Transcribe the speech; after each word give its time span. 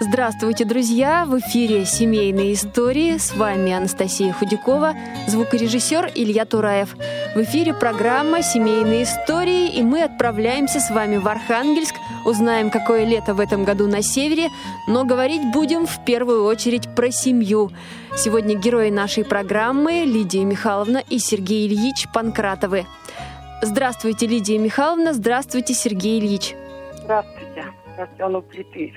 Здравствуйте, 0.00 0.64
друзья! 0.64 1.24
В 1.26 1.40
эфире 1.40 1.84
«Семейные 1.84 2.52
истории». 2.52 3.18
С 3.18 3.34
вами 3.34 3.72
Анастасия 3.72 4.32
Худякова, 4.32 4.94
звукорежиссер 5.26 6.12
Илья 6.14 6.44
Тураев. 6.44 6.94
В 7.34 7.42
эфире 7.42 7.74
программа 7.74 8.42
«Семейные 8.42 9.02
истории», 9.02 9.68
и 9.68 9.82
мы 9.82 10.04
отправляемся 10.04 10.78
с 10.78 10.90
вами 10.90 11.16
в 11.16 11.26
Архангельск, 11.26 11.96
узнаем, 12.24 12.70
какое 12.70 13.04
лето 13.06 13.34
в 13.34 13.40
этом 13.40 13.64
году 13.64 13.88
на 13.88 14.00
севере, 14.02 14.50
но 14.86 15.04
говорить 15.04 15.42
будем 15.52 15.84
в 15.84 16.04
первую 16.04 16.44
очередь 16.44 16.94
про 16.94 17.10
семью. 17.10 17.72
Сегодня 18.16 18.54
герои 18.54 18.90
нашей 18.90 19.24
программы 19.24 20.04
Лидия 20.04 20.44
Михайловна 20.44 20.98
и 20.98 21.18
Сергей 21.18 21.66
Ильич 21.66 22.06
Панкратовы. 22.14 22.86
Здравствуйте, 23.62 24.28
Лидия 24.28 24.58
Михайловна, 24.58 25.12
здравствуйте, 25.12 25.74
Сергей 25.74 26.20
Ильич. 26.20 26.54
Здравствуйте. 27.02 27.37
У 27.98 28.42
плиты. 28.42 28.94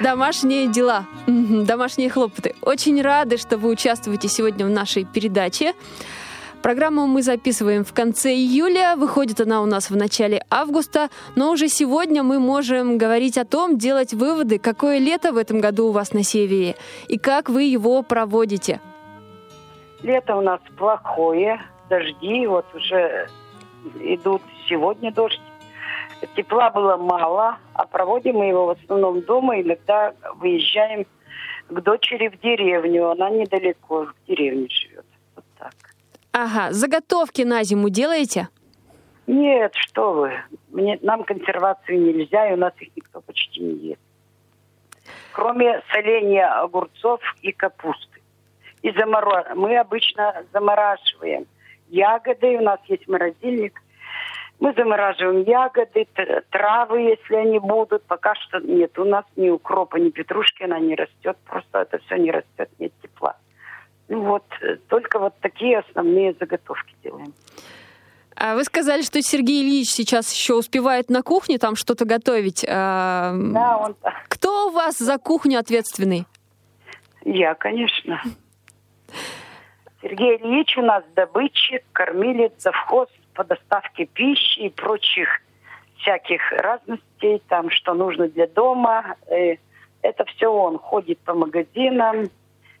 Домашние 0.00 0.68
дела, 0.68 1.04
домашние 1.26 2.08
хлопоты. 2.08 2.54
Очень 2.62 3.02
рады, 3.02 3.36
что 3.36 3.58
вы 3.58 3.70
участвуете 3.70 4.28
сегодня 4.28 4.64
в 4.66 4.70
нашей 4.70 5.04
передаче. 5.04 5.74
Программу 6.62 7.06
мы 7.06 7.22
записываем 7.22 7.84
в 7.84 7.92
конце 7.92 8.32
июля, 8.34 8.96
выходит 8.96 9.42
она 9.42 9.60
у 9.60 9.66
нас 9.66 9.90
в 9.90 9.96
начале 9.96 10.42
августа, 10.48 11.10
но 11.36 11.50
уже 11.50 11.68
сегодня 11.68 12.22
мы 12.22 12.38
можем 12.38 12.96
говорить 12.96 13.36
о 13.36 13.44
том, 13.44 13.76
делать 13.76 14.14
выводы, 14.14 14.58
какое 14.58 14.98
лето 14.98 15.34
в 15.34 15.36
этом 15.36 15.60
году 15.60 15.88
у 15.88 15.92
вас 15.92 16.14
на 16.14 16.22
севере 16.22 16.76
и 17.08 17.18
как 17.18 17.50
вы 17.50 17.64
его 17.64 18.02
проводите. 18.02 18.80
Лето 20.02 20.36
у 20.36 20.40
нас 20.40 20.60
плохое, 20.78 21.60
дожди, 21.90 22.46
вот 22.46 22.64
уже 22.74 23.28
идут 24.00 24.40
сегодня 24.66 25.12
дождь. 25.12 25.40
Тепла 26.36 26.70
было 26.70 26.96
мало, 26.96 27.58
а 27.74 27.86
проводим 27.86 28.36
мы 28.36 28.46
его 28.46 28.66
в 28.66 28.70
основном 28.70 29.20
дома. 29.22 29.60
Иногда 29.60 30.14
выезжаем 30.36 31.06
к 31.68 31.80
дочери 31.80 32.28
в 32.28 32.40
деревню. 32.40 33.10
Она 33.10 33.30
недалеко, 33.30 34.06
в 34.06 34.26
деревне 34.28 34.68
живет. 34.68 35.06
Вот 35.36 35.44
так. 35.58 35.74
Ага, 36.32 36.72
заготовки 36.72 37.42
на 37.42 37.62
зиму 37.62 37.90
делаете? 37.90 38.48
Нет, 39.26 39.72
что 39.74 40.12
вы. 40.12 40.32
Мне, 40.70 40.98
нам 41.02 41.24
консервацию 41.24 42.00
нельзя, 42.00 42.50
и 42.50 42.54
у 42.54 42.56
нас 42.56 42.72
их 42.80 42.88
никто 42.96 43.20
почти 43.20 43.60
не 43.60 43.88
ест. 43.88 44.00
Кроме 45.32 45.82
соления 45.92 46.46
огурцов 46.46 47.20
и 47.42 47.52
капусты. 47.52 48.20
И 48.82 48.90
заморо... 48.92 49.54
Мы 49.54 49.76
обычно 49.78 50.44
замораживаем 50.52 51.46
ягоды. 51.88 52.58
У 52.58 52.62
нас 52.62 52.80
есть 52.86 53.08
морозильник. 53.08 53.80
Мы 54.60 54.72
замораживаем 54.74 55.42
ягоды, 55.42 56.06
травы, 56.50 57.00
если 57.00 57.34
они 57.34 57.58
будут. 57.58 58.04
Пока 58.04 58.34
что 58.34 58.60
нет 58.60 58.98
у 58.98 59.04
нас 59.04 59.24
ни 59.36 59.50
укропа, 59.50 59.96
ни 59.96 60.10
петрушки, 60.10 60.62
она 60.62 60.78
не 60.78 60.94
растет. 60.94 61.36
Просто 61.44 61.80
это 61.80 61.98
все 61.98 62.16
не 62.16 62.30
растет, 62.30 62.70
нет 62.78 62.92
тепла. 63.02 63.36
Ну 64.08 64.20
вот, 64.22 64.44
э, 64.60 64.76
только 64.88 65.18
вот 65.18 65.34
такие 65.40 65.78
основные 65.78 66.34
заготовки 66.38 66.94
делаем. 67.02 67.34
А 68.36 68.54
вы 68.54 68.64
сказали, 68.64 69.02
что 69.02 69.20
Сергей 69.22 69.62
Ильич 69.62 69.90
сейчас 69.90 70.32
еще 70.32 70.54
успевает 70.54 71.08
на 71.08 71.22
кухне 71.22 71.58
там 71.58 71.76
что-то 71.76 72.04
готовить. 72.04 72.64
А, 72.68 73.32
Да, 73.34 73.78
он... 73.78 73.96
Кто 74.28 74.68
у 74.68 74.70
вас 74.72 74.98
за 74.98 75.18
кухню 75.18 75.58
ответственный? 75.58 76.26
Я, 77.24 77.54
конечно. 77.54 78.20
Сергей 80.02 80.36
Ильич 80.36 80.76
у 80.76 80.82
нас 80.82 81.02
добытчик, 81.14 81.82
кормилец, 81.92 82.52
завхоз 82.58 83.08
по 83.34 83.44
доставке 83.44 84.06
пищи 84.06 84.60
и 84.60 84.70
прочих 84.70 85.28
всяких 85.98 86.52
разностей, 86.52 87.42
там, 87.48 87.70
что 87.70 87.94
нужно 87.94 88.28
для 88.28 88.46
дома. 88.46 89.16
Э, 89.28 89.56
Это 90.02 90.24
все 90.24 90.48
он 90.52 90.78
ходит 90.78 91.18
по 91.20 91.34
магазинам, 91.34 92.28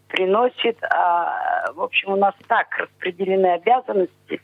приносит. 0.08 0.76
А, 0.84 1.72
в 1.74 1.80
общем, 1.80 2.12
у 2.12 2.16
нас 2.16 2.34
так 2.48 2.66
распределены 2.78 3.54
обязанности. 3.54 4.40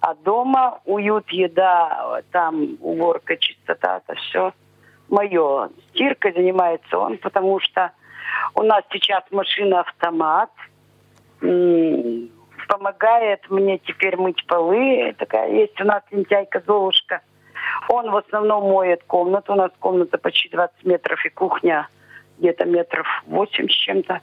А 0.00 0.14
дома 0.14 0.80
уют, 0.84 1.30
еда, 1.30 2.22
там 2.30 2.76
уборка, 2.80 3.36
чистота, 3.36 3.98
это 3.98 4.14
все 4.20 4.52
мое. 5.08 5.70
Стиркой 5.88 6.32
занимается 6.32 6.98
он, 6.98 7.18
потому 7.18 7.60
что 7.60 7.90
у 8.54 8.62
нас 8.62 8.84
сейчас 8.92 9.24
машина-автомат. 9.30 10.50
Помогает 12.70 13.50
мне 13.50 13.78
теперь 13.78 14.16
мыть 14.16 14.46
полы. 14.46 15.12
Такая 15.18 15.50
есть 15.50 15.80
у 15.80 15.84
нас 15.84 16.04
лентяйка 16.12 16.62
Золушка. 16.64 17.20
Он 17.88 18.12
в 18.12 18.16
основном 18.16 18.70
моет 18.70 19.02
комнату. 19.08 19.54
У 19.54 19.56
нас 19.56 19.72
комната 19.80 20.18
почти 20.18 20.50
20 20.50 20.84
метров 20.84 21.24
и 21.24 21.30
кухня 21.30 21.88
где-то 22.38 22.66
метров 22.66 23.08
8 23.26 23.68
с 23.68 23.72
чем-то. 23.72 24.20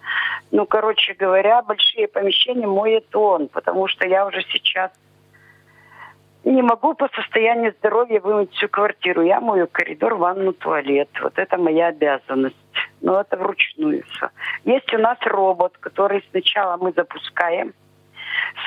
Ну, 0.52 0.66
короче 0.66 1.14
говоря, 1.16 1.62
большие 1.62 2.08
помещения 2.08 2.68
моет 2.68 3.14
он, 3.14 3.50
потому 3.50 3.90
что 3.90 4.08
я 4.08 4.26
уже 4.26 4.42
сейчас 4.44 4.92
не 6.46 6.62
могу 6.62 6.94
по 6.94 7.10
состоянию 7.10 7.76
здоровья 7.80 8.22
вымыть 8.22 8.54
всю 8.54 8.70
квартиру. 8.70 9.24
Я 9.24 9.42
мою 9.42 9.68
коридор, 9.68 10.16
ванну, 10.16 10.54
туалет. 10.54 11.10
Вот 11.22 11.38
это 11.38 11.58
моя 11.58 11.88
обязанность. 11.88 12.56
Но 13.02 13.20
это 13.20 13.36
вручную 13.36 14.04
все. 14.04 14.30
Есть 14.64 14.94
у 14.94 15.00
нас 15.00 15.18
робот, 15.26 15.78
который 15.82 16.24
сначала 16.32 16.78
мы 16.78 16.94
запускаем, 16.94 17.74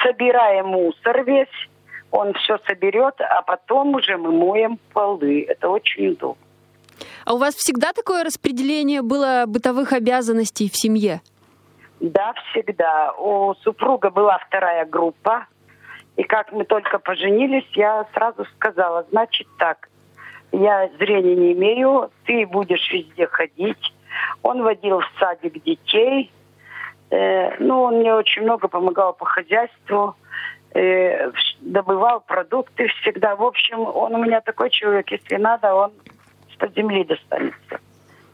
собираем 0.03 0.66
мусор 0.69 1.25
весь, 1.25 1.69
он 2.10 2.32
все 2.34 2.58
соберет, 2.66 3.14
а 3.20 3.42
потом 3.42 3.94
уже 3.94 4.16
мы 4.16 4.32
моем 4.32 4.78
полы. 4.92 5.44
Это 5.48 5.69
очень 5.69 6.08
удобно. 6.08 6.42
А 7.25 7.34
у 7.34 7.38
вас 7.38 7.54
всегда 7.54 7.92
такое 7.92 8.25
распределение 8.25 9.03
было 9.03 9.44
бытовых 9.47 9.92
обязанностей 9.92 10.69
в 10.69 10.76
семье? 10.76 11.20
Да, 12.00 12.32
всегда. 12.50 13.12
У 13.12 13.54
супруга 13.62 14.10
была 14.10 14.38
вторая 14.38 14.86
группа. 14.86 15.47
И 16.16 16.22
как 16.22 16.53
мы 16.53 16.64
только 16.64 16.98
поженились, 16.98 17.69
я 17.75 18.06
сразу 18.12 18.44
сказала, 18.56 19.06
значит 19.10 19.47
так, 19.59 19.88
я 20.53 20.91
зрения 20.98 21.36
не 21.36 21.53
имею, 21.53 22.10
ты 22.26 22.47
будешь 22.47 22.91
везде 22.92 23.26
ходить. 23.26 23.94
Он 24.42 24.62
водил 24.62 25.00
в 25.00 25.19
садик 25.19 25.62
детей. 25.62 26.32
Э, 27.10 27.56
ну, 27.59 27.82
он 27.82 27.98
мне 27.98 28.15
очень 28.15 28.43
много 28.43 28.69
помогал 28.69 29.12
по 29.12 29.25
хозяйству. 29.25 30.16
э, 30.72 31.32
добывал 31.60 32.21
продукты 32.21 32.87
всегда. 33.00 33.34
В 33.34 33.43
общем, 33.43 33.81
он 33.81 34.15
у 34.15 34.25
меня 34.25 34.41
такой 34.41 34.71
человек, 34.71 35.10
если 35.10 35.37
надо, 35.37 35.75
он 35.75 35.93
из-под 36.48 36.75
земли 36.76 37.04
достанется 37.04 37.81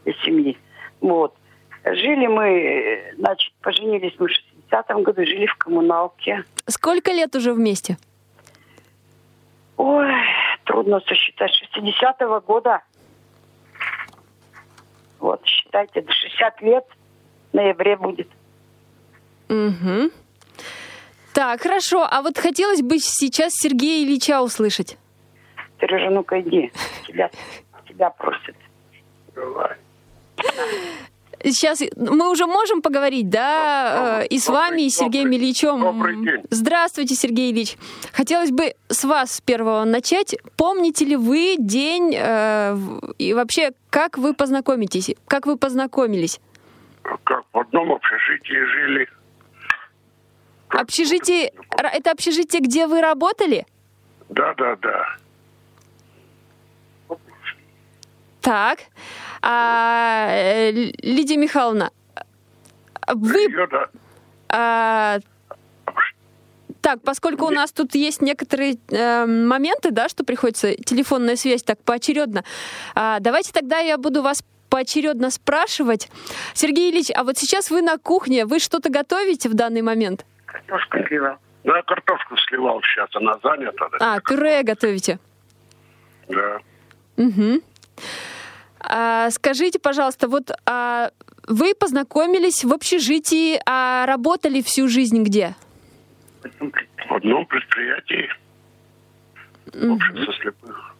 из 0.05 0.15
семьи. 0.21 0.55
Вот. 1.01 1.35
Жили 1.83 2.27
мы, 2.27 2.45
э, 2.45 3.15
значит, 3.17 3.53
поженились 3.61 4.13
мы 4.19 4.27
в 4.27 4.31
60-м 4.71 5.03
году, 5.03 5.25
жили 5.25 5.47
в 5.47 5.55
коммуналке. 5.55 6.43
Сколько 6.67 7.11
лет 7.11 7.35
уже 7.35 7.53
вместе? 7.53 7.97
Ой, 9.77 10.11
трудно 10.65 10.99
сосчитать. 11.01 11.51
60-го 11.75 12.41
года. 12.41 12.81
Вот, 15.19 15.43
считайте, 15.45 16.01
до 16.01 16.11
60 16.11 16.61
лет 16.61 16.85
в 17.51 17.55
ноябре 17.55 17.95
будет. 17.95 18.27
Угу. 19.49 20.11
Так, 21.33 21.61
хорошо. 21.61 22.07
А 22.09 22.21
вот 22.21 22.37
хотелось 22.37 22.81
бы 22.81 22.99
сейчас 22.99 23.53
Сергея 23.53 24.03
Ильича 24.05 24.41
услышать. 24.41 24.97
Сережа, 25.79 26.09
ну-ка 26.09 26.39
иди. 26.41 26.71
Тебя, 27.07 27.29
тебя 27.87 28.09
просят. 28.09 28.55
Сейчас 31.43 31.81
мы 31.95 32.31
уже 32.31 32.47
можем 32.47 32.81
поговорить, 32.81 33.29
да, 33.29 34.21
э, 34.23 34.27
и 34.27 34.39
с 34.39 34.49
вами, 34.49 34.81
и 34.81 34.89
с 34.89 34.95
Сергеем 34.95 35.27
добрый- 35.29 35.37
Ильичем. 35.37 35.79
добрый 35.81 36.15
день. 36.15 36.43
Здравствуйте, 36.49 37.13
Сергей 37.13 37.51
Ильич. 37.51 37.77
Хотелось 38.11 38.49
бы 38.49 38.73
с 38.89 39.03
вас 39.03 39.33
с 39.33 39.41
первого 39.41 39.83
начать. 39.85 40.35
Помните 40.57 41.05
ли 41.05 41.15
вы 41.15 41.55
день 41.59 42.15
э, 42.17 42.75
и 43.19 43.33
вообще, 43.35 43.71
как 43.91 44.17
вы 44.17 44.33
познакомитесь, 44.33 45.11
как 45.27 45.45
вы 45.45 45.57
познакомились? 45.57 46.39
Как 47.03 47.43
в 47.53 47.59
одном 47.59 47.91
общежитии 47.93 48.65
жили. 48.73 49.07
Общежитие, 50.69 51.53
это 51.77 52.11
общежитие, 52.11 52.61
где 52.61 52.87
вы 52.87 53.01
работали? 53.01 53.65
Да, 54.29 54.53
да, 54.55 54.75
да. 54.77 55.17
Так. 58.41 58.79
А, 59.41 60.27
э, 60.29 60.71
Лидия 60.71 61.37
Михайловна, 61.37 61.91
вы... 63.07 63.39
Ее, 63.39 63.67
да. 63.67 63.89
а, 64.49 65.19
так, 66.81 67.01
поскольку 67.01 67.45
у 67.45 67.49
нас 67.49 67.71
тут 67.71 67.95
есть 67.95 68.21
некоторые 68.21 68.77
э, 68.89 69.25
моменты, 69.25 69.91
да, 69.91 70.07
что 70.07 70.23
приходится 70.23 70.75
телефонная 70.75 71.35
связь 71.35 71.63
так 71.63 71.81
поочередно, 71.83 72.43
а, 72.95 73.19
давайте 73.19 73.51
тогда 73.51 73.79
я 73.79 73.97
буду 73.97 74.21
вас 74.21 74.43
поочередно 74.69 75.29
спрашивать. 75.29 76.09
Сергей 76.53 76.91
Ильич, 76.91 77.07
а 77.13 77.23
вот 77.23 77.37
сейчас 77.37 77.69
вы 77.69 77.81
на 77.81 77.97
кухне, 77.97 78.45
вы 78.45 78.59
что-то 78.59 78.89
готовите 78.89 79.49
в 79.49 79.53
данный 79.53 79.81
момент? 79.81 80.25
Картошку 80.65 80.97
сливал. 81.07 81.37
Ну, 81.63 81.75
я 81.75 81.81
картошку 81.83 82.37
сливал 82.47 82.81
сейчас, 82.81 83.09
она 83.15 83.37
занята. 83.43 83.89
Да. 83.99 84.15
А, 84.15 84.21
пюре 84.21 84.63
готовите. 84.63 85.19
Да. 86.27 86.59
Угу. 87.17 87.61
А, 88.79 89.29
скажите, 89.31 89.79
пожалуйста, 89.79 90.27
вот 90.27 90.51
а, 90.65 91.11
вы 91.47 91.73
познакомились 91.75 92.63
в 92.63 92.73
общежитии, 92.73 93.59
а 93.65 94.05
работали 94.05 94.61
всю 94.61 94.87
жизнь 94.87 95.23
где? 95.23 95.55
В 96.41 97.13
одном 97.13 97.45
предприятии 97.45 98.29
общество 99.73 100.33
слепых. 100.41 100.95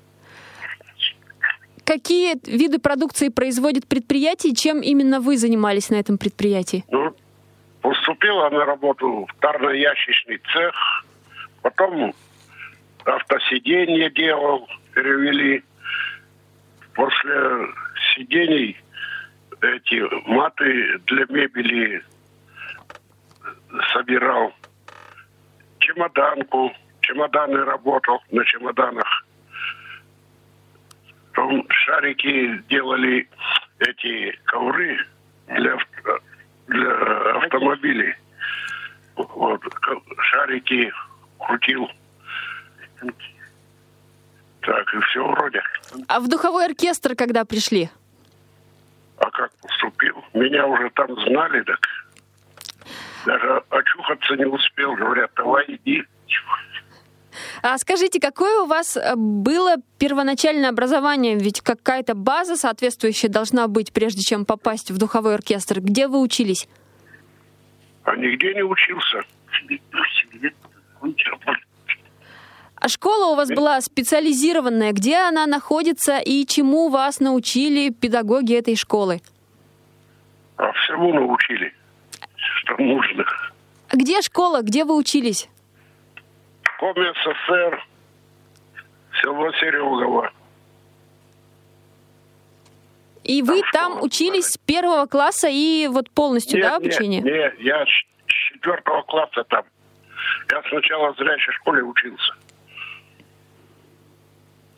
Какие 1.84 2.36
виды 2.46 2.80
продукции 2.80 3.30
производит 3.30 3.88
предприятие, 3.88 4.52
и 4.52 4.56
чем 4.56 4.82
именно 4.82 5.22
вы 5.22 5.38
занимались 5.38 5.90
на 5.90 5.96
этом 5.96 6.18
предприятии? 6.18 6.84
Ну, 6.92 7.16
поступила 7.82 8.50
на 8.50 8.66
работу 8.66 9.26
в 9.26 9.36
тарно-ящичный 9.40 10.42
цех, 10.52 11.06
потом 11.62 12.14
автосиденье 13.06 14.10
делал, 14.12 14.68
перевели. 14.94 15.64
После 16.94 17.68
сидений 18.16 18.78
эти 19.62 20.28
маты 20.28 21.00
для 21.06 21.26
мебели 21.30 22.04
собирал. 23.94 24.54
Чемоданку, 25.80 26.74
чемоданы 27.02 27.64
работал 27.64 28.22
на 28.32 28.44
чемоданах. 28.46 29.26
Потом 31.34 31.66
шарики 31.70 32.64
делали 32.68 33.30
эти 33.80 34.38
ковры 34.46 34.98
для, 35.48 35.78
для 36.68 36.92
автомобилей. 37.38 38.16
Вот, 39.16 39.62
шарики 40.20 40.92
крутил. 41.40 41.90
Так, 44.62 44.94
и 44.94 45.00
все 45.00 45.26
вроде. 45.26 45.62
А 46.08 46.20
в 46.20 46.28
духовой 46.28 46.66
оркестр 46.66 47.16
когда 47.16 47.46
пришли? 47.46 47.90
А 49.18 49.30
как 49.32 49.52
поступил? 49.62 50.24
Меня 50.34 50.68
уже 50.68 50.90
там 50.92 51.08
знали, 51.22 51.64
так 51.64 51.80
даже 53.26 53.62
очухаться 53.70 54.36
не 54.36 54.46
успел. 54.46 54.96
Говорят, 54.96 55.32
давай 55.36 55.66
иди. 55.68 56.04
А 57.62 57.78
скажите, 57.78 58.20
какое 58.20 58.62
у 58.62 58.66
вас 58.66 58.98
э, 58.98 59.16
было 59.16 59.76
первоначальное 59.98 60.70
образование? 60.70 61.36
Ведь 61.36 61.62
какая-то 61.62 62.16
база 62.16 62.56
соответствующая 62.56 63.30
должна 63.30 63.68
быть, 63.68 63.94
прежде 63.94 64.22
чем 64.24 64.46
попасть 64.46 64.92
в 64.92 64.98
духовой 64.98 65.36
оркестр. 65.36 65.82
Где 65.82 66.08
вы 66.08 66.20
учились? 66.20 66.68
А 68.04 68.16
нигде 68.16 68.54
не 68.54 68.64
учился. 68.64 69.22
А 72.80 72.90
школа 72.90 73.34
у 73.34 73.36
вас 73.36 73.50
была 73.50 73.82
специализированная. 73.82 74.92
Где 74.94 75.18
она 75.18 75.48
находится 75.48 76.20
и 76.20 76.46
чему 76.46 76.90
вас 76.90 77.20
научили 77.20 77.90
педагоги 77.90 78.56
этой 78.56 78.76
школы? 78.76 79.22
А 80.58 80.72
всему 80.72 81.14
научили, 81.14 81.74
что 82.36 82.78
нужно. 82.78 83.26
Где 83.92 84.22
школа? 84.22 84.62
Где 84.62 84.86
вы 84.86 84.96
учились? 84.96 85.50
Коми 86.80 87.12
СССР, 87.14 87.84
село 89.22 89.52
Серегово. 89.54 90.32
И 93.24 93.42
вы 93.42 93.62
Там 93.74 93.94
там 93.94 94.04
учились 94.04 94.52
с 94.52 94.58
первого 94.58 95.06
класса 95.06 95.50
и 95.50 95.88
вот 95.88 96.10
полностью, 96.12 96.62
да, 96.62 96.78
обучение? 96.78 97.22
Нет, 97.22 97.34
нет, 97.34 97.60
я 97.60 97.86
с 97.86 97.90
четвертого 98.28 99.02
класса 99.04 99.44
там. 99.46 99.66
Я 100.50 100.62
сначала 100.70 101.14
в 101.14 101.18
зрячей 101.18 101.52
школе 101.54 101.84
учился. 101.84 102.34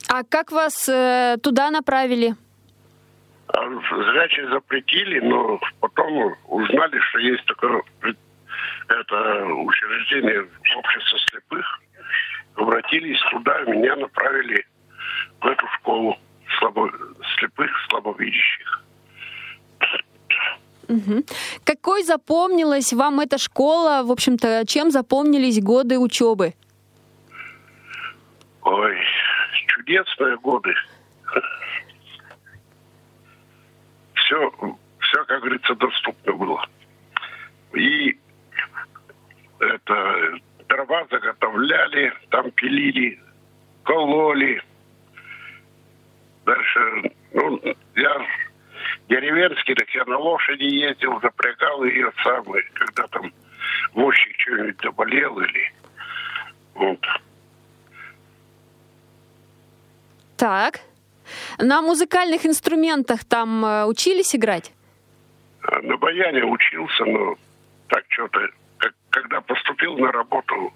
А 0.07 0.23
как 0.23 0.51
вас 0.51 0.89
э, 0.89 1.37
туда 1.43 1.69
направили? 1.69 2.35
А 3.47 3.59
зрячие 3.67 4.49
запретили, 4.49 5.19
но 5.19 5.59
потом 5.79 6.35
узнали, 6.47 6.99
что 6.99 7.19
есть 7.19 7.45
такое 7.45 7.83
пред- 7.99 8.17
это 8.87 9.45
учреждение 9.45 10.47
общества 10.77 11.19
слепых. 11.29 11.81
Обратились 12.55 13.19
туда, 13.31 13.61
меня 13.61 13.95
направили 13.95 14.65
в 15.41 15.47
эту 15.47 15.65
школу 15.77 16.17
слабо, 16.57 16.91
слепых, 17.37 17.71
слабовидящих. 17.89 18.83
Мгм. 20.87 21.23
Какой 21.63 22.03
запомнилась 22.03 22.93
вам 22.93 23.19
эта 23.19 23.37
школа? 23.37 24.01
В 24.03 24.11
общем-то, 24.11 24.65
чем 24.67 24.89
запомнились 24.89 25.61
годы 25.61 25.99
учебы? 25.99 26.55
Ой, 28.63 28.97
чудесные 29.67 30.37
годы. 30.37 30.73
Все, 34.13 34.51
все, 34.99 35.25
как 35.25 35.41
говорится, 35.41 35.75
доступно 35.75 36.33
было. 36.33 36.67
И 37.73 38.19
это 39.59 40.39
дрова 40.69 41.05
заготовляли, 41.11 42.13
там 42.29 42.51
пилили, 42.51 43.19
кололи. 43.83 44.61
Дальше, 46.45 47.11
ну, 47.33 47.61
я 47.95 48.27
деревенский, 49.09 49.75
так 49.75 49.89
я 49.89 50.05
на 50.05 50.17
лошади 50.17 50.63
ездил, 50.63 51.19
запрягал 51.21 51.83
ее 51.83 52.11
самый, 52.23 52.63
когда 52.73 53.07
там 53.07 53.33
возчик 53.93 54.33
что-нибудь 54.39 54.81
заболел 54.81 55.39
или 55.39 55.73
вот. 56.75 57.05
Так. 60.37 60.79
На 61.57 61.81
музыкальных 61.81 62.45
инструментах 62.45 63.25
там 63.25 63.65
э, 63.65 63.85
учились 63.85 64.35
играть? 64.35 64.71
А 65.61 65.81
На 65.81 65.97
баяне 65.97 66.43
учился, 66.43 67.05
но 67.05 67.35
так 67.89 68.05
что-то, 68.07 68.39
как- 68.79 68.95
когда 69.11 69.41
поступил 69.41 69.97
на 69.97 70.11
работу, 70.11 70.73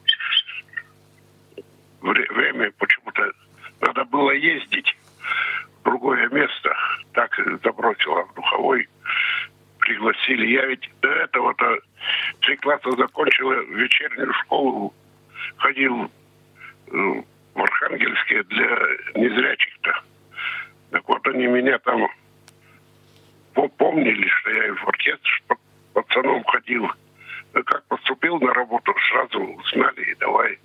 вре- 2.01 2.27
время 2.31 2.71
почему-то 2.77 3.31
надо 3.81 4.05
было 4.05 4.31
ездить 4.31 4.95
в 5.79 5.83
другое 5.83 6.29
место. 6.29 6.75
Так 7.13 7.35
забросила 7.63 8.23
в 8.25 8.33
духовой. 8.35 8.87
Пригласили. 9.79 10.47
Я 10.47 10.65
ведь 10.65 10.89
до 11.01 11.09
этого-то 11.09 11.79
три 12.41 12.55
класса 12.57 12.91
закончила 12.91 13.53
вечернюю 13.65 14.33
школу, 14.33 14.93
ходил 15.57 16.05
э, 16.87 17.23
в 17.53 17.61
Архангельске 17.61 18.43
для 18.43 18.67
незрячих-то. 19.15 20.01
Так 20.91 21.07
вот 21.09 21.27
они 21.27 21.47
меня 21.47 21.77
там 21.79 22.07
по- 23.53 23.67
помнили, 23.67 24.27
что 24.27 24.51
я 24.51 24.73
в 24.73 24.87
оркестр 24.87 25.41
пацаном 25.93 26.43
ходил. 26.45 26.89
Как 27.53 27.83
поступил 27.85 28.39
на 28.39 28.51
работу, 28.53 28.93
сразу 29.09 29.39
узнали, 29.39 30.11
и 30.11 30.15
давай, 30.15 30.59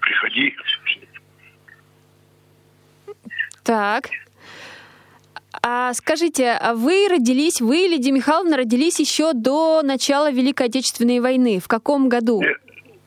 приходи. 0.00 0.54
Так. 3.64 4.10
А 5.62 5.92
скажите, 5.94 6.52
а 6.52 6.74
вы 6.74 7.08
родились, 7.10 7.60
вы, 7.60 7.88
Лидия 7.88 8.12
Михайловна, 8.12 8.56
родились 8.56 9.00
еще 9.00 9.32
до 9.32 9.82
начала 9.82 10.30
Великой 10.30 10.68
Отечественной 10.68 11.18
войны. 11.18 11.58
В 11.58 11.66
каком 11.66 12.08
году? 12.08 12.40
Нет, 12.40 12.58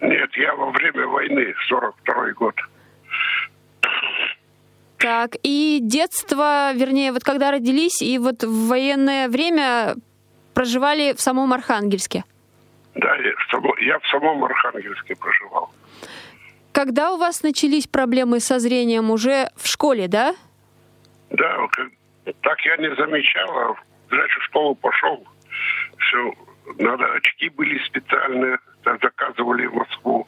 нет, 0.01 0.29
я 0.36 0.53
во 0.55 0.69
время 0.71 1.07
войны, 1.07 1.53
42 1.69 2.33
год. 2.33 2.55
Так, 4.98 5.38
и 5.41 5.79
детство, 5.81 6.74
вернее, 6.74 7.12
вот 7.13 7.24
когда 7.24 7.51
родились, 7.51 8.01
и 8.01 8.19
вот 8.19 8.43
в 8.43 8.67
военное 8.67 9.29
время 9.29 9.95
проживали 10.53 11.13
в 11.13 11.21
самом 11.21 11.53
Архангельске. 11.53 12.24
Да, 12.95 13.15
я 13.15 13.31
в, 13.36 13.51
само- 13.51 13.77
я 13.79 14.00
в 14.00 14.07
самом 14.07 14.43
Архангельске 14.43 15.15
проживал. 15.15 15.74
Когда 16.74 17.12
у 17.12 17.17
вас 17.17 17.43
начались 17.43 17.88
проблемы 17.88 18.39
со 18.39 18.60
зрением? 18.60 19.12
Уже 19.12 19.50
в 19.55 19.67
школе, 19.67 20.07
да? 20.07 20.36
Да, 21.29 21.57
так 22.41 22.60
я 22.65 22.77
не 22.77 22.93
замечал, 22.95 23.50
а 23.57 23.74
в 23.74 23.83
зрячую 24.10 24.41
школу 24.43 24.75
пошел. 24.75 25.27
Все, 25.98 26.33
надо, 26.79 27.13
очки 27.13 27.50
были 27.50 27.77
специальные, 27.86 28.60
заказывали 28.83 29.65
в 29.67 29.74
Москву. 29.75 30.27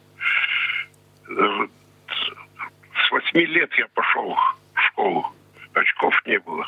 С 1.27 3.11
восьми 3.11 3.45
лет 3.45 3.71
я 3.77 3.87
пошел 3.93 4.35
в 4.73 4.81
школу, 4.81 5.33
очков 5.73 6.13
не 6.25 6.39
было. 6.39 6.67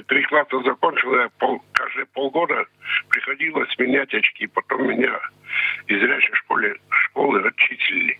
Три 0.00 0.22
класса 0.24 0.62
закончил, 0.64 1.14
я 1.14 1.28
пол, 1.38 1.60
каждые 1.72 2.06
полгода 2.06 2.64
приходилось 3.08 3.76
менять 3.78 4.12
очки. 4.14 4.46
Потом 4.46 4.88
меня 4.88 5.18
из 5.86 6.00
зрячей 6.00 6.34
школы, 6.34 6.74
школы 6.88 7.40
отчислили. 7.40 8.18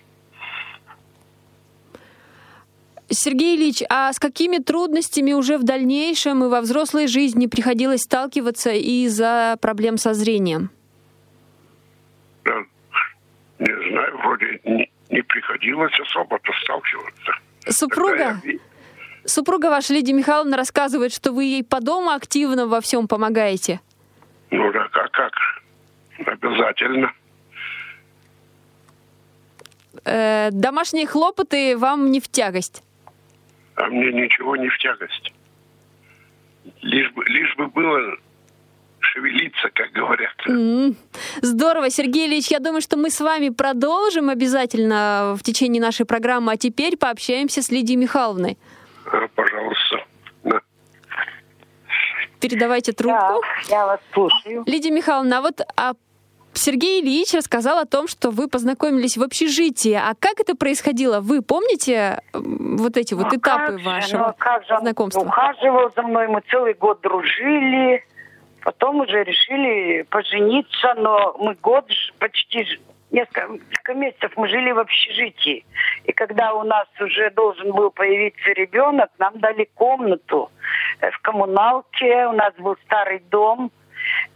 Сергей 3.09 3.57
Ильич, 3.57 3.83
а 3.91 4.13
с 4.13 4.19
какими 4.19 4.59
трудностями 4.59 5.33
уже 5.33 5.59
в 5.59 5.65
дальнейшем 5.65 6.45
и 6.45 6.49
во 6.49 6.61
взрослой 6.61 7.07
жизни 7.07 7.47
приходилось 7.47 8.03
сталкиваться 8.03 8.71
из-за 8.73 9.57
проблем 9.61 9.99
со 9.99 10.15
зрением? 10.15 10.71
Да, 12.45 12.65
не 13.59 13.91
знаю, 13.91 14.17
вроде 14.19 14.61
не, 14.65 14.91
не 15.11 15.23
приходилось 15.23 15.99
особо-то 16.01 16.53
сталкиваться. 16.63 17.33
Супруга? 17.69 18.41
Супруга 19.25 19.71
ваша 19.71 19.95
Лидия 19.95 20.13
Михайловна 20.13 20.57
рассказывает, 20.57 21.13
что 21.13 21.33
вы 21.33 21.45
ей 21.45 21.65
по 21.65 21.81
дому 21.81 22.11
активно 22.11 22.67
во 22.67 22.81
всем 22.81 23.07
помогаете. 23.09 23.81
Ну 24.51 24.73
да, 24.73 24.89
как, 24.89 25.11
как? 25.13 25.33
Обязательно. 26.27 27.13
Э, 30.05 30.51
домашние 30.51 31.07
хлопоты 31.07 31.77
вам 31.77 32.11
не 32.11 32.21
в 32.21 32.29
тягость? 32.29 32.83
А 33.77 33.87
мне 33.87 34.13
ничего 34.13 34.57
не 34.57 34.69
в 34.69 34.79
тягость. 34.79 35.33
Лишь 36.83 37.11
бы, 37.13 37.25
лишь 37.25 37.57
бы 37.57 37.69
было 37.69 38.17
шевелиться, 39.01 39.71
как 39.75 39.93
говорят. 39.93 40.35
Mm-hmm. 40.47 40.97
Здорово, 41.43 41.91
Сергей 41.91 42.27
Ильич. 42.27 42.49
Я 42.49 42.59
думаю, 42.59 42.81
что 42.81 42.97
мы 42.97 43.11
с 43.11 43.21
вами 43.21 43.51
продолжим 43.51 44.29
обязательно 44.29 45.35
в 45.39 45.43
течение 45.43 45.81
нашей 45.81 46.07
программы, 46.07 46.53
а 46.53 46.57
теперь 46.57 46.97
пообщаемся 46.97 47.63
с 47.63 47.71
Лидией 47.71 47.97
Михайловной. 47.97 48.59
А, 49.07 49.29
пожалуйста. 49.35 50.05
Да. 50.45 50.61
Передавайте 52.43 52.93
трубку. 52.93 53.17
Да, 53.19 53.75
я 53.75 53.87
вас 53.87 54.01
слушаю. 54.13 54.65
Лидия 54.67 54.91
Михайловна, 54.91 55.39
а 55.39 55.43
вот 55.43 55.61
а 55.77 55.93
Сергей 56.55 57.01
Ильич 57.01 57.33
рассказал 57.35 57.79
о 57.79 57.85
том, 57.87 58.09
что 58.09 58.31
вы 58.31 58.49
познакомились 58.49 59.17
в 59.17 59.23
общежитии. 59.23 59.95
А 59.95 60.15
как 60.19 60.41
это 60.41 60.57
происходило? 60.57 61.21
Вы 61.21 61.41
помните 61.41 62.21
вот 62.35 62.97
эти 62.97 63.15
вот 63.15 63.33
ну, 63.33 63.39
этапы 63.39 63.77
как 63.77 63.85
вашего 63.85 64.27
ну, 64.27 64.35
как 64.37 64.67
же 64.67 64.75
он 64.75 64.81
знакомства? 64.81 65.21
ухаживал 65.21 65.91
за 65.95 66.03
мной, 66.03 66.27
мы 66.27 66.43
целый 66.51 66.75
год 66.75 67.01
дружили. 67.01 68.05
Потом 68.65 69.01
уже 69.01 69.23
решили 69.23 70.03
пожениться, 70.03 70.95
но 70.97 71.37
мы 71.39 71.55
год 71.55 71.87
почти 72.19 72.67
несколько 73.13 73.95
месяцев 73.95 74.33
мы 74.37 74.49
жили 74.49 74.73
в 74.73 74.79
общежитии. 74.79 75.65
И 76.05 76.13
когда 76.13 76.55
у 76.55 76.65
нас 76.65 76.89
уже 77.01 77.31
должен 77.31 77.73
был 77.73 77.91
появиться 77.91 78.51
ребенок, 78.53 79.11
нам 79.19 79.39
дали 79.39 79.69
комнату 79.75 80.51
э, 81.01 81.11
в 81.11 81.19
коммуналке. 81.21 82.27
У 82.27 82.33
нас 82.33 82.55
был 82.59 82.77
старый 82.85 83.21
дом, 83.31 83.71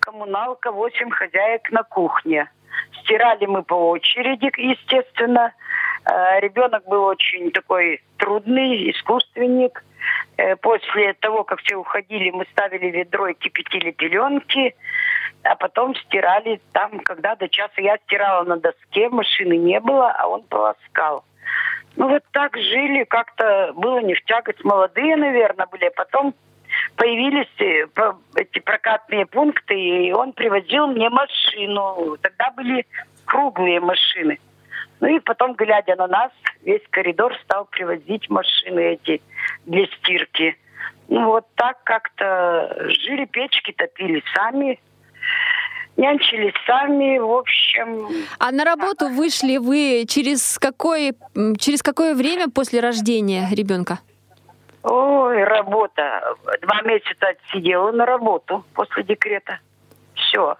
коммуналка, 0.00 0.70
восемь 0.70 1.10
хозяек 1.10 1.70
на 1.70 1.82
кухне. 1.82 2.50
Стирали 3.00 3.46
мы 3.46 3.62
по 3.62 3.74
очереди, 3.90 4.50
естественно. 4.56 5.52
Э, 6.04 6.40
ребенок 6.40 6.86
был 6.86 7.04
очень 7.04 7.50
такой 7.50 8.02
трудный, 8.18 8.90
искусственник. 8.90 9.82
Э, 10.36 10.54
после 10.56 11.14
того, 11.14 11.44
как 11.44 11.60
все 11.60 11.76
уходили, 11.76 12.30
мы 12.30 12.46
ставили 12.52 12.90
ведро 12.90 13.28
и 13.28 13.34
кипятили 13.34 13.90
пеленки, 13.90 14.74
а 15.46 15.54
потом 15.56 15.94
стирали 15.94 16.60
там, 16.72 17.00
когда 17.00 17.36
до 17.36 17.48
часа 17.48 17.80
я 17.80 17.96
стирала 17.98 18.44
на 18.44 18.56
доске, 18.56 19.08
машины 19.08 19.56
не 19.56 19.80
было, 19.80 20.10
а 20.10 20.26
он 20.28 20.42
полоскал. 20.42 21.24
Ну 21.96 22.08
вот 22.08 22.22
так 22.32 22.56
жили, 22.56 23.04
как-то 23.04 23.72
было 23.74 24.00
не 24.00 24.14
в 24.14 24.24
тягость. 24.24 24.62
Молодые, 24.64 25.16
наверное, 25.16 25.66
были, 25.66 25.86
а 25.86 25.90
потом 25.96 26.34
появились 26.96 27.48
э, 27.58 27.86
эти 28.34 28.58
прокатные 28.58 29.26
пункты, 29.26 29.74
и 29.74 30.12
он 30.12 30.32
привозил 30.32 30.88
мне 30.88 31.08
машину. 31.08 32.16
Тогда 32.20 32.50
были 32.50 32.86
круглые 33.24 33.80
машины. 33.80 34.38
Ну 35.00 35.08
и 35.08 35.20
потом, 35.20 35.54
глядя 35.54 35.96
на 35.96 36.06
нас, 36.06 36.32
весь 36.62 36.82
коридор 36.90 37.34
стал 37.44 37.66
привозить 37.66 38.28
машины 38.28 38.80
эти 38.80 39.22
для 39.64 39.86
стирки. 39.86 40.56
Ну 41.08 41.26
вот 41.26 41.46
так 41.54 41.82
как-то 41.84 42.88
жили, 42.88 43.26
печки 43.26 43.72
топили 43.72 44.22
сами, 44.34 44.80
нянчились 45.96 46.54
сами, 46.66 47.18
в 47.18 47.30
общем. 47.30 48.08
А 48.38 48.52
на 48.52 48.64
работу 48.64 49.08
вышли 49.08 49.56
вы 49.56 50.04
через 50.08 50.58
какое, 50.58 51.14
через 51.58 51.82
какое 51.82 52.14
время 52.14 52.48
после 52.50 52.80
рождения 52.80 53.48
ребенка? 53.50 53.98
Ой, 54.82 55.42
работа. 55.44 56.34
Два 56.62 56.82
месяца 56.82 57.26
отсидела 57.28 57.90
на 57.92 58.06
работу 58.06 58.64
после 58.74 59.02
декрета. 59.02 59.58
Все. 60.14 60.56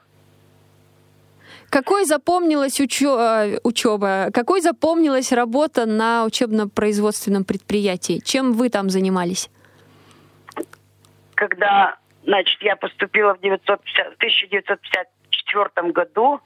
Какой 1.71 2.05
запомнилась 2.05 2.81
учё- 2.81 3.59
учеба? 3.63 4.31
Какой 4.33 4.61
запомнилась 4.61 5.33
работа 5.33 5.85
на 5.87 6.25
учебно-производственном 6.25 7.45
предприятии? 7.45 8.21
Чем 8.25 8.53
вы 8.53 8.69
там 8.69 8.89
занимались? 8.91 9.51
Когда, 11.35 11.97
значит, 12.27 12.61
я 12.63 12.77
поступила 12.77 13.35
в 13.35 13.41
950, 13.41 14.07
1954 14.15 15.93
году, 15.93 16.41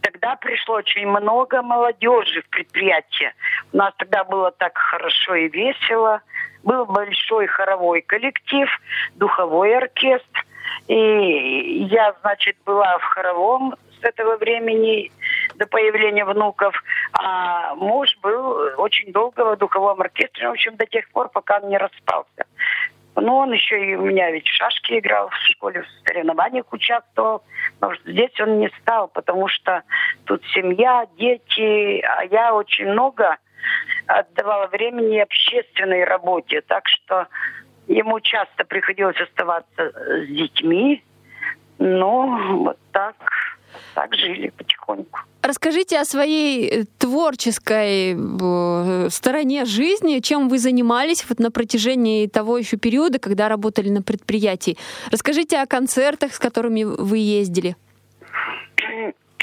тогда 0.00 0.36
пришло 0.36 0.74
очень 0.76 1.06
много 1.06 1.62
молодежи 1.62 2.42
в 2.42 2.48
предприятие. 2.50 3.32
У 3.72 3.76
нас 3.76 3.94
тогда 3.96 4.24
было 4.24 4.50
так 4.50 4.76
хорошо 4.76 5.34
и 5.36 5.48
весело. 5.48 6.20
Был 6.62 6.86
большой 6.86 7.46
хоровой 7.46 8.02
коллектив, 8.02 8.68
духовой 9.14 9.76
оркестр. 9.76 10.44
И 10.88 11.86
я, 11.90 12.14
значит, 12.22 12.56
была 12.64 12.98
в 12.98 13.04
хоровом 13.04 13.74
с 14.00 14.04
этого 14.04 14.36
времени 14.36 15.12
до 15.56 15.66
появления 15.66 16.24
внуков. 16.24 16.74
А 17.12 17.74
муж 17.74 18.08
был 18.22 18.72
очень 18.78 19.12
долго 19.12 19.44
в 19.44 19.58
духовом 19.58 20.00
оркестре, 20.00 20.48
в 20.48 20.52
общем, 20.52 20.76
до 20.76 20.86
тех 20.86 21.08
пор, 21.10 21.28
пока 21.28 21.58
он 21.58 21.68
не 21.68 21.78
распался. 21.78 22.46
Но 23.16 23.38
он 23.38 23.52
еще 23.52 23.84
и 23.84 23.94
у 23.94 24.02
меня 24.02 24.30
ведь 24.30 24.46
в 24.46 24.52
шашки 24.52 24.98
играл 24.98 25.28
в 25.28 25.36
школе, 25.50 25.82
в 25.82 26.08
соревнованиях 26.08 26.72
участвовал. 26.72 27.42
Но 27.80 27.92
здесь 28.04 28.38
он 28.40 28.58
не 28.58 28.68
стал, 28.80 29.08
потому 29.08 29.48
что 29.48 29.82
тут 30.24 30.42
семья, 30.52 31.06
дети, 31.16 32.00
а 32.00 32.24
я 32.24 32.54
очень 32.54 32.88
много 32.88 33.36
отдавала 34.06 34.66
времени 34.66 35.18
общественной 35.18 36.04
работе. 36.04 36.60
Так 36.62 36.88
что 36.88 37.28
ему 37.86 38.20
часто 38.20 38.64
приходилось 38.64 39.20
оставаться 39.20 39.92
с 39.92 40.26
детьми. 40.26 41.02
Ну, 41.78 42.64
вот 42.64 42.78
так 42.92 43.14
так 43.94 44.14
жили 44.14 44.50
потихоньку. 44.50 45.20
Расскажите 45.42 46.00
о 46.00 46.04
своей 46.04 46.68
э, 46.68 46.84
творческой 46.98 48.14
э, 48.14 49.08
стороне 49.10 49.64
жизни, 49.64 50.20
чем 50.20 50.48
вы 50.48 50.58
занимались 50.58 51.24
вот 51.28 51.38
на 51.38 51.50
протяжении 51.50 52.26
того 52.26 52.58
еще 52.58 52.76
периода, 52.76 53.18
когда 53.18 53.48
работали 53.48 53.90
на 53.90 54.02
предприятии. 54.02 54.76
Расскажите 55.10 55.58
о 55.58 55.66
концертах, 55.66 56.34
с 56.34 56.38
которыми 56.38 56.84
вы 56.84 57.18
ездили. 57.18 57.76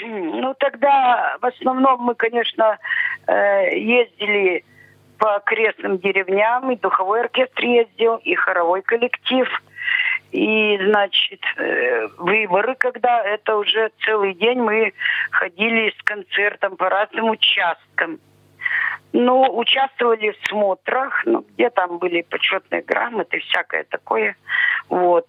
Ну, 0.03 0.55
тогда 0.59 1.37
в 1.39 1.45
основном 1.45 2.01
мы, 2.01 2.15
конечно, 2.15 2.77
э, 3.27 3.77
ездили 3.77 4.65
по 5.19 5.35
окрестным 5.35 5.99
деревням, 5.99 6.71
и 6.71 6.75
духовой 6.75 7.21
оркестр 7.21 7.63
ездил, 7.63 8.15
и 8.15 8.33
хоровой 8.33 8.81
коллектив– 8.81 9.47
и, 10.31 10.77
значит, 10.77 11.41
э, 11.57 12.07
выборы, 12.17 12.75
когда 12.75 13.21
это 13.23 13.57
уже 13.57 13.91
целый 14.05 14.33
день 14.33 14.59
мы 14.59 14.93
ходили 15.31 15.93
с 15.97 16.03
концертом 16.03 16.77
по 16.77 16.89
разным 16.89 17.29
участкам. 17.29 18.19
Ну, 19.13 19.57
участвовали 19.57 20.31
в 20.31 20.47
смотрах, 20.47 21.25
ну, 21.25 21.45
где 21.49 21.69
там 21.69 21.97
были 21.97 22.21
почетные 22.21 22.81
грамоты, 22.81 23.39
всякое 23.39 23.83
такое. 23.83 24.37
Вот. 24.87 25.27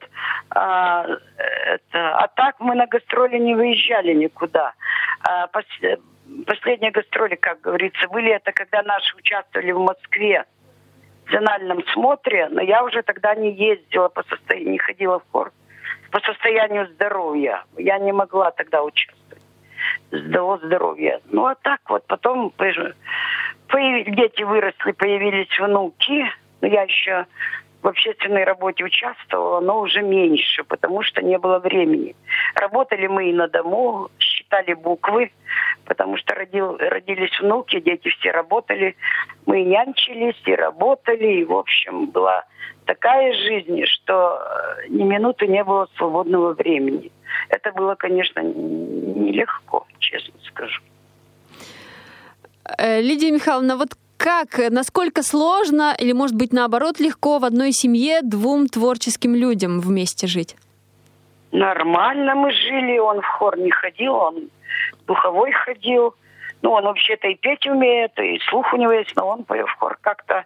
А, 0.51 1.05
это, 1.37 2.17
а 2.19 2.29
так 2.29 2.61
мы 2.61 2.77
на 2.77 2.87
гастроли 2.87 3.39
не 3.39 3.57
выезжали 3.57 4.13
никуда. 4.13 4.73
А 5.23 5.49
пос, 5.49 5.65
последние 6.47 6.93
гастроли, 6.93 7.35
как 7.35 7.61
говорится, 7.61 8.07
были 8.07 8.31
это, 8.31 8.53
когда 8.53 8.83
наши 8.83 9.17
участвовали 9.17 9.73
в 9.73 9.81
Москве 9.81 10.45
национальном 11.33 11.85
смотре, 11.93 12.49
но 12.51 12.61
я 12.61 12.85
уже 12.85 13.03
тогда 13.03 13.35
не 13.35 13.53
ездила 13.53 14.09
по 14.09 14.23
состоянию, 14.25 14.73
не 14.73 14.79
ходила 14.79 15.19
в 15.19 15.25
хор 15.33 15.53
по 16.11 16.21
состоянию 16.21 16.87
здоровья. 16.89 17.65
Я 17.79 17.99
не 17.99 18.13
могла 18.13 18.51
тогда 18.51 18.83
участвовать. 18.83 19.43
Сдало 20.11 20.59
здоровье. 20.59 21.21
Ну, 21.31 21.47
а 21.47 21.55
так 21.55 21.81
вот, 21.89 22.07
потом 22.07 22.53
дети 22.59 24.43
выросли, 24.43 24.93
появились 24.93 25.59
внуки. 25.59 26.27
Но 26.61 26.69
я 26.69 26.83
еще 26.83 27.27
в 27.81 27.89
общественной 27.89 28.45
работе 28.45 28.85
участвовала, 28.85 29.61
но 29.61 29.81
уже 29.81 30.03
меньше, 30.03 30.65
потому 30.65 31.03
что 31.03 31.23
не 31.23 31.39
было 31.39 31.59
времени. 31.59 32.15
Работали 32.55 33.07
мы 33.07 33.31
и 33.31 33.33
на 33.33 33.49
дому, 33.49 34.11
считали 34.19 34.75
буквы, 34.75 35.33
потому 35.85 36.17
что 36.17 36.35
родил, 36.35 36.77
родились 36.79 37.39
внуки, 37.41 37.81
дети 37.81 38.09
все 38.19 38.31
работали. 38.31 38.97
Мы 39.47 39.63
и 39.63 39.65
нянчились, 39.65 40.41
и 40.47 40.55
работали, 40.55 41.41
и, 41.41 41.45
в 41.45 41.53
общем, 41.53 42.07
была 42.07 42.45
такая 42.87 43.33
жизнь, 43.35 43.85
что 43.87 44.39
э, 44.85 44.89
ни 44.89 45.03
минуты 45.03 45.47
не 45.47 45.63
было 45.65 45.89
свободного 45.97 46.55
времени. 46.55 47.11
Это 47.49 47.73
было, 47.73 47.95
конечно, 47.95 48.41
нелегко, 48.41 49.87
честно 49.99 50.35
скажу. 50.47 50.83
Э, 52.79 53.01
Лидия 53.01 53.31
Михайловна, 53.31 53.77
вот 53.77 53.91
как, 54.17 54.71
насколько 54.71 55.23
сложно 55.23 55.95
или, 55.99 56.13
может 56.13 56.37
быть, 56.37 56.53
наоборот, 56.53 57.01
легко 57.01 57.39
в 57.39 57.45
одной 57.45 57.73
семье 57.73 58.23
двум 58.23 58.69
творческим 58.69 59.35
людям 59.35 59.81
вместе 59.81 60.27
жить? 60.27 60.57
Нормально 61.51 62.35
мы 62.35 62.53
жили, 62.53 62.99
он 62.99 63.21
в 63.21 63.27
хор 63.27 63.59
не 63.59 63.71
ходил, 63.71 64.15
он 64.15 64.49
духовой 65.07 65.53
ходил. 65.53 66.15
Ну, 66.63 66.73
он 66.73 66.85
вообще-то 66.85 67.29
и 67.29 67.35
петь 67.35 67.67
умеет, 67.67 68.19
и 68.19 68.39
слух 68.49 68.73
у 68.73 68.77
него 68.77 68.93
есть, 68.93 69.15
но 69.17 69.29
он 69.29 69.45
в 69.45 69.73
хор 69.79 69.99
как-то 70.01 70.45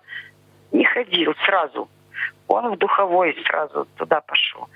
не 0.73 0.85
ходил 0.85 1.35
сразу. 1.45 1.89
Он 2.49 2.75
в 2.75 2.79
духовой 2.79 3.37
сразу 3.47 3.87
туда 3.97 4.21
пошел. 4.21 4.69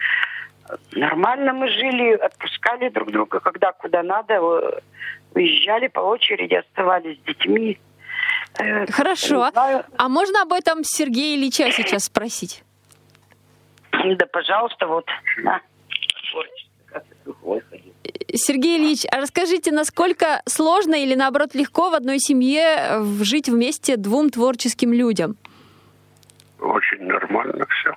Нормально 0.92 1.52
мы 1.52 1.68
жили, 1.68 2.12
отпускали 2.14 2.88
друг 2.90 3.10
друга, 3.10 3.40
когда 3.40 3.72
куда 3.72 4.02
надо, 4.02 4.40
уезжали 5.34 5.88
по 5.88 6.00
очереди, 6.00 6.54
оставались 6.54 7.18
с 7.18 7.22
детьми. 7.22 7.78
Э, 8.58 8.86
Хорошо. 8.90 9.50
А 9.54 10.08
можно 10.08 10.42
об 10.42 10.52
этом 10.52 10.84
Сергея 10.84 11.36
Ильича 11.36 11.70
сейчас 11.72 12.04
спросить? 12.04 12.62
Да, 13.92 14.26
пожалуйста, 14.26 14.86
вот. 14.86 15.06
На. 15.38 15.60
Сергей 18.32 18.78
Ильич, 18.78 19.04
а 19.10 19.18
расскажите, 19.18 19.72
насколько 19.72 20.42
сложно 20.46 20.94
или 20.94 21.14
наоборот 21.14 21.54
легко 21.54 21.90
в 21.90 21.94
одной 21.94 22.18
семье 22.18 23.02
жить 23.20 23.48
вместе 23.48 23.96
двум 23.96 24.30
творческим 24.30 24.92
людям? 24.92 25.36
Очень 26.60 27.04
нормально 27.04 27.66
все. 27.68 27.96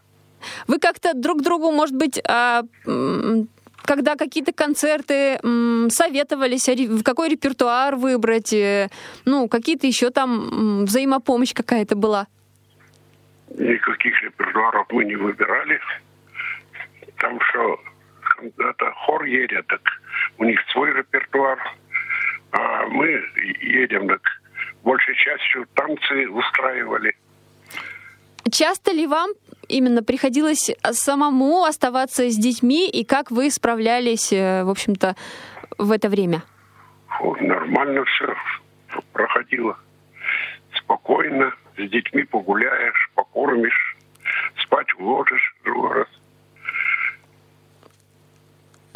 Вы 0.68 0.80
как-то 0.80 1.14
друг 1.14 1.42
другу, 1.42 1.72
может 1.72 1.96
быть, 1.96 2.22
а, 2.28 2.64
когда 3.84 4.16
какие-то 4.16 4.54
концерты 4.54 5.40
советовались, 5.90 6.70
какой 7.04 7.30
репертуар 7.30 7.96
выбрать, 7.96 8.54
э, 8.54 8.90
ну, 9.26 9.48
какие-то 9.48 9.88
еще 9.88 10.10
там 10.10 10.86
взаимопомощь 10.86 11.54
какая-то 11.54 11.96
была? 11.96 12.28
Никаких 13.50 14.22
репертуаров 14.24 14.88
мы 14.92 15.06
не 15.06 15.16
выбирали. 15.16 15.80
Там 17.18 17.40
что, 17.50 17.80
это 18.58 18.92
хор 19.06 19.24
едет, 19.24 19.68
так 19.68 19.82
у 20.38 20.44
них 20.44 20.60
свой 20.72 20.94
репертуар. 20.94 21.60
А 22.52 22.86
мы 22.88 23.24
едем, 23.62 24.08
так 24.08 24.22
большей 24.84 25.16
частью 25.16 25.66
танцы 25.74 26.30
устраивали. 26.30 27.16
Часто 28.52 28.92
ли 28.92 29.08
вам 29.08 29.32
именно 29.68 30.04
приходилось 30.04 30.72
самому 30.92 31.64
оставаться 31.64 32.30
с 32.30 32.36
детьми, 32.36 32.90
и 32.90 33.04
как 33.04 33.32
вы 33.32 33.50
справлялись, 33.50 34.32
э, 34.32 34.64
в 34.64 34.70
общем-то, 34.70 35.16
в 35.78 35.92
это 35.92 36.10
время? 36.10 36.44
Фу, 37.08 37.36
нормально 37.40 38.04
все 38.06 38.36
проходило. 39.12 39.78
Спокойно, 40.76 41.54
с 41.78 41.90
детьми 41.90 42.24
погуляешь, 42.24 43.10
покормишь, 43.16 43.98
спать 44.62 44.94
уложишь 45.00 45.56
другой 45.64 45.94
раз. 45.94 46.08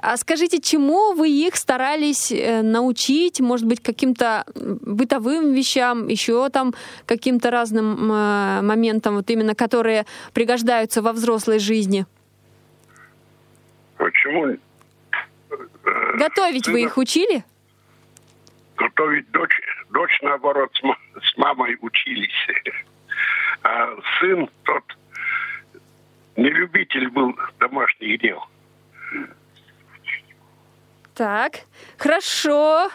А 0.07 0.15
скажите, 0.15 0.61
чему 0.61 1.13
вы 1.15 1.27
их 1.27 1.57
старались 1.57 2.31
э, 2.31 2.61
научить? 2.61 3.41
Может 3.41 3.67
быть, 3.67 3.83
каким-то 3.83 4.45
бытовым 4.55 5.53
вещам, 5.53 6.07
еще 6.07 6.49
там 6.49 6.73
каким-то 7.05 7.51
разным 7.51 8.09
э, 8.09 8.61
моментам, 8.61 9.15
вот 9.15 9.29
именно 9.29 9.53
которые 9.53 10.05
пригождаются 10.33 11.01
во 11.01 11.11
взрослой 11.11 11.59
жизни? 11.59 12.05
Почему? 13.97 14.55
Готовить 16.17 16.63
Сына... 16.63 16.77
вы 16.77 16.83
их 16.83 16.97
учили? 16.97 17.43
Готовить 18.77 19.29
дочь, 19.31 19.59
дочь 19.89 20.19
наоборот, 20.21 20.71
с, 20.73 21.31
с 21.33 21.37
мамой 21.37 21.75
учились. 21.81 22.47
А 23.61 23.89
сын 24.21 24.49
тот 24.63 24.85
не 26.37 26.49
любитель 26.49 27.09
был 27.09 27.35
домашних 27.59 28.21
дел. 28.21 28.47
Так, 31.17 31.61
хорошо. 31.97 32.89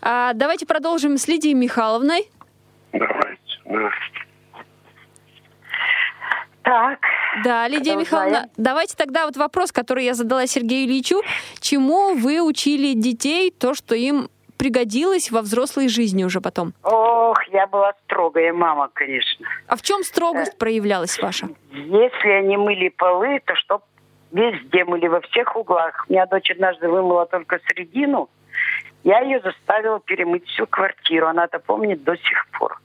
А, 0.00 0.32
давайте 0.32 0.64
продолжим 0.64 1.18
с 1.18 1.26
Лидией 1.26 1.54
Михайловной. 1.54 2.30
Давайте, 2.92 3.60
да. 3.64 3.90
Так. 6.62 6.98
Да, 7.42 7.66
Лидия 7.66 7.94
Продолжаем. 7.94 8.00
Михайловна, 8.00 8.50
давайте 8.56 8.94
тогда 8.96 9.26
вот 9.26 9.36
вопрос, 9.36 9.72
который 9.72 10.04
я 10.04 10.14
задала 10.14 10.46
Сергею 10.46 10.86
Ильичу. 10.86 11.22
Чему 11.58 12.14
вы 12.14 12.40
учили 12.40 12.92
детей 12.92 13.50
то, 13.50 13.74
что 13.74 13.96
им 13.96 14.28
пригодилось 14.56 15.32
во 15.32 15.40
взрослой 15.42 15.88
жизни 15.88 16.22
уже 16.22 16.40
потом? 16.40 16.74
Ох, 16.84 17.38
я 17.48 17.66
была 17.66 17.92
строгая 18.04 18.52
мама, 18.52 18.88
конечно. 18.94 19.46
А 19.66 19.76
в 19.76 19.82
чем 19.82 20.04
строгость 20.04 20.54
э, 20.54 20.58
проявлялась 20.58 21.18
ваша? 21.20 21.48
Если 21.72 22.28
они 22.28 22.56
мыли 22.56 22.88
полы, 22.90 23.40
то 23.44 23.56
чтоб 23.56 23.82
везде 24.32 24.84
мыли, 24.84 25.06
во 25.08 25.20
всех 25.20 25.56
углах. 25.56 26.06
У 26.08 26.12
меня 26.12 26.26
дочь 26.26 26.50
однажды 26.50 26.88
вымыла 26.88 27.26
только 27.26 27.60
середину. 27.68 28.28
Я 29.04 29.20
ее 29.20 29.40
заставила 29.40 30.00
перемыть 30.00 30.46
всю 30.48 30.66
квартиру. 30.66 31.28
Она 31.28 31.44
это 31.44 31.58
помнит 31.58 32.02
до 32.04 32.16
сих 32.16 32.46
пор. 32.58 32.80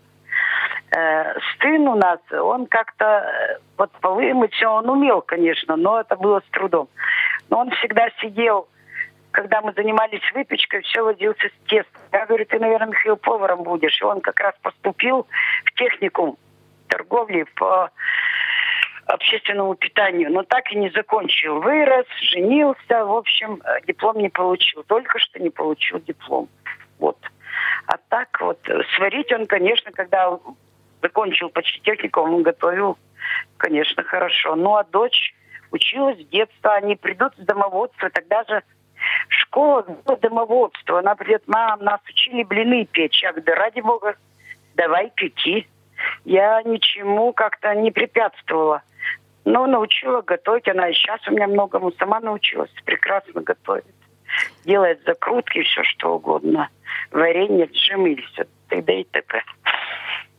Э, 0.95 1.33
сын 1.59 1.87
у 1.87 1.95
нас, 1.95 2.19
он 2.31 2.67
как-то 2.67 3.05
э, 3.05 3.57
вот 3.77 3.91
полы 4.01 4.33
мыть 4.33 4.61
он 4.63 4.89
умел, 4.89 5.21
конечно, 5.21 5.75
но 5.75 5.99
это 5.99 6.15
было 6.15 6.39
с 6.41 6.51
трудом. 6.51 6.87
Но 7.49 7.59
он 7.59 7.71
всегда 7.71 8.09
сидел, 8.21 8.67
когда 9.31 9.61
мы 9.61 9.73
занимались 9.73 10.21
выпечкой, 10.33 10.81
все 10.81 11.01
водился 11.01 11.47
с 11.47 11.67
тестом. 11.67 12.01
Я 12.11 12.27
говорю, 12.27 12.45
ты, 12.45 12.59
наверное, 12.59 12.89
Михаил, 12.89 13.17
поваром 13.17 13.63
будешь. 13.63 13.99
И 13.99 14.03
он 14.03 14.21
как 14.21 14.39
раз 14.39 14.53
поступил 14.61 15.25
в 15.65 15.73
техникум 15.73 16.37
торговли 16.87 17.45
по 17.55 17.89
общественному 19.05 19.75
питанию, 19.75 20.31
но 20.31 20.43
так 20.43 20.71
и 20.71 20.77
не 20.77 20.89
закончил. 20.89 21.59
Вырос, 21.59 22.05
женился, 22.21 23.05
в 23.05 23.11
общем, 23.15 23.61
э, 23.63 23.81
диплом 23.87 24.17
не 24.17 24.29
получил. 24.29 24.83
Только 24.83 25.19
что 25.19 25.39
не 25.39 25.49
получил 25.49 25.99
диплом. 25.99 26.49
Вот. 26.99 27.17
А 27.87 27.97
так 28.09 28.39
вот, 28.39 28.59
э, 28.69 28.81
сварить 28.95 29.31
он, 29.31 29.45
конечно, 29.45 29.91
когда 29.91 30.39
закончил 31.01 31.49
почти 31.49 31.81
техникум, 31.81 32.33
он 32.33 32.43
готовил, 32.43 32.97
конечно, 33.57 34.03
хорошо. 34.03 34.55
Ну, 34.55 34.75
а 34.75 34.83
дочь 34.83 35.33
училась 35.71 36.21
с 36.21 36.27
детства, 36.27 36.75
они 36.75 36.95
придут 36.95 37.33
с 37.35 37.45
домоводства, 37.45 38.09
тогда 38.09 38.43
же 38.45 38.63
школа 39.27 39.85
домоводство. 40.21 40.99
Она 40.99 41.15
придет, 41.15 41.43
мам, 41.47 41.83
нас 41.83 41.99
учили 42.07 42.43
блины 42.43 42.85
печь. 42.85 43.21
Я 43.21 43.31
говорю, 43.31 43.45
да 43.45 43.55
ради 43.55 43.81
бога, 43.81 44.15
давай 44.75 45.11
пеки. 45.15 45.67
Я 46.25 46.61
ничему 46.63 47.33
как-то 47.33 47.73
не 47.75 47.91
препятствовала. 47.91 48.81
Ну, 49.45 49.67
научила 49.67 50.21
готовить. 50.21 50.67
Она 50.67 50.89
и 50.89 50.93
сейчас 50.93 51.19
у 51.27 51.31
меня 51.31 51.47
многому 51.47 51.91
сама 51.99 52.19
научилась. 52.19 52.71
Прекрасно 52.85 53.41
готовит. 53.41 53.85
Делает 54.65 55.01
закрутки, 55.05 55.61
все 55.63 55.83
что 55.83 56.15
угодно. 56.15 56.69
Варенье, 57.11 57.65
джем 57.65 58.07
или 58.07 58.21
все 58.21 58.45
т.д. 58.69 59.01
и 59.01 59.03
т.п. 59.03 59.43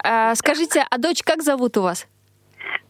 А, 0.02 0.34
скажите, 0.34 0.84
а 0.90 0.98
дочь 0.98 1.22
как 1.22 1.42
зовут 1.42 1.76
у 1.76 1.82
вас? 1.82 2.06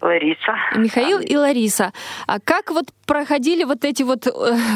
Лариса. 0.01 0.55
Михаил 0.77 1.19
и 1.21 1.37
Лариса. 1.37 1.93
А 2.27 2.39
как 2.41 2.71
вот 2.71 2.87
проходили 3.07 3.65
вот 3.65 3.85
эти 3.85 4.03
вот 4.03 4.27
э, 4.27 4.31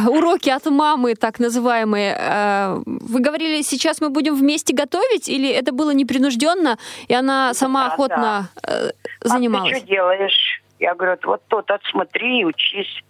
уроки 0.09 0.49
от 0.49 0.67
мамы, 0.67 1.15
так 1.15 1.39
называемые? 1.39 2.17
Э, 2.19 2.83
вы 2.87 3.21
говорили, 3.21 3.63
сейчас 3.63 4.01
мы 4.01 4.09
будем 4.11 4.35
вместе 4.35 4.75
готовить, 4.75 5.29
или 5.29 5.49
это 5.49 5.73
было 5.73 5.91
непринужденно, 5.91 6.79
и 7.09 7.15
она 7.15 7.53
сама 7.55 7.89
да, 7.89 7.93
охотно 7.93 8.49
да. 8.63 8.71
Э, 8.73 8.91
занималась? 9.23 9.73
А 9.73 9.75
ты 9.75 9.81
что 9.81 9.87
делаешь? 9.87 10.63
Я 10.79 10.95
говорю, 10.95 11.19
вот 11.25 11.43
тот 11.49 11.71
отсмотри 11.71 12.41
и 12.41 12.45
учись. 12.45 13.03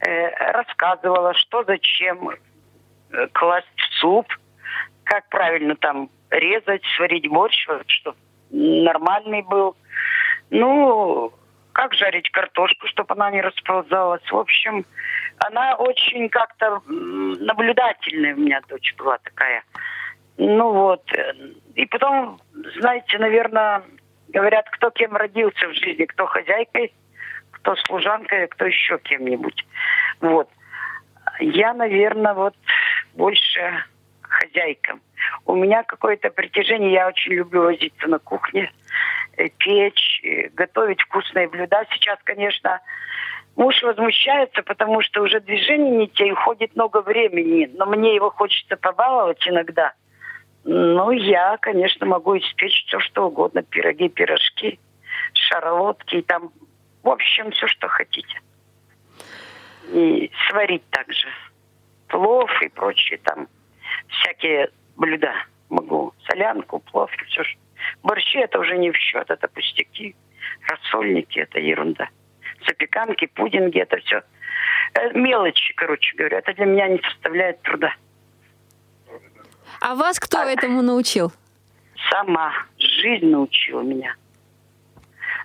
Э, 0.00 0.52
рассказывала, 0.52 1.34
что 1.34 1.64
зачем 1.64 2.30
э, 2.30 3.26
класть 3.32 3.66
в 3.76 4.00
суп, 4.00 4.26
как 5.04 5.28
правильно 5.28 5.76
там 5.76 6.10
резать, 6.30 6.82
сварить 6.96 7.28
борщ, 7.28 7.66
чтобы 7.86 8.16
нормальный 8.50 9.42
был. 9.42 9.76
Ну, 10.50 11.32
как 11.72 11.94
жарить 11.94 12.30
картошку, 12.30 12.86
чтобы 12.88 13.14
она 13.14 13.30
не 13.30 13.40
расползалась. 13.40 14.22
В 14.30 14.36
общем, 14.36 14.84
она 15.38 15.74
очень 15.76 16.28
как-то 16.28 16.80
наблюдательная 16.86 18.34
у 18.34 18.38
меня 18.38 18.60
дочь 18.68 18.94
была 18.96 19.18
такая. 19.18 19.62
Ну 20.36 20.72
вот. 20.72 21.02
И 21.74 21.86
потом, 21.86 22.40
знаете, 22.78 23.18
наверное, 23.18 23.82
говорят, 24.28 24.68
кто 24.70 24.90
кем 24.90 25.16
родился 25.16 25.68
в 25.68 25.74
жизни, 25.74 26.04
кто 26.04 26.26
хозяйкой, 26.26 26.92
кто 27.64 27.76
служанкой, 27.76 28.44
а 28.44 28.48
кто 28.48 28.66
еще 28.66 28.98
кем-нибудь. 28.98 29.64
Вот. 30.20 30.48
Я, 31.40 31.72
наверное, 31.72 32.34
вот 32.34 32.54
больше 33.14 33.84
хозяйкам. 34.20 35.00
У 35.46 35.54
меня 35.54 35.82
какое-то 35.82 36.28
притяжение, 36.28 36.92
я 36.92 37.08
очень 37.08 37.32
люблю 37.32 37.62
возиться 37.62 38.06
на 38.06 38.18
кухне, 38.18 38.70
э, 39.38 39.48
печь, 39.48 40.20
э, 40.22 40.48
готовить 40.50 41.00
вкусные 41.00 41.48
блюда. 41.48 41.86
Сейчас, 41.92 42.18
конечно, 42.24 42.80
муж 43.56 43.82
возмущается, 43.82 44.62
потому 44.62 45.00
что 45.00 45.22
уже 45.22 45.40
движение 45.40 45.90
не 45.90 46.08
те, 46.08 46.32
уходит 46.32 46.76
много 46.76 47.00
времени, 47.00 47.70
но 47.74 47.86
мне 47.86 48.14
его 48.14 48.30
хочется 48.30 48.76
побаловать 48.76 49.48
иногда. 49.48 49.92
Ну, 50.64 51.10
я, 51.12 51.56
конечно, 51.58 52.04
могу 52.06 52.36
испечь 52.36 52.84
все, 52.86 53.00
что 53.00 53.28
угодно. 53.28 53.62
Пироги, 53.62 54.08
пирожки, 54.08 54.78
шарлотки, 55.32 56.22
там, 56.22 56.50
в 57.04 57.10
общем, 57.10 57.50
все, 57.52 57.68
что 57.68 57.86
хотите. 57.86 58.40
И 59.92 60.30
сварить 60.48 60.88
также. 60.88 61.28
Плов 62.08 62.50
и 62.62 62.68
прочие 62.68 63.18
там 63.18 63.46
всякие 64.08 64.70
блюда 64.96 65.34
могу. 65.68 66.14
Солянку, 66.26 66.80
плов, 66.80 67.10
все. 67.28 67.42
Борщи 68.02 68.38
это 68.38 68.58
уже 68.58 68.78
не 68.78 68.90
в 68.90 68.96
счет, 68.96 69.30
это 69.30 69.48
пустяки. 69.48 70.16
Рассольники 70.66 71.38
это 71.38 71.60
ерунда. 71.60 72.08
Запеканки, 72.66 73.26
пудинги, 73.26 73.80
это 73.80 73.98
все 73.98 74.22
э, 74.94 75.12
мелочи, 75.12 75.74
короче 75.74 76.16
говоря. 76.16 76.38
Это 76.38 76.54
для 76.54 76.64
меня 76.64 76.88
не 76.88 77.00
составляет 77.02 77.60
труда. 77.62 77.94
А 79.80 79.94
вас 79.94 80.18
кто 80.18 80.38
так. 80.38 80.48
этому 80.48 80.80
научил? 80.80 81.32
Сама. 82.10 82.52
Жизнь 82.78 83.26
научила 83.26 83.82
меня. 83.82 84.16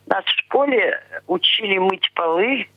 Нас 0.10 0.26
в 0.26 0.40
школе 0.46 1.00
учили 1.28 1.78
мыть 1.78 2.12
полы, 2.16 2.68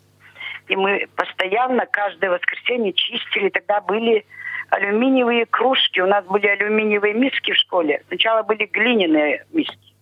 и 0.68 0.76
мы 0.76 1.08
постоянно 1.16 1.86
каждое 1.86 2.30
воскресенье 2.30 2.92
чистили. 2.92 3.48
Тогда 3.48 3.80
были 3.80 4.26
алюминиевые 4.68 5.46
кружки. 5.46 6.00
У 6.00 6.06
нас 6.06 6.24
были 6.26 6.46
алюминиевые 6.46 7.14
миски 7.14 7.52
в 7.52 7.56
школе. 7.56 8.02
Сначала 8.08 8.42
были 8.42 8.66
глиняные 8.66 9.46
миски, 9.50 9.94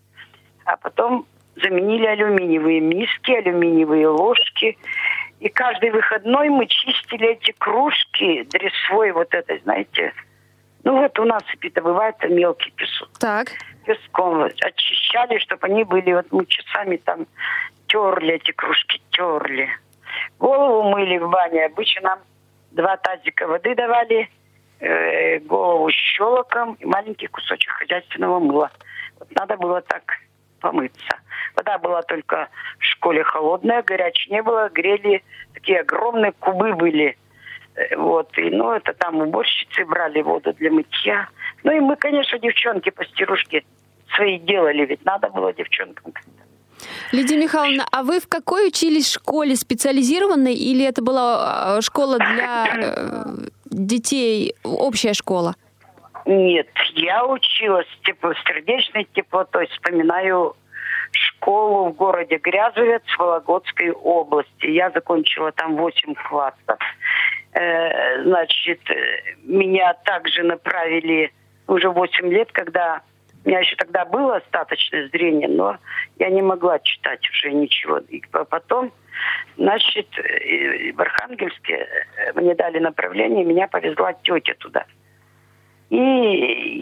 а 0.64 0.76
потом 0.76 1.24
заменили 1.62 2.06
алюминиевые 2.06 2.80
миски, 2.80 3.30
алюминиевые 3.30 4.08
ложки. 4.08 4.76
И 5.38 5.48
каждый 5.48 5.90
выходной 5.90 6.48
мы 6.48 6.66
чистили 6.66 7.28
эти 7.28 7.52
кружки 7.52 8.42
дресвой 8.50 9.12
вот 9.12 9.32
этой, 9.32 9.60
знаете, 9.60 10.12
ну 10.82 10.98
вот 10.98 11.16
у 11.20 11.24
нас 11.24 11.44
это 11.62 11.80
бывает 11.80 12.16
мелкий 12.28 12.72
песок. 12.72 13.08
Так. 13.20 13.52
Песком 13.84 14.42
очищали, 14.42 15.38
чтобы 15.38 15.66
они 15.66 15.84
были, 15.84 16.12
вот 16.12 16.26
мы 16.30 16.46
часами 16.46 16.96
там 16.96 17.26
терли 17.86 18.34
эти 18.34 18.52
кружки, 18.52 19.00
терли. 19.10 19.68
Голову 20.38 20.90
мыли 20.90 21.18
в 21.18 21.28
бане. 21.28 21.66
Обычно 21.66 22.02
нам 22.02 22.18
два 22.70 22.96
тазика 22.96 23.46
воды 23.46 23.74
давали, 23.74 24.30
э, 24.80 25.38
голову 25.40 25.90
щелоком 25.90 26.74
и 26.74 26.84
маленький 26.84 27.26
кусочек 27.26 27.70
хозяйственного 27.72 28.38
мыла. 28.38 28.70
Вот 29.18 29.28
надо 29.34 29.56
было 29.56 29.80
так 29.82 30.02
помыться. 30.60 31.18
Вода 31.56 31.78
была 31.78 32.02
только 32.02 32.48
в 32.78 32.84
школе 32.84 33.24
холодная, 33.24 33.82
горячей 33.82 34.30
не 34.30 34.42
было, 34.42 34.68
грели, 34.68 35.22
такие 35.54 35.80
огромные 35.80 36.32
кубы 36.32 36.74
были. 36.74 37.16
Э, 37.74 37.96
вот, 37.96 38.36
и, 38.38 38.50
ну, 38.50 38.72
это 38.72 38.92
там 38.94 39.16
уборщицы 39.20 39.84
брали 39.84 40.22
воду 40.22 40.52
для 40.54 40.70
мытья. 40.70 41.28
Ну, 41.64 41.72
и 41.72 41.80
мы, 41.80 41.96
конечно, 41.96 42.38
девчонки, 42.38 42.90
постирушки 42.90 43.64
свои 44.14 44.38
делали, 44.38 44.84
ведь 44.86 45.04
надо 45.04 45.28
было 45.28 45.52
девчонкам 45.52 46.12
Лидия 47.12 47.36
Михайловна, 47.36 47.86
а 47.92 48.02
вы 48.02 48.20
в 48.20 48.28
какой 48.28 48.68
учились 48.68 49.12
школе 49.12 49.54
специализированной 49.54 50.54
или 50.54 50.84
это 50.84 51.02
была 51.02 51.76
а, 51.76 51.80
школа 51.82 52.18
для 52.18 52.66
э, 52.66 53.24
детей, 53.66 54.54
общая 54.64 55.12
школа? 55.12 55.54
Нет, 56.24 56.68
я 56.94 57.26
училась 57.26 57.86
тепло, 58.04 58.32
сердечной 58.46 59.06
теплотой. 59.12 59.66
Вспоминаю 59.66 60.56
школу 61.12 61.90
в 61.90 61.96
городе 61.96 62.36
Грязовец 62.36 63.02
Вологодской 63.18 63.90
области. 63.90 64.66
Я 64.66 64.90
закончила 64.90 65.52
там 65.52 65.76
8 65.76 66.14
классов. 66.28 66.78
Э, 67.52 68.22
значит, 68.22 68.80
меня 69.42 69.94
также 70.04 70.42
направили 70.44 71.32
уже 71.66 71.90
8 71.90 72.28
лет, 72.28 72.52
когда 72.52 73.02
у 73.44 73.48
меня 73.48 73.60
еще 73.60 73.74
тогда 73.76 74.04
было 74.04 74.36
остаточное 74.36 75.08
зрение, 75.08 75.48
но 75.48 75.78
я 76.18 76.28
не 76.28 76.42
могла 76.42 76.78
читать 76.80 77.28
уже 77.30 77.52
ничего. 77.52 77.98
И 77.98 78.22
потом, 78.50 78.92
значит, 79.56 80.08
в 80.14 81.00
Архангельске 81.00 81.74
э, 81.74 82.32
мне 82.34 82.54
дали 82.54 82.78
направление, 82.78 83.44
меня 83.44 83.66
повезла 83.66 84.12
тетя 84.12 84.54
туда. 84.58 84.84
И 85.88 85.96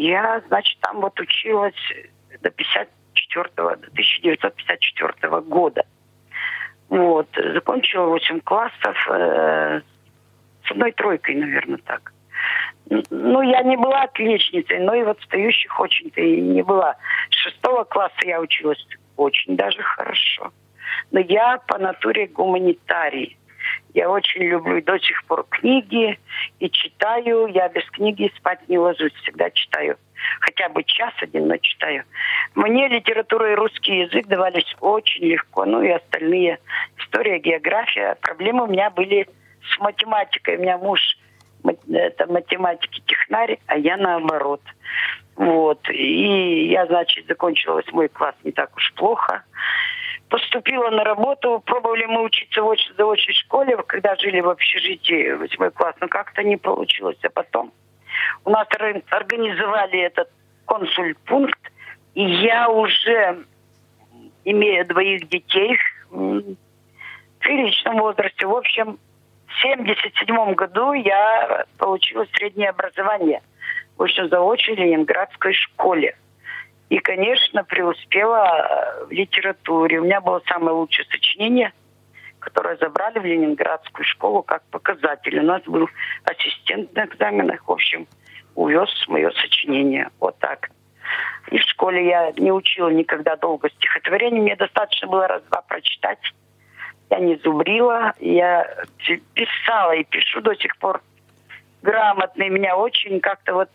я, 0.01 0.43
значит, 0.49 0.79
там 0.81 1.01
вот 1.01 1.19
училась 1.19 1.75
до 2.43 2.51
54 2.51 3.45
до 3.57 3.73
1954 3.73 5.41
года. 5.43 5.85
Вот. 6.89 7.29
Закончила 7.37 8.07
8 8.07 8.41
классов 8.41 8.97
э, 9.11 9.81
с 10.69 10.71
одной 10.71 10.93
тройкой, 10.93 11.35
наверное, 11.35 11.79
так. 11.79 12.13
Ну, 13.11 13.43
я 13.43 13.63
не 13.63 13.77
была 13.77 14.03
отличницей, 14.03 14.79
но 14.81 14.95
и 14.95 15.03
вот 15.03 15.21
стоящих 15.23 15.79
очень-то 15.79 16.21
и 16.21 16.41
не 16.41 16.63
была. 16.63 16.97
С 17.31 17.35
шестого 17.35 17.85
класса 17.85 18.21
я 18.25 18.41
училась 18.41 18.85
очень 19.17 19.57
даже 19.57 19.83
хорошо. 19.83 20.53
Но 21.11 21.21
я 21.21 21.59
по 21.67 21.79
натуре 21.79 22.29
гуманитарий. 22.29 23.37
Я 23.93 24.09
очень 24.09 24.45
люблю 24.45 24.81
до 24.83 24.99
сих 24.99 25.25
пор 25.25 25.45
книги 25.51 26.19
и 26.61 26.71
читаю. 26.71 27.47
Я 27.47 27.69
без 27.69 27.85
книги 27.91 28.33
спать 28.37 28.61
не 28.69 28.79
ложусь, 28.79 29.13
всегда 29.15 29.51
читаю. 29.51 29.99
Хотя 30.41 30.69
бы 30.69 30.83
час 30.85 31.13
один, 31.21 31.49
но 31.49 31.57
читаю. 31.59 32.05
Мне 32.55 32.89
литература 32.89 33.53
и 33.53 33.57
русский 33.57 34.01
язык 34.01 34.27
давались 34.27 34.75
очень 34.81 35.25
легко. 35.25 35.65
Ну 35.67 35.83
и 35.83 35.91
остальные. 35.91 36.59
История, 36.99 37.39
география. 37.39 38.17
Проблемы 38.23 38.65
у 38.65 38.69
меня 38.69 38.89
были 38.91 39.29
с 39.75 39.79
математикой. 39.79 40.57
У 40.57 40.61
меня 40.61 40.79
муж 40.79 41.01
это 41.93 42.27
математики 42.27 43.03
технарь, 43.07 43.59
а 43.67 43.77
я 43.77 43.97
наоборот. 43.97 44.63
Вот. 45.37 45.89
И 45.91 46.69
я, 46.69 46.87
значит, 46.87 47.27
закончила 47.27 47.75
восьмой 47.75 48.09
класс 48.09 48.35
не 48.45 48.53
так 48.53 48.75
уж 48.77 48.93
плохо. 48.95 49.45
Поступила 50.29 50.91
на 50.91 51.05
работу, 51.05 51.63
пробовали 51.65 52.05
мы 52.05 52.23
учиться 52.23 52.63
в 52.63 52.67
очень 52.67 52.95
заочной 52.97 53.35
школе, 53.35 53.77
когда 53.87 54.15
жили 54.17 54.41
в 54.41 54.49
общежитии 54.49 55.33
восьмой 55.33 55.71
класс, 55.71 55.95
но 56.01 56.09
как-то 56.09 56.43
не 56.43 56.57
получилось. 56.57 57.19
А 57.23 57.31
потом 57.31 57.73
у 58.45 58.51
нас 58.51 58.67
организовали 59.11 60.01
этот 60.01 60.29
консульпункт, 60.67 61.61
и 62.15 62.25
я 62.25 62.69
уже, 62.69 63.45
имея 64.45 64.85
двоих 64.85 65.29
детей 65.29 65.79
в 66.11 66.43
приличном 67.39 67.99
возрасте, 67.99 68.47
в 68.47 68.55
общем, 68.55 68.99
1977 69.49 70.55
году 70.55 70.93
я 70.93 71.67
получила 71.79 72.27
среднее 72.35 72.71
образование 72.71 73.43
в 73.97 74.03
общем 74.03 74.29
заочной 74.29 74.77
ленинградской 74.77 75.53
школе. 75.53 76.17
И, 76.89 76.99
конечно, 76.99 77.65
преуспела 77.65 78.47
э, 78.47 79.05
в 79.07 79.11
литературе. 79.11 80.01
У 80.01 80.05
меня 80.05 80.21
было 80.21 80.41
самое 80.49 80.75
лучшее 80.75 81.07
сочинение, 81.11 81.73
которое 82.39 82.77
забрали 82.77 83.19
в 83.19 83.25
Ленинградскую 83.25 84.07
школу 84.07 84.43
как 84.43 84.63
показатель. 84.71 85.39
У 85.39 85.43
нас 85.43 85.63
был 85.65 85.89
ассистент 86.25 86.95
на 86.95 87.05
экзаменах. 87.05 87.67
В 87.67 87.73
общем, 87.73 88.07
увез 88.55 88.89
мое 89.09 89.31
сочинение. 89.33 90.09
Вот 90.19 90.39
так. 90.39 90.71
И 91.51 91.59
в 91.59 91.63
школе 91.63 92.07
я 92.07 92.33
не 92.39 92.53
учила 92.53 92.89
никогда 92.89 93.37
долго 93.37 93.69
стихотворений. 93.71 94.41
Мне 94.41 94.57
достаточно 94.57 95.09
было 95.09 95.29
раз-два 95.29 95.63
прочитать 95.63 96.21
я 97.11 97.19
не 97.19 97.37
зубрила, 97.37 98.13
я 98.21 98.67
писала 99.35 99.93
и 99.93 100.05
пишу 100.05 100.41
до 100.41 100.55
сих 100.55 100.77
пор 100.79 101.03
грамотно. 101.83 102.43
И 102.43 102.51
меня 102.51 102.77
очень 102.77 103.21
как-то 103.21 103.55
вот 103.55 103.71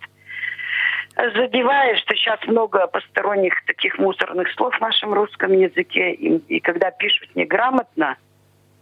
задевает, 1.15 1.99
что 1.99 2.15
сейчас 2.15 2.39
много 2.47 2.87
посторонних 2.87 3.63
таких 3.65 3.97
мусорных 3.97 4.51
слов 4.53 4.75
в 4.75 4.81
нашем 4.81 5.13
русском 5.13 5.51
языке. 5.51 6.13
И, 6.13 6.37
и 6.55 6.59
когда 6.59 6.91
пишут 6.91 7.35
неграмотно, 7.35 8.17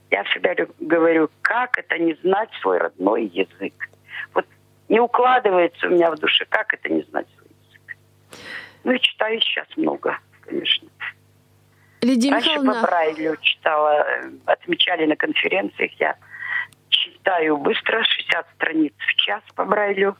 я 0.10 0.24
всегда 0.26 0.54
говорю, 0.80 1.30
как 1.42 1.78
это 1.78 1.98
не 1.98 2.14
знать 2.16 2.50
свой 2.62 2.80
родной 2.80 3.26
язык? 3.26 3.74
Вот 4.34 4.46
не 4.90 5.00
укладывается 5.00 5.88
у 5.88 5.92
меня 5.92 6.12
в 6.12 6.20
душе, 6.20 6.46
как 6.50 6.74
это 6.74 6.90
не 6.90 7.02
знать 7.04 7.28
свой 7.38 7.50
язык. 7.68 7.98
Ну 8.84 8.92
и 8.92 9.00
читаю 9.00 9.40
сейчас 9.40 9.68
много, 9.78 10.18
конечно. 10.42 10.90
Лидия 12.02 12.32
Раньше 12.32 12.50
Михайловна... 12.50 12.82
по 12.82 12.88
Брайлю 12.88 13.38
читала, 13.42 14.06
отмечали 14.46 15.06
на 15.06 15.16
конференциях. 15.16 15.92
Я 16.00 16.16
читаю 16.90 17.58
быстро, 17.58 18.04
60 18.04 18.48
страниц 18.56 18.94
в 18.98 19.16
час 19.16 19.42
по 19.56 19.66
Брайлю. 19.66 20.16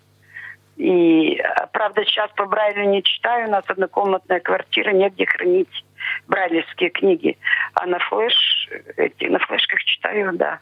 И, 0.78 1.38
а, 1.38 1.68
правда, 1.68 2.04
сейчас 2.06 2.32
по 2.36 2.46
Брайлю 2.46 2.86
не 2.86 3.04
читаю. 3.04 3.48
У 3.48 3.52
нас 3.52 3.64
однокомнатная 3.68 4.40
квартира, 4.40 4.92
негде 4.92 5.26
хранить 5.26 5.86
брайлевские 6.28 6.90
книги. 6.90 7.38
А 7.74 7.86
на 7.86 8.00
флеш, 8.00 8.70
эти, 8.98 9.26
на 9.26 9.40
флешках 9.40 9.84
читаю, 9.84 10.34
да, 10.34 10.60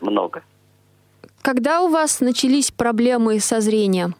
много. 0.00 0.42
Когда 1.42 1.82
у 1.82 1.88
вас 1.88 2.20
начались 2.20 2.70
проблемы 2.70 3.38
со 3.40 3.60
зрением? 3.60 4.14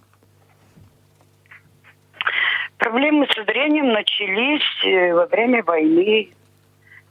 Проблемы 2.79 3.27
со 3.35 3.45
зрением 3.45 3.93
начались 3.93 4.85
э, 4.85 5.13
во 5.13 5.27
время 5.27 5.63
войны, 5.65 6.31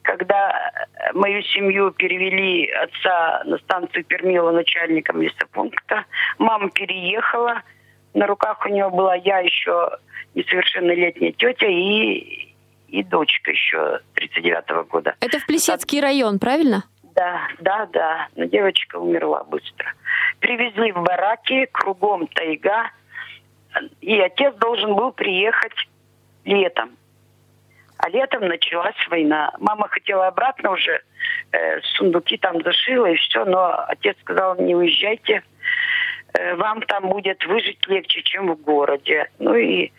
когда 0.02 0.72
мою 1.14 1.42
семью 1.44 1.92
перевели 1.92 2.70
отца 2.72 3.44
на 3.46 3.58
станцию 3.58 4.06
Пермила 4.06 4.52
начальником 4.52 5.22
лесопункта. 5.22 6.06
Мама 6.38 6.70
переехала, 6.70 7.62
на 8.14 8.26
руках 8.26 8.66
у 8.66 8.70
нее 8.70 8.90
была 8.90 9.16
я 9.16 9.40
еще 9.40 9.92
несовершеннолетняя 10.34 11.34
тетя 11.34 11.68
и, 11.68 12.54
и 12.88 13.04
дочка 13.04 13.52
еще 13.52 14.00
39-го 14.16 14.86
года. 14.86 15.16
Это 15.20 15.40
в 15.40 15.46
Плесецкий 15.46 16.00
район, 16.00 16.40
правильно? 16.40 16.86
Да, 17.16 17.42
да, 17.60 17.88
да. 17.92 18.28
Но 18.36 18.46
девочка 18.46 18.98
умерла 18.98 19.44
быстро. 19.44 19.94
Привезли 20.40 20.92
в 20.92 21.02
бараки, 21.02 21.66
кругом 21.72 22.28
тайга. 22.28 22.92
И 24.02 24.20
отец 24.20 24.56
должен 24.56 24.96
был 24.96 25.12
приехать 25.12 25.76
летом. 26.46 26.92
А 27.98 28.10
летом 28.10 28.48
началась 28.48 28.96
война. 29.10 29.52
Мама 29.60 29.88
хотела 29.88 30.28
обратно 30.28 30.72
уже, 30.72 31.02
э, 31.52 31.82
сундуки 31.96 32.38
там 32.38 32.62
зашила 32.62 33.08
и 33.08 33.16
все, 33.16 33.44
но 33.46 33.86
отец 33.88 34.16
сказал, 34.22 34.56
не 34.62 34.76
уезжайте, 34.76 35.44
Э, 36.34 36.56
вам 36.56 36.82
там 36.84 37.10
будет 37.10 37.46
выжить 37.46 37.86
легче, 37.88 38.22
чем 38.24 38.54
в 38.54 38.62
городе. 38.62 39.30
Ну 39.40 39.56
и 39.56 39.86
э, 39.86 39.90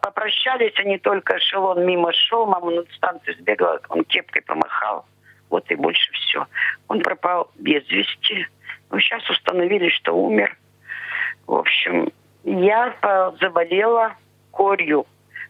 попрощались 0.00 0.78
они 0.78 0.98
только, 0.98 1.38
эшелон 1.38 1.86
мимо 1.86 2.12
шел, 2.12 2.46
мама 2.46 2.70
на 2.70 2.82
станцию 2.96 3.36
сбегала, 3.36 3.80
он 3.88 4.04
кепкой 4.04 4.42
помахал. 4.42 5.06
Вот 5.50 5.70
и 5.70 5.74
больше 5.74 6.10
все. 6.12 6.46
Он 6.88 7.00
пропал 7.00 7.50
без 7.56 7.88
вести. 7.90 8.46
Ну, 8.90 8.98
сейчас 8.98 9.28
установили, 9.28 9.88
что 9.90 10.12
умер. 10.12 10.56
В 11.46 11.54
общем, 11.54 12.10
я 12.44 12.94
заболела 13.40 14.14
корью. 14.50 15.06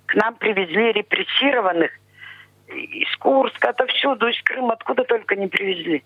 К 0.07 0.15
нам 0.15 0.35
привезли 0.35 0.93
репрессированных 0.93 1.91
из 2.69 3.17
Курска, 3.17 3.71
отовсюду, 3.71 4.29
из 4.29 4.41
Крыма, 4.43 4.75
откуда 4.75 5.05
только 5.05 5.37
не 5.37 5.47
привезли. 5.47 6.03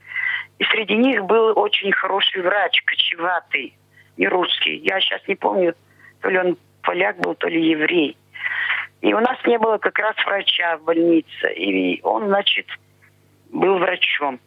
И 0.58 0.64
среди 0.64 0.96
них 0.96 1.24
был 1.24 1.58
очень 1.58 1.92
хороший 1.92 2.42
врач, 2.42 2.82
кочеватый 2.84 3.76
не 4.16 4.28
русский. 4.28 4.76
Я 4.78 5.00
сейчас 5.00 5.20
не 5.28 5.34
помню, 5.34 5.74
то 6.20 6.28
ли 6.28 6.38
он 6.38 6.56
поляк 6.82 7.18
был, 7.18 7.34
то 7.34 7.48
ли 7.48 7.70
еврей. 7.70 8.16
И 9.02 9.12
у 9.12 9.20
нас 9.20 9.38
не 9.44 9.58
было 9.58 9.78
как 9.78 9.98
раз 9.98 10.16
врача 10.24 10.78
в 10.78 10.84
больнице. 10.84 11.52
И 11.54 12.00
он, 12.02 12.26
значит, 12.26 12.66
был 13.50 13.78
врачом. 13.78 14.40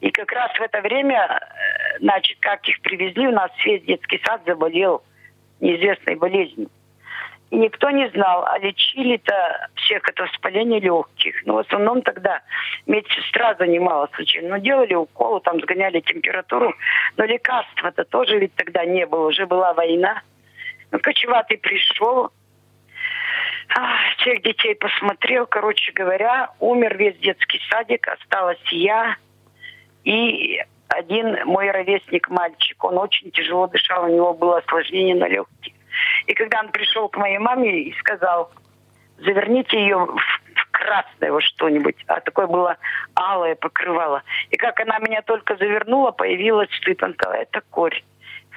И 0.00 0.10
как 0.10 0.30
раз 0.32 0.52
в 0.56 0.60
это 0.60 0.80
время, 0.80 1.40
э, 1.40 1.98
значит, 2.00 2.38
как 2.40 2.68
их 2.68 2.80
привезли, 2.82 3.26
у 3.26 3.32
нас 3.32 3.50
весь 3.64 3.82
детский 3.82 4.20
сад 4.24 4.42
заболел 4.46 5.02
неизвестной 5.60 6.16
болезнью. 6.16 6.68
И 7.50 7.56
никто 7.56 7.90
не 7.90 8.08
знал, 8.10 8.44
а 8.44 8.58
лечили-то 8.58 9.68
всех 9.76 10.08
это 10.08 10.24
воспаление 10.24 10.80
легких. 10.80 11.46
Но 11.46 11.52
ну, 11.52 11.58
в 11.58 11.66
основном 11.66 12.02
тогда 12.02 12.42
медсестра 12.86 13.54
занималась 13.54 14.10
случаем. 14.16 14.48
Ну, 14.48 14.58
делали 14.58 14.94
уколы, 14.94 15.40
там 15.40 15.60
сгоняли 15.60 16.00
температуру. 16.00 16.74
Но 17.16 17.24
лекарства-то 17.24 18.04
тоже 18.04 18.38
ведь 18.38 18.54
тогда 18.56 18.84
не 18.84 19.06
было. 19.06 19.28
Уже 19.28 19.46
была 19.46 19.74
война. 19.74 20.22
Ну, 20.90 20.98
кочеватый 20.98 21.58
пришел, 21.58 22.32
всех 24.18 24.42
детей 24.42 24.74
посмотрел. 24.74 25.46
Короче 25.46 25.92
говоря, 25.92 26.50
умер 26.58 26.96
весь 26.96 27.16
детский 27.18 27.60
садик. 27.70 28.08
Осталась 28.08 28.58
я 28.70 29.16
и 30.04 30.60
один 30.88 31.46
мой 31.46 31.70
ровесник 31.70 32.28
мальчик. 32.28 32.82
Он 32.84 32.98
очень 32.98 33.30
тяжело 33.30 33.66
дышал, 33.66 34.04
у 34.04 34.14
него 34.14 34.34
было 34.34 34.58
осложнение 34.58 35.14
на 35.14 35.28
легких. 35.28 35.72
И 36.26 36.34
когда 36.34 36.60
он 36.60 36.70
пришел 36.70 37.08
к 37.08 37.16
моей 37.16 37.38
маме 37.38 37.82
и 37.82 37.98
сказал, 37.98 38.50
заверните 39.18 39.78
ее 39.78 39.96
в, 39.96 40.16
в 40.16 40.70
красное 40.70 41.32
вот 41.32 41.42
что-нибудь, 41.42 41.96
а 42.06 42.20
такое 42.20 42.46
было 42.46 42.76
алое 43.14 43.54
покрывало. 43.54 44.22
И 44.50 44.56
как 44.56 44.78
она 44.80 44.98
меня 44.98 45.22
только 45.22 45.56
завернула, 45.56 46.10
появилась 46.10 46.70
стыд. 46.76 47.02
Он 47.02 47.14
сказал, 47.14 47.34
это 47.34 47.62
корь. 47.70 48.02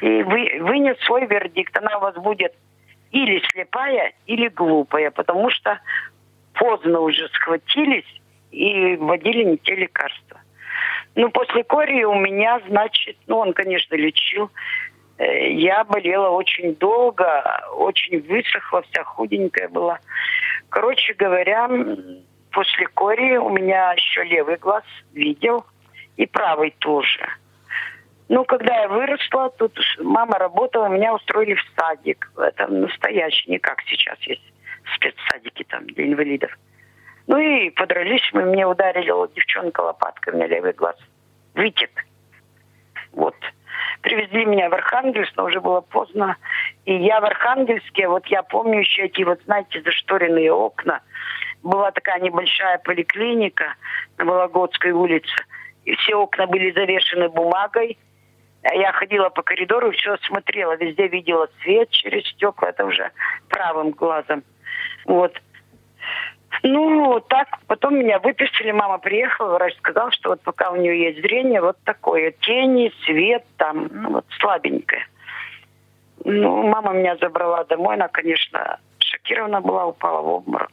И 0.01 0.23
вы, 0.23 0.59
вынес 0.61 0.97
свой 1.05 1.25
вердикт. 1.25 1.77
Она 1.77 1.97
у 1.97 2.01
вас 2.01 2.15
будет 2.15 2.53
или 3.11 3.41
слепая, 3.51 4.13
или 4.27 4.47
глупая, 4.49 5.11
потому 5.11 5.49
что 5.49 5.79
поздно 6.53 6.99
уже 6.99 7.27
схватились 7.29 8.05
и 8.51 8.95
вводили 8.97 9.43
не 9.43 9.57
те 9.57 9.75
лекарства. 9.75 10.39
Ну, 11.19 11.29
после 11.31 11.65
кори 11.65 12.05
у 12.05 12.15
меня, 12.15 12.61
значит, 12.69 13.17
ну, 13.27 13.39
он, 13.39 13.51
конечно, 13.51 13.93
лечил. 13.93 14.49
Э, 15.17 15.51
я 15.51 15.83
болела 15.83 16.29
очень 16.29 16.75
долго, 16.75 17.43
очень 17.75 18.21
высохла, 18.21 18.83
вся 18.83 19.03
худенькая 19.03 19.67
была. 19.67 19.99
Короче 20.69 21.13
говоря, 21.15 21.69
после 22.51 22.87
кори 22.93 23.35
у 23.35 23.49
меня 23.49 23.91
еще 23.91 24.23
левый 24.23 24.55
глаз 24.55 24.85
видел 25.11 25.65
и 26.15 26.25
правый 26.25 26.73
тоже. 26.79 27.27
Ну, 28.29 28.45
когда 28.45 28.83
я 28.83 28.87
выросла, 28.87 29.49
тут 29.49 29.77
мама 29.99 30.39
работала, 30.39 30.87
меня 30.87 31.13
устроили 31.13 31.55
в 31.55 31.63
садик. 31.77 32.31
Это 32.37 32.67
настоящий, 32.67 33.51
не 33.51 33.59
как 33.59 33.81
сейчас 33.81 34.17
есть 34.21 34.53
спецсадики 34.95 35.65
там 35.65 35.85
для 35.87 36.05
инвалидов. 36.05 36.57
Ну 37.27 37.37
и 37.37 37.71
подрались 37.71 38.23
мы, 38.31 38.45
мне 38.45 38.65
ударили 38.65 39.11
вот 39.11 39.33
девчонка 39.33 39.81
лопаткой, 39.81 40.31
у 40.31 40.37
меня 40.37 40.47
левый 40.47 40.71
глаз 40.71 40.95
вытек. 41.59 42.05
Вот 43.11 43.35
привезли 44.01 44.45
меня 44.45 44.69
в 44.69 44.73
Архангельск, 44.73 45.33
но 45.35 45.45
уже 45.45 45.59
было 45.59 45.81
поздно. 45.81 46.37
И 46.85 46.93
я 46.95 47.19
в 47.19 47.25
Архангельске, 47.25 48.07
вот 48.07 48.25
я 48.27 48.43
помню 48.43 48.79
еще 48.79 49.03
эти 49.03 49.23
вот, 49.23 49.41
знаете, 49.43 49.81
зашторенные 49.81 50.51
окна. 50.51 51.01
Была 51.63 51.91
такая 51.91 52.21
небольшая 52.21 52.77
поликлиника 52.77 53.75
на 54.17 54.25
Вологодской 54.25 54.91
улице. 54.91 55.35
И 55.83 55.95
все 55.95 56.15
окна 56.15 56.47
были 56.47 56.71
завешены 56.71 57.27
бумагой. 57.27 57.97
Я 58.63 58.91
ходила 58.93 59.29
по 59.29 59.41
коридору, 59.41 59.91
все 59.91 60.17
смотрела, 60.27 60.75
везде 60.77 61.07
видела 61.07 61.49
свет 61.61 61.89
через 61.89 62.25
стекла, 62.29 62.69
это 62.69 62.85
уже 62.85 63.11
правым 63.49 63.91
глазом. 63.91 64.43
Вот. 65.05 65.37
Ну, 66.63 67.19
так, 67.27 67.47
потом 67.67 67.99
меня 67.99 68.19
выписали, 68.19 68.71
мама 68.71 68.97
приехала, 68.97 69.53
врач 69.53 69.75
сказал, 69.77 70.11
что 70.11 70.29
вот 70.29 70.41
пока 70.41 70.71
у 70.71 70.75
нее 70.75 71.03
есть 71.03 71.21
зрение, 71.21 71.61
вот 71.61 71.77
такое, 71.83 72.31
тени, 72.31 72.91
свет 73.05 73.45
там, 73.57 73.87
ну, 73.91 74.11
вот 74.13 74.25
слабенькое. 74.39 75.05
Ну, 76.25 76.63
мама 76.67 76.93
меня 76.93 77.15
забрала 77.17 77.63
домой, 77.63 77.95
она, 77.95 78.07
конечно, 78.07 78.79
шокирована 78.99 79.61
была, 79.61 79.85
упала 79.85 80.21
в 80.21 80.27
обморок. 80.27 80.71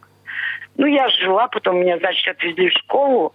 Ну, 0.77 0.87
я 0.87 1.09
жила, 1.09 1.49
потом 1.49 1.81
меня, 1.81 1.99
значит, 1.99 2.37
отвезли 2.37 2.69
в 2.71 2.73
школу, 2.73 3.35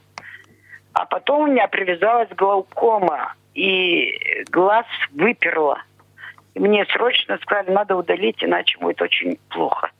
а 0.94 1.06
потом 1.06 1.42
у 1.42 1.48
меня 1.48 1.68
привязалась 1.68 2.30
глаукома, 2.30 3.36
и 3.54 4.44
глаз 4.50 4.86
выперла. 5.12 5.82
И 6.54 6.60
мне 6.60 6.86
срочно 6.86 7.38
сказали, 7.42 7.72
надо 7.72 7.96
удалить, 7.96 8.44
иначе 8.44 8.78
будет 8.80 9.02
очень 9.02 9.38
плохо. 9.50 9.92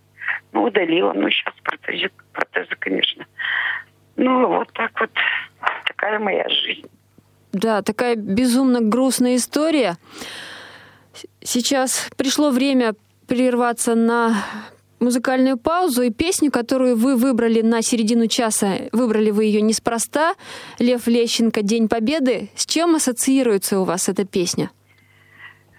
Ну, 0.52 0.64
удалила. 0.64 1.14
Ну, 1.14 1.30
сейчас 1.30 1.54
протезы, 1.64 2.12
протезы, 2.34 2.76
конечно. 2.80 3.26
Ну, 4.16 4.48
вот 4.48 4.72
так 4.74 4.92
вот. 5.00 5.10
Такая 5.86 6.20
моя 6.20 6.48
жизнь. 6.50 6.88
Да, 7.54 7.82
такая 7.82 8.16
безумно 8.16 8.82
грустная 8.82 9.36
история. 9.36 9.98
Сейчас 11.44 12.10
пришло 12.18 12.52
время 12.52 12.94
прерваться 13.28 13.96
на 13.96 14.36
музыкальную 15.02 15.58
паузу 15.58 16.04
и 16.04 16.12
песню, 16.12 16.52
которую 16.52 16.96
вы 16.96 17.18
выбрали 17.18 17.62
на 17.62 17.82
середину 17.82 18.28
часа. 18.28 18.74
Выбрали 18.92 19.32
вы 19.32 19.46
ее 19.46 19.62
неспроста. 19.62 20.36
Лев 20.80 21.08
Лещенко 21.08 21.62
«День 21.62 21.90
Победы». 21.90 22.50
С 22.56 22.66
чем 22.66 22.96
ассоциируется 22.96 23.80
у 23.80 23.84
вас 23.84 24.08
эта 24.08 24.26
песня? 24.26 24.70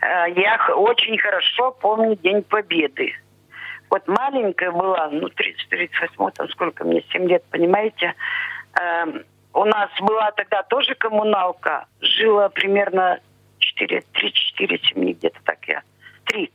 Э, 0.00 0.30
я 0.34 0.58
очень 0.74 1.16
хорошо 1.18 1.70
помню 1.80 2.16
День 2.16 2.42
Победы. 2.42 3.12
Вот 3.92 4.08
маленькая 4.08 4.70
была, 4.70 5.10
ну, 5.10 5.28
30-38, 5.28 6.32
там 6.32 6.48
сколько 6.48 6.82
мне, 6.82 7.04
7 7.12 7.28
лет, 7.28 7.44
понимаете. 7.50 8.14
Э, 8.80 9.04
у 9.52 9.64
нас 9.66 9.90
была 10.00 10.30
тогда 10.30 10.62
тоже 10.62 10.94
коммуналка. 10.94 11.84
Жила 12.00 12.48
примерно 12.48 13.20
4, 13.58 14.02
3-4 14.14 14.80
семьи, 14.88 15.12
где-то 15.12 15.38
так 15.44 15.58
я. 15.68 15.82
Три. 16.24 16.50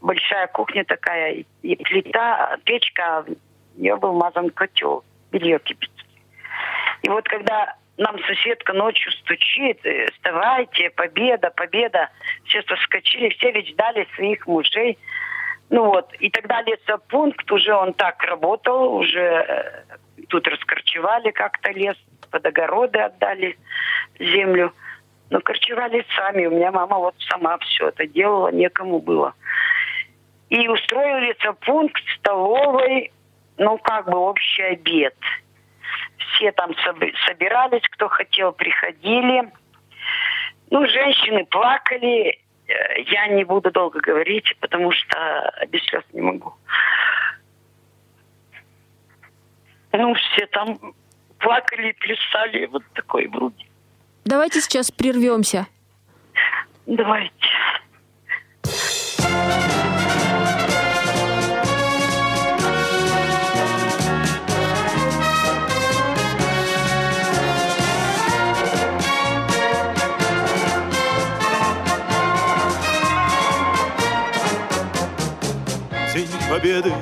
Большая 0.00 0.48
кухня 0.48 0.84
такая, 0.84 1.44
и, 1.62 1.76
плита, 1.76 2.56
печка, 2.64 3.24
в 3.24 3.80
нее 3.80 3.94
был 3.94 4.12
мазан 4.14 4.50
котел, 4.50 5.04
белье 5.30 5.60
кипятить. 5.60 5.94
И 7.02 7.08
вот 7.08 7.28
когда 7.28 7.76
нам 7.98 8.18
соседка 8.24 8.72
ночью 8.72 9.12
стучит, 9.12 9.78
э, 9.86 10.10
вставайте, 10.14 10.90
победа, 10.90 11.52
победа. 11.52 12.10
Все 12.46 12.64
соскочили, 12.64 13.28
все 13.28 13.52
ведь 13.52 13.68
ждали 13.68 14.08
своих 14.16 14.44
мужей. 14.48 14.98
Ну 15.74 15.86
вот, 15.86 16.12
и 16.20 16.30
тогда 16.30 16.62
лесопункт 16.62 17.50
уже 17.50 17.74
он 17.74 17.94
так 17.94 18.22
работал, 18.22 18.94
уже 18.94 19.18
э, 19.18 19.82
тут 20.28 20.46
раскорчевали 20.46 21.32
как-то 21.32 21.72
лес, 21.72 21.96
под 22.30 22.46
огороды 22.46 23.00
отдали 23.00 23.58
землю. 24.20 24.72
Но 25.30 25.40
корчевали 25.40 26.06
сами. 26.14 26.46
У 26.46 26.52
меня 26.52 26.70
мама 26.70 26.98
вот 26.98 27.16
сама 27.28 27.58
все 27.58 27.88
это 27.88 28.06
делала, 28.06 28.52
некому 28.52 29.00
было. 29.00 29.34
И 30.48 30.68
устроили 30.68 31.36
пункт 31.62 32.04
столовой, 32.18 33.10
ну, 33.58 33.76
как 33.78 34.08
бы 34.08 34.16
общий 34.16 34.62
обед. 34.62 35.16
Все 36.36 36.52
там 36.52 36.70
собирались, 37.26 37.82
кто 37.90 38.08
хотел, 38.08 38.52
приходили. 38.52 39.50
Ну, 40.70 40.86
женщины 40.86 41.44
плакали. 41.46 42.43
Я 42.66 43.28
не 43.28 43.44
буду 43.44 43.70
долго 43.70 44.00
говорить, 44.00 44.56
потому 44.60 44.90
что 44.92 45.66
без 45.68 45.82
слез 45.84 46.02
не 46.12 46.22
могу. 46.22 46.54
Ну, 49.92 50.14
все 50.14 50.46
там 50.46 50.94
плакали 51.38 51.90
и 51.90 51.92
плясали 51.92 52.66
вот 52.66 52.82
такой 52.94 53.26
груди. 53.26 53.66
Давайте 54.24 54.60
сейчас 54.60 54.90
прервемся. 54.90 55.66
Давайте. 56.86 57.32
Победы, 76.54 76.92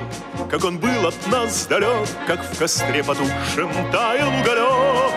как 0.51 0.65
он 0.65 0.79
был 0.79 1.07
от 1.07 1.27
нас 1.27 1.67
далек, 1.67 2.09
как 2.27 2.43
в 2.43 2.59
костре 2.59 3.05
потухшем 3.05 3.71
таял 3.93 4.31
уголек. 4.41 5.13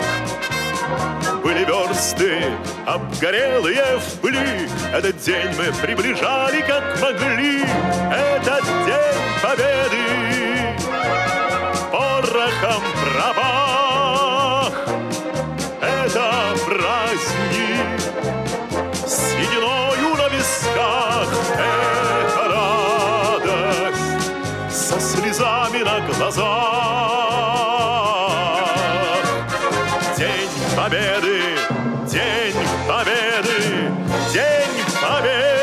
Были 1.42 1.64
версты, 1.64 2.44
обгорелые 2.84 3.96
в 3.96 4.20
пыли, 4.20 4.68
Этот 4.92 5.16
день 5.22 5.48
мы 5.56 5.72
приближали, 5.80 6.60
как 6.60 7.00
могли. 7.00 7.62
Этот 8.12 8.64
день 8.84 9.22
победы 9.42 10.76
порохом 11.90 12.82
пропах. 13.14 13.65
На 26.18 26.30
глазах. 26.30 26.76
Победы, 30.76 31.40
День 32.06 32.54
Победы, 32.86 33.90
День 34.32 34.84
Победы. 35.02 35.56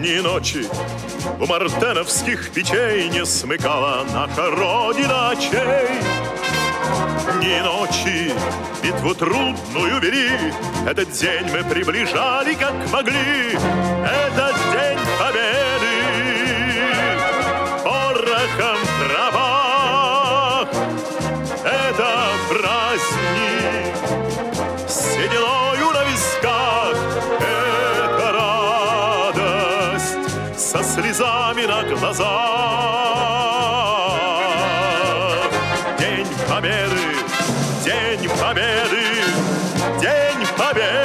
Ни 0.00 0.20
ночи 0.20 0.68
у 1.44 1.46
мартеновских 1.46 2.50
печей 2.52 3.10
не 3.10 3.26
смыкала 3.26 4.06
наша 4.14 4.50
Родина 4.50 5.30
очей 5.30 6.00
дни 7.44 7.58
и 7.58 7.60
ночи 7.60 8.32
битву 8.82 9.14
трудную 9.14 10.00
вели. 10.00 10.30
Этот 10.86 11.10
день 11.12 11.46
мы 11.52 11.62
приближали, 11.64 12.54
как 12.54 12.72
могли. 12.90 13.58
Этот 14.04 14.53
глазах. 32.14 32.54
День 35.98 36.26
победы 36.48 37.14
День 37.84 38.30
Победы, 38.30 39.04
День 40.00 40.46
Победы. 40.56 41.04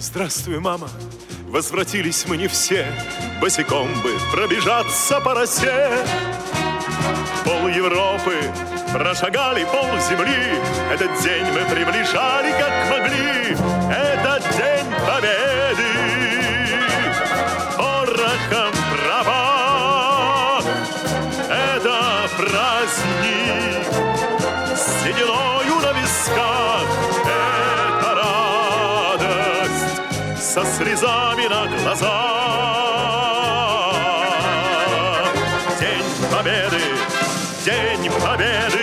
Здравствуй, 0.00 0.58
мама. 0.58 0.88
Возвратились 1.58 2.24
мы 2.28 2.36
не 2.36 2.46
все, 2.46 2.86
Босиком 3.40 3.92
бы 4.02 4.16
пробежаться 4.30 5.20
по 5.20 5.34
росе. 5.34 5.90
Пол 7.44 7.66
Европы 7.66 8.36
Прошагали 8.92 9.64
пол 9.64 9.98
земли, 10.08 10.56
этот 10.94 11.20
день 11.20 11.44
мы 11.46 11.68
приближали, 11.68 12.52
как 12.52 12.90
могли. 12.92 13.56
Этот 13.90 14.42
день 14.56 14.86
победы, 15.04 15.87
со 30.58 30.64
слезами 30.64 31.46
на 31.46 31.66
глазах. 31.66 32.08
День 35.78 36.04
победы, 36.32 36.80
день 37.64 38.10
победы. 38.20 38.77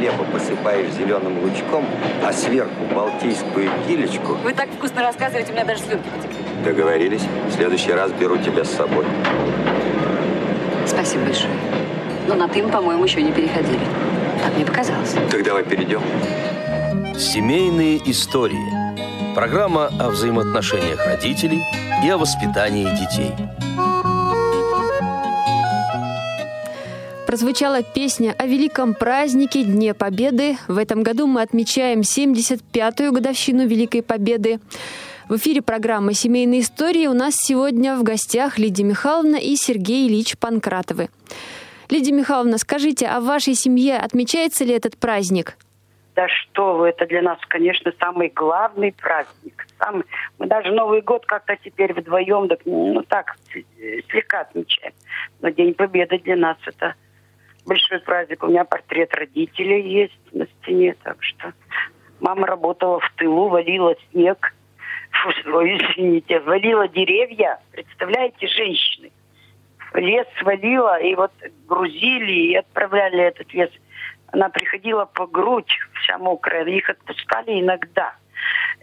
Хлеба 0.00 0.24
посыпаешь 0.24 0.92
зеленым 0.92 1.42
лучком, 1.42 1.84
а 2.24 2.32
сверху 2.32 2.84
балтийскую 2.94 3.70
килечку... 3.86 4.34
Вы 4.42 4.54
так 4.54 4.70
вкусно 4.70 5.02
рассказываете, 5.02 5.52
у 5.52 5.54
меня 5.54 5.64
даже 5.66 5.82
слюнки 5.82 6.08
потекли. 6.08 6.38
Договорились. 6.64 7.22
В 7.48 7.52
следующий 7.52 7.92
раз 7.92 8.10
беру 8.12 8.38
тебя 8.38 8.64
с 8.64 8.70
собой. 8.70 9.04
Спасибо 10.86 11.24
большое. 11.24 11.52
Но 12.26 12.34
на 12.34 12.48
«ты» 12.48 12.62
мы, 12.62 12.70
по-моему, 12.70 13.04
еще 13.04 13.20
не 13.20 13.32
переходили. 13.32 13.80
Так 14.42 14.54
мне 14.54 14.64
показалось. 14.64 15.14
Так 15.30 15.42
давай 15.44 15.64
перейдем. 15.64 16.00
Семейные 17.18 17.98
истории. 18.10 19.34
Программа 19.34 19.90
о 19.98 20.08
взаимоотношениях 20.08 21.04
родителей 21.06 21.62
и 22.02 22.08
о 22.08 22.16
воспитании 22.16 22.84
детей. 22.84 23.34
Прозвучала 27.30 27.84
песня 27.84 28.34
о 28.36 28.46
великом 28.46 28.92
празднике 28.92 29.62
Дне 29.62 29.94
Победы. 29.94 30.56
В 30.66 30.76
этом 30.76 31.04
году 31.04 31.28
мы 31.28 31.42
отмечаем 31.42 32.00
75-ю 32.00 33.12
годовщину 33.12 33.68
Великой 33.68 34.02
Победы. 34.02 34.58
В 35.28 35.36
эфире 35.36 35.62
программы 35.62 36.12
«Семейные 36.12 36.62
истории» 36.62 37.06
у 37.06 37.12
нас 37.12 37.34
сегодня 37.36 37.94
в 37.94 38.02
гостях 38.02 38.58
Лидия 38.58 38.82
Михайловна 38.82 39.36
и 39.36 39.54
Сергей 39.54 40.08
Ильич 40.08 40.36
Панкратовы. 40.38 41.08
Лидия 41.88 42.10
Михайловна, 42.10 42.58
скажите, 42.58 43.06
а 43.06 43.20
в 43.20 43.26
вашей 43.26 43.54
семье 43.54 43.98
отмечается 43.98 44.64
ли 44.64 44.74
этот 44.74 44.98
праздник? 44.98 45.56
Да 46.16 46.26
что 46.26 46.78
вы, 46.78 46.88
это 46.88 47.06
для 47.06 47.22
нас, 47.22 47.38
конечно, 47.46 47.92
самый 48.00 48.32
главный 48.34 48.90
праздник. 48.90 49.68
Сам, 49.78 50.02
мы 50.40 50.48
даже 50.48 50.72
Новый 50.72 51.00
год 51.00 51.24
как-то 51.26 51.56
теперь 51.64 51.92
вдвоем, 51.92 52.48
так, 52.48 52.58
ну 52.64 53.04
так, 53.04 53.36
слегка 54.10 54.40
отмечаем. 54.40 54.94
Но 55.40 55.50
День 55.50 55.74
Победы 55.74 56.18
для 56.18 56.34
нас 56.34 56.56
это 56.66 56.96
большой 57.70 58.00
праздник. 58.00 58.42
У 58.42 58.48
меня 58.48 58.64
портрет 58.64 59.14
родителей 59.14 59.88
есть 59.88 60.32
на 60.32 60.46
стене, 60.46 60.96
так 61.04 61.22
что 61.22 61.52
мама 62.18 62.46
работала 62.48 62.98
в 62.98 63.12
тылу, 63.14 63.48
валила 63.48 63.94
снег, 64.10 64.52
ой, 65.46 65.76
извините, 65.76 66.40
валила 66.40 66.88
деревья. 66.88 67.60
Представляете, 67.70 68.48
женщины. 68.48 69.12
Лес 69.94 70.26
свалила, 70.40 71.00
и 71.00 71.14
вот 71.14 71.32
грузили 71.68 72.50
и 72.50 72.56
отправляли 72.56 73.22
этот 73.22 73.54
лес– 73.54 73.70
она 74.32 74.48
приходила 74.48 75.06
по 75.06 75.26
грудь, 75.26 75.72
вся 76.02 76.18
мокрая. 76.18 76.64
Их 76.64 76.88
отпускали 76.88 77.60
иногда. 77.60 78.14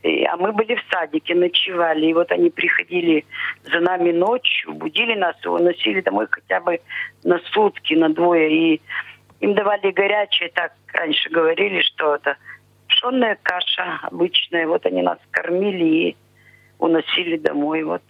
А 0.04 0.38
мы 0.38 0.52
были 0.52 0.76
в 0.76 0.84
садике, 0.91 1.36
ночевали. 1.36 2.08
И 2.08 2.14
вот 2.14 2.32
они 2.32 2.50
приходили 2.50 3.26
за 3.64 3.80
нами 3.80 4.12
ночью, 4.12 4.74
будили 4.74 5.16
нас 5.16 5.36
и 5.43 5.48
уносили 5.48 6.02
домой 6.02 6.28
хотя 6.30 6.60
бы 6.60 6.80
на 7.24 7.39
сутки, 7.52 7.93
на 7.93 8.10
двое. 8.10 8.50
И 8.52 8.82
им 9.39 9.56
давали 9.56 9.91
горячее, 9.91 10.50
так 10.50 10.74
раньше 10.93 11.30
говорили, 11.30 11.82
что 11.82 12.16
это 12.16 12.38
пшенная 12.88 13.38
каша 13.41 14.00
обычная. 14.04 14.68
Вот 14.68 14.86
они 14.86 15.02
нас 15.02 15.18
кормили 15.32 15.86
и 15.86 16.18
уносили 16.80 17.38
домой. 17.38 17.84
Вот 17.84 18.04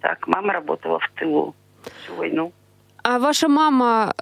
так. 0.00 0.26
Мама 0.26 0.52
работала 0.52 0.98
в 0.98 1.10
тылу 1.16 1.54
всю 2.02 2.14
войну. 2.14 2.52
А 3.02 3.18
ваша 3.18 3.48
мама 3.48 4.12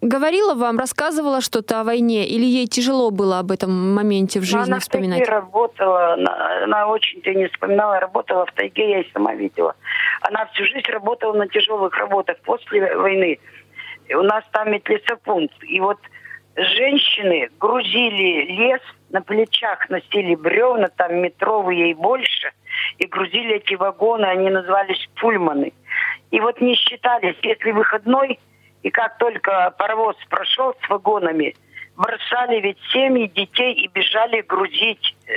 говорила 0.00 0.54
вам, 0.54 0.78
рассказывала 0.78 1.40
что-то 1.40 1.80
о 1.80 1.84
войне, 1.84 2.26
или 2.26 2.44
ей 2.44 2.66
тяжело 2.66 3.10
было 3.10 3.38
об 3.38 3.50
этом 3.50 3.94
моменте 3.94 4.40
в 4.40 4.44
жизни 4.44 4.68
она 4.68 4.80
вспоминать? 4.80 5.26
Она 5.26 5.40
работала, 5.40 6.12
она, 6.14 6.64
она 6.64 6.86
очень-то 6.88 7.32
не 7.34 7.48
вспоминала, 7.48 8.00
работала 8.00 8.46
в 8.46 8.52
тайге, 8.52 8.90
я 8.90 9.00
и 9.00 9.12
сама 9.12 9.34
видела. 9.34 9.74
Она 10.20 10.46
всю 10.46 10.64
жизнь 10.64 10.88
работала 10.90 11.32
на 11.34 11.48
тяжелых 11.48 11.94
работах 11.96 12.38
после 12.44 12.96
войны. 12.96 13.38
У 14.10 14.22
нас 14.22 14.44
там 14.52 14.72
ведь 14.72 14.88
лесопункт. 14.88 15.56
И 15.64 15.80
вот 15.80 15.98
женщины 16.56 17.50
грузили 17.58 18.52
лес, 18.52 18.80
на 19.10 19.20
плечах 19.22 19.88
носили 19.88 20.34
бревна, 20.34 20.88
там 20.96 21.16
метровые 21.16 21.90
и 21.90 21.94
больше, 21.94 22.52
и 22.98 23.06
грузили 23.06 23.56
эти 23.56 23.74
вагоны, 23.74 24.26
они 24.26 24.50
назывались 24.50 25.08
пульманы. 25.20 25.72
И 26.30 26.40
вот 26.40 26.60
не 26.60 26.74
считались, 26.74 27.36
если 27.42 27.70
выходной– 27.72 28.38
и 28.86 28.90
как 28.90 29.18
только 29.18 29.74
паровоз 29.78 30.14
прошел 30.30 30.72
с 30.80 30.88
вагонами, 30.88 31.56
бросали 31.96 32.60
ведь 32.60 32.78
семьи 32.92 33.26
детей 33.26 33.72
и 33.72 33.88
бежали 33.88 34.42
грузить 34.42 35.16
э, 35.26 35.32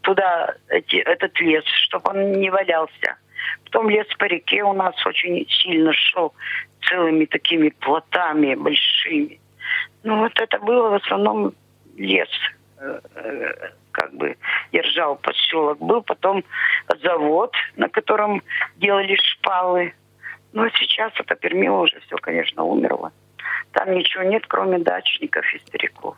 туда 0.00 0.56
эти, 0.68 0.96
этот 0.96 1.38
лес, 1.38 1.64
чтобы 1.86 2.10
он 2.10 2.32
не 2.32 2.50
валялся. 2.50 3.18
Потом 3.66 3.88
лес 3.88 4.08
по 4.18 4.24
реке 4.24 4.64
у 4.64 4.72
нас 4.72 4.96
очень 5.06 5.48
сильно 5.48 5.92
шел 5.92 6.34
целыми 6.88 7.26
такими 7.26 7.68
плотами 7.68 8.56
большими. 8.56 9.38
Ну 10.02 10.18
вот 10.18 10.32
это 10.40 10.58
было 10.58 10.90
в 10.90 10.94
основном 10.94 11.52
лес, 11.96 12.30
э, 12.80 13.00
э, 13.14 13.70
как 13.92 14.12
бы 14.14 14.36
держал 14.72 15.14
поселок. 15.14 15.78
Был 15.78 16.02
потом 16.02 16.42
завод, 17.00 17.54
на 17.76 17.88
котором 17.88 18.42
делали 18.78 19.14
шпалы. 19.14 19.94
Но 20.52 20.68
сейчас 20.70 21.12
это 21.18 21.34
Пермило 21.34 21.78
уже 21.82 21.98
все, 22.00 22.16
конечно, 22.16 22.64
умерло. 22.64 23.12
Там 23.72 23.92
ничего 23.94 24.22
нет, 24.22 24.46
кроме 24.46 24.78
дачников 24.78 25.44
и 25.54 25.58
стариков. 25.60 26.16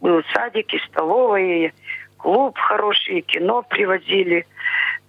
Был 0.00 0.22
садик 0.34 0.74
и 0.74 0.78
столовые, 0.88 1.72
клуб 2.18 2.58
хороший, 2.58 3.20
кино 3.22 3.62
привозили. 3.62 4.46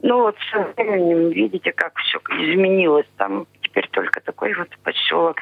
Ну 0.01 0.21
вот 0.21 0.37
со 0.51 0.63
временем 0.75 1.29
видите, 1.31 1.71
как 1.71 1.97
все 1.97 2.19
изменилось. 2.29 3.07
Там 3.17 3.47
теперь 3.61 3.87
только 3.89 4.21
такой 4.21 4.53
вот 4.53 4.69
поселок 4.83 5.37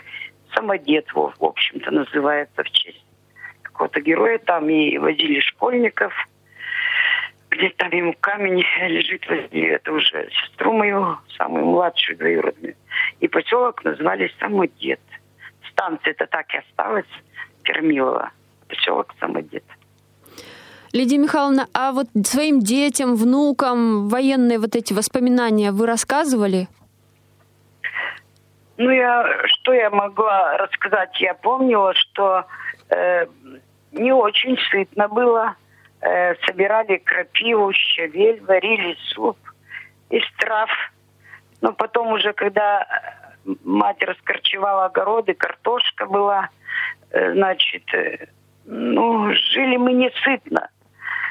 Самодед, 0.54 1.12
в 1.14 1.36
общем-то, 1.39 1.91
называется 1.91 2.64
в 2.64 2.72
честь 2.72 3.06
какого-то 3.62 4.00
героя. 4.00 4.38
Там 4.39 4.70
и 4.70 4.98
возили 4.98 5.41
школьников– 5.41 6.14
где 7.56 7.70
там 7.70 7.89
ему 7.91 8.14
камень 8.20 8.64
лежит 8.88 9.28
возле, 9.28 9.70
это 9.76 9.91
уже 9.91 10.30
сестру 10.32 10.74
мою, 10.74 11.18
самую 11.38 11.66
младшую 11.66 12.18
двоюродную. 12.18 12.76
И 13.20 13.28
поселок 13.28 13.84
назвали 13.84 14.32
Самодед. 14.39 14.99
Станция 15.72 16.12
это 16.12 16.28
так 16.28 16.53
и 16.53 16.58
осталась, 16.58 17.06
Кермилова. 17.64 18.32
Поселок 18.68 19.14
Самодед. 19.20 19.64
Лидия 20.91 21.18
Михайловна, 21.18 21.68
а 21.74 21.91
вот 21.91 22.08
своим 22.26 22.60
детям, 22.60 23.16
внукам 23.16 24.08
военные 24.08 24.60
вот 24.60 24.76
эти 24.76 24.93
воспоминания 24.93 25.72
вы 25.72 25.86
рассказывали? 25.86 26.68
Ну, 28.78 28.89
я, 28.89 29.26
что 29.45 29.74
я 29.74 29.89
могла 29.89 30.58
рассказать? 30.58 31.20
Я 31.22 31.34
помнила, 31.34 31.93
что 31.93 32.45
э, 32.89 33.26
не 33.91 34.12
очень 34.12 34.58
сытно 34.70 35.08
было 35.08 35.56
э, 36.06 36.36
собирали 36.45 36.97
крапиву, 36.97 37.74
щавель, 37.74 38.41
варили 38.41 38.95
суп 39.10 39.38
из 40.10 40.24
трав. 40.38 40.70
Но 41.62 41.74
потом 41.74 42.14
уже, 42.14 42.34
когда 42.34 42.86
мать 43.64 44.01
раскорчевала 44.01 44.86
огороды, 44.86 45.34
картошка 45.34 46.06
была, 46.06 46.49
э, 47.12 47.34
значит, 47.34 47.84
э, 47.93 48.28
ну, 48.66 49.34
жили 49.34 49.78
мы 49.78 49.93
не 49.93 50.12
сытно, 50.24 50.70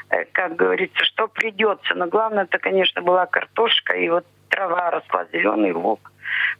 э, 0.09 0.25
как 0.31 0.55
говорится, 0.55 1.03
что 1.05 1.27
придется. 1.27 1.93
Но 1.95 2.07
главное, 2.07 2.43
это, 2.43 2.57
конечно, 2.59 3.01
была 3.01 3.25
картошка, 3.25 3.93
и 3.93 4.09
вот 4.09 4.25
трава 4.49 4.91
росла, 4.91 5.25
зеленый 5.31 5.73
лук 5.73 6.11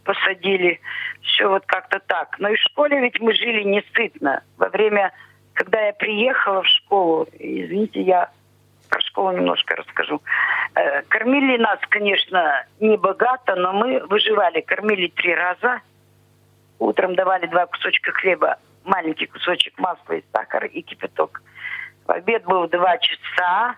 посадили. 0.04 0.80
Все 1.22 1.48
вот 1.48 1.66
как-то 1.66 2.00
так. 2.00 2.38
Но 2.40 2.50
и 2.50 2.56
в 2.56 2.60
школе 2.60 3.00
ведь 3.02 3.20
мы 3.20 3.34
жили 3.34 3.64
не 3.64 3.84
сытно. 3.94 4.44
Во 4.58 4.70
время 4.70 5.12
когда 5.56 5.88
я 5.88 5.94
приехала 5.94 6.62
в 6.62 6.68
школу, 6.68 7.28
извините, 7.40 8.02
я 8.02 8.30
про 8.90 9.02
школу 9.02 9.32
немножко 9.32 9.76
расскажу. 9.76 10.22
Э, 10.76 11.02
кормили 11.04 11.58
нас, 11.58 11.80
конечно, 11.90 12.66
не 12.80 12.98
богато, 12.98 13.56
но 13.56 13.74
мы 13.74 14.06
выживали. 14.06 14.62
Кормили 14.62 15.08
три 15.08 15.34
раза. 15.34 15.82
Утром 16.78 17.16
давали 17.16 17.48
два 17.48 17.66
кусочка 17.66 18.12
хлеба, 18.12 18.58
маленький 18.84 19.26
кусочек 19.26 19.80
масла 19.80 20.14
и 20.14 20.24
сахар 20.34 20.66
и 20.66 20.82
кипяток. 20.82 21.42
В 22.06 22.12
обед 22.12 22.44
был 22.44 22.68
два 22.68 22.98
часа. 22.98 23.76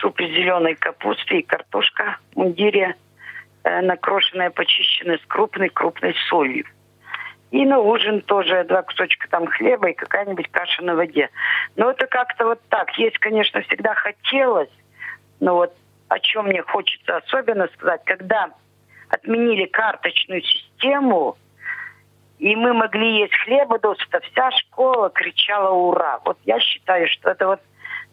Суп 0.00 0.20
из 0.20 0.30
зеленой 0.30 0.74
капусты 0.74 1.38
и 1.38 1.42
картошка 1.42 2.18
мундире, 2.34 2.96
э, 3.62 3.80
накрошенная, 3.82 4.50
почищенная 4.50 5.18
с 5.18 5.26
крупной-крупной 5.26 6.14
солью. 6.28 6.64
И 7.50 7.66
на 7.66 7.80
ужин 7.80 8.20
тоже 8.22 8.64
два 8.64 8.82
кусочка 8.82 9.28
там 9.28 9.46
хлеба 9.46 9.90
и 9.90 9.94
какая-нибудь 9.94 10.48
каша 10.50 10.82
на 10.84 10.94
воде. 10.94 11.30
Но 11.76 11.90
это 11.90 12.06
как-то 12.06 12.46
вот 12.46 12.60
так. 12.68 12.96
Есть, 12.96 13.18
конечно, 13.18 13.60
всегда 13.62 13.94
хотелось, 13.94 14.70
но 15.40 15.54
вот 15.54 15.74
о 16.08 16.18
чем 16.20 16.46
мне 16.46 16.62
хочется 16.62 17.16
особенно 17.16 17.68
сказать, 17.74 18.02
когда 18.04 18.50
отменили 19.08 19.66
карточную 19.66 20.42
систему, 20.42 21.36
и 22.38 22.56
мы 22.56 22.72
могли 22.72 23.18
есть 23.18 23.34
хлеба 23.44 23.78
досыта, 23.78 24.20
вся 24.20 24.50
школа 24.52 25.10
кричала 25.10 25.70
«Ура!». 25.70 26.20
Вот 26.24 26.38
я 26.44 26.58
считаю, 26.60 27.06
что 27.08 27.30
это 27.30 27.46
вот 27.46 27.60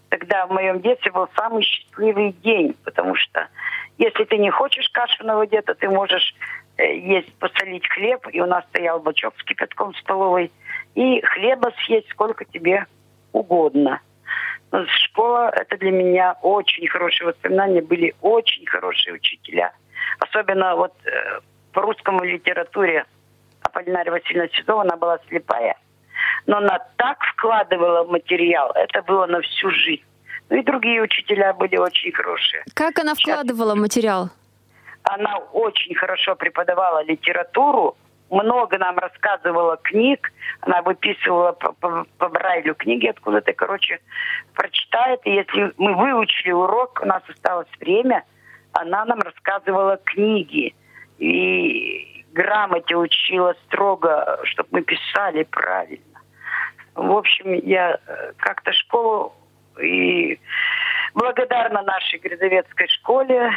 тогда 0.10 0.46
в 0.48 0.52
моем 0.52 0.82
детстве 0.82 1.12
был 1.12 1.30
самый 1.36 1.64
счастливый 1.64 2.32
день, 2.32 2.76
потому 2.84 3.16
что 3.16 3.48
если 3.98 4.24
ты 4.26 4.38
не 4.38 4.50
хочешь 4.50 4.90
кашу 4.90 5.24
на 5.26 5.38
воде, 5.38 5.62
то 5.62 5.76
ты 5.76 5.90
можешь 5.90 6.36
есть 6.78 7.34
посолить 7.36 7.88
хлеб, 7.88 8.28
и 8.32 8.42
у 8.42 8.46
нас 8.46 8.64
стоял 8.70 9.00
бачок 9.00 9.34
с 9.40 9.44
кипятком 9.44 9.94
в 9.94 9.98
столовой, 9.98 10.52
и 10.96 11.22
хлеба 11.22 11.72
съесть 11.86 12.10
сколько 12.10 12.46
тебе 12.46 12.86
угодно. 13.32 14.02
Школа– 15.06 15.50
это 15.56 15.78
для 15.78 15.92
меня 15.92 16.38
очень 16.42 16.88
хорошие 16.88 17.28
воспоминания, 17.28 17.82
были 17.82 18.14
очень 18.22 18.66
хорошие 18.66 19.14
учителя. 19.14 19.72
Особенно 20.20 20.76
вот 20.76 20.94
э, 21.06 21.40
по 21.72 21.82
русскому 21.82 22.24
литературе 22.24 23.06
Аполлинария 23.62 24.12
Васильевна 24.12 24.50
Сизова, 24.50 24.82
она 24.82 24.98
была 24.98 25.20
слепая, 25.30 25.78
но 26.46 26.58
она 26.58 26.80
так 26.98 27.18
вкладывала 27.24 28.04
в 28.04 28.10
материал, 28.10 28.72
это 28.76 29.02
было 29.04 29.26
на 29.26 29.42
всю 29.42 29.72
жизнь. 29.72 30.04
Ну 30.50 30.58
и 30.58 30.64
другие 30.64 31.02
учителя 31.02 31.54
были 31.54 31.78
очень 31.78 32.12
хорошие. 32.12 32.64
Как 32.74 33.00
она 33.00 33.16
вкладывала 33.16 33.72
Сейчас... 33.72 33.82
материал? 33.82 34.30
Она 35.10 35.38
очень 35.54 35.96
хорошо 35.96 36.36
преподавала 36.36 37.04
литературу, 37.04 37.96
много 38.30 38.78
нам 38.78 38.98
рассказывала 38.98 39.78
книг, 39.78 40.34
она 40.60 40.82
выписывала 40.82 41.54
по, 41.54 41.72
по, 41.74 42.06
по 42.18 42.28
Брайлю 42.28 42.76
книги 42.76 43.08
откуда-то, 43.08 43.54
короче, 43.54 44.00
прочитает. 44.54 45.22
И 45.24 45.32
если 45.32 45.72
мы 45.78 45.96
выучили 45.96 46.52
урок, 46.52 47.00
у 47.02 47.06
нас 47.06 47.24
осталось 47.30 47.70
время, 47.80 48.26
она 48.74 49.06
нам 49.06 49.20
рассказывала 49.20 49.98
книги. 49.98 50.76
И 51.20 52.26
грамоте 52.34 52.96
учила 52.96 53.56
строго, 53.66 54.40
чтобы 54.44 54.70
мы 54.72 54.82
писали 54.82 55.44
правильно. 55.44 56.04
В 56.96 57.12
общем, 57.12 57.54
я 57.54 57.98
э, 58.06 58.34
как-то 58.38 58.74
школу 58.74 59.34
на 61.70 61.84
нашей 61.84 62.20
грязовецкой 62.20 62.88
школе. 62.90 63.52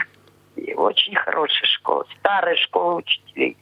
И 0.56 0.74
очень 0.74 1.14
хорошая 1.14 1.68
школа, 1.78 2.04
старая 2.18 2.56
школа 2.56 2.96
учителей. 2.96 3.56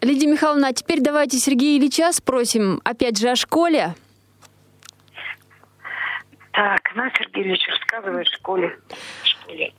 Лидия 0.00 0.26
Михайловна, 0.26 0.68
а 0.68 0.72
теперь 0.72 1.00
давайте 1.00 1.38
Сергея 1.38 1.78
Ильича 1.78 2.12
спросим 2.12 2.80
опять 2.84 3.18
же 3.18 3.30
о 3.30 3.36
школе. 3.36 3.94
Так, 6.52 6.94
на, 6.94 7.10
Сергей 7.10 7.44
Ильич, 7.44 7.66
рассказывай 7.68 8.24
в 8.24 8.28
школе. 8.28 8.78
школе. 9.22 9.72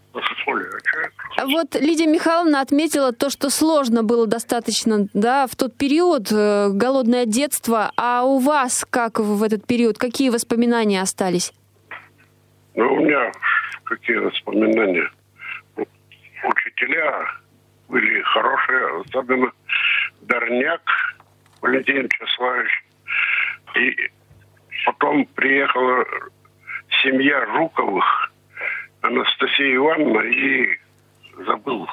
А 1.38 1.46
вот 1.46 1.76
Лидия 1.76 2.08
Михайловна 2.08 2.62
отметила 2.62 3.12
то, 3.14 3.30
что 3.30 3.50
сложно 3.50 4.04
было 4.04 4.28
достаточно, 4.28 5.08
да, 5.14 5.48
в 5.48 5.56
тот 5.56 5.76
период, 5.76 6.32
э, 6.32 6.70
голодное 6.72 7.26
детство. 7.26 7.92
А 7.98 8.24
у 8.24 8.40
вас 8.40 8.86
как 8.90 9.20
в 9.20 9.44
этот 9.44 9.66
период? 9.66 9.98
Какие 9.98 10.30
воспоминания 10.30 11.02
остались? 11.02 11.52
Ну, 12.76 12.94
у 12.94 12.98
меня 12.98 13.32
какие 13.84 14.18
воспоминания. 14.18 15.10
Учителя 16.44 17.28
были 17.88 18.22
хорошие, 18.22 19.02
особенно 19.02 19.52
Дорняк 20.22 20.82
Валентин 21.62 22.04
Вячеславович. 22.04 22.84
И 23.76 24.12
потом 24.86 25.26
приехала 25.26 26.06
семья 27.04 27.46
Жуковых, 27.48 28.32
Анастасия 29.02 29.76
Ивановна 29.76 30.20
и 30.22 30.78
забыл, 31.46 31.88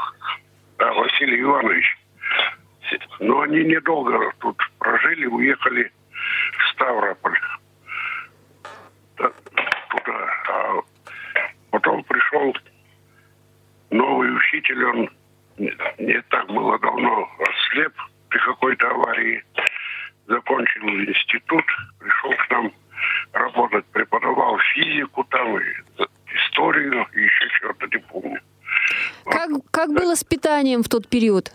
да, 0.79 0.93
Василий 0.93 1.41
Иванович. 1.41 1.99
Но 3.21 3.41
они 3.41 3.65
недолго 3.65 4.33
тут 4.41 4.57
прожили, 4.79 5.27
уехали 5.27 5.91
в 6.59 6.73
Ставрополь. 6.73 7.39
Туда. 9.17 9.33
А 10.49 10.81
потом 11.71 12.05
пришел 12.05 12.55
новый 13.91 14.35
учитель, 14.37 14.85
он 14.85 15.11
не, 15.59 16.23
так 16.31 16.47
было 16.49 16.79
давно 16.79 17.29
ослеп 17.39 17.93
при 18.29 18.39
какой-то 18.39 18.91
аварии. 18.91 19.45
Закончил 20.27 20.89
институт, 20.89 21.65
пришел 21.99 22.31
к 22.33 22.51
нам 22.51 22.73
работать, 23.33 23.85
преподавал 23.87 24.59
физику 24.75 25.25
там, 25.25 25.59
и 25.59 25.63
историю, 26.35 27.07
и 27.13 27.23
еще 27.23 27.49
что-то, 27.51 27.87
не 27.87 27.99
помню. 27.99 28.41
Как, 29.25 29.51
как 29.71 29.93
да. 29.93 30.01
было 30.01 30.15
с 30.15 30.25
питанием 30.25 30.83
в 30.83 30.89
тот 30.89 31.09
период? 31.09 31.53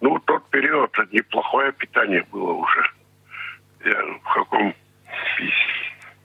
Ну, 0.00 0.16
в 0.16 0.20
тот 0.20 0.48
период 0.50 0.96
неплохое 1.12 1.72
питание 1.72 2.24
было 2.32 2.52
уже. 2.52 2.90
Я 3.84 4.02
в 4.22 4.34
каком... 4.34 4.74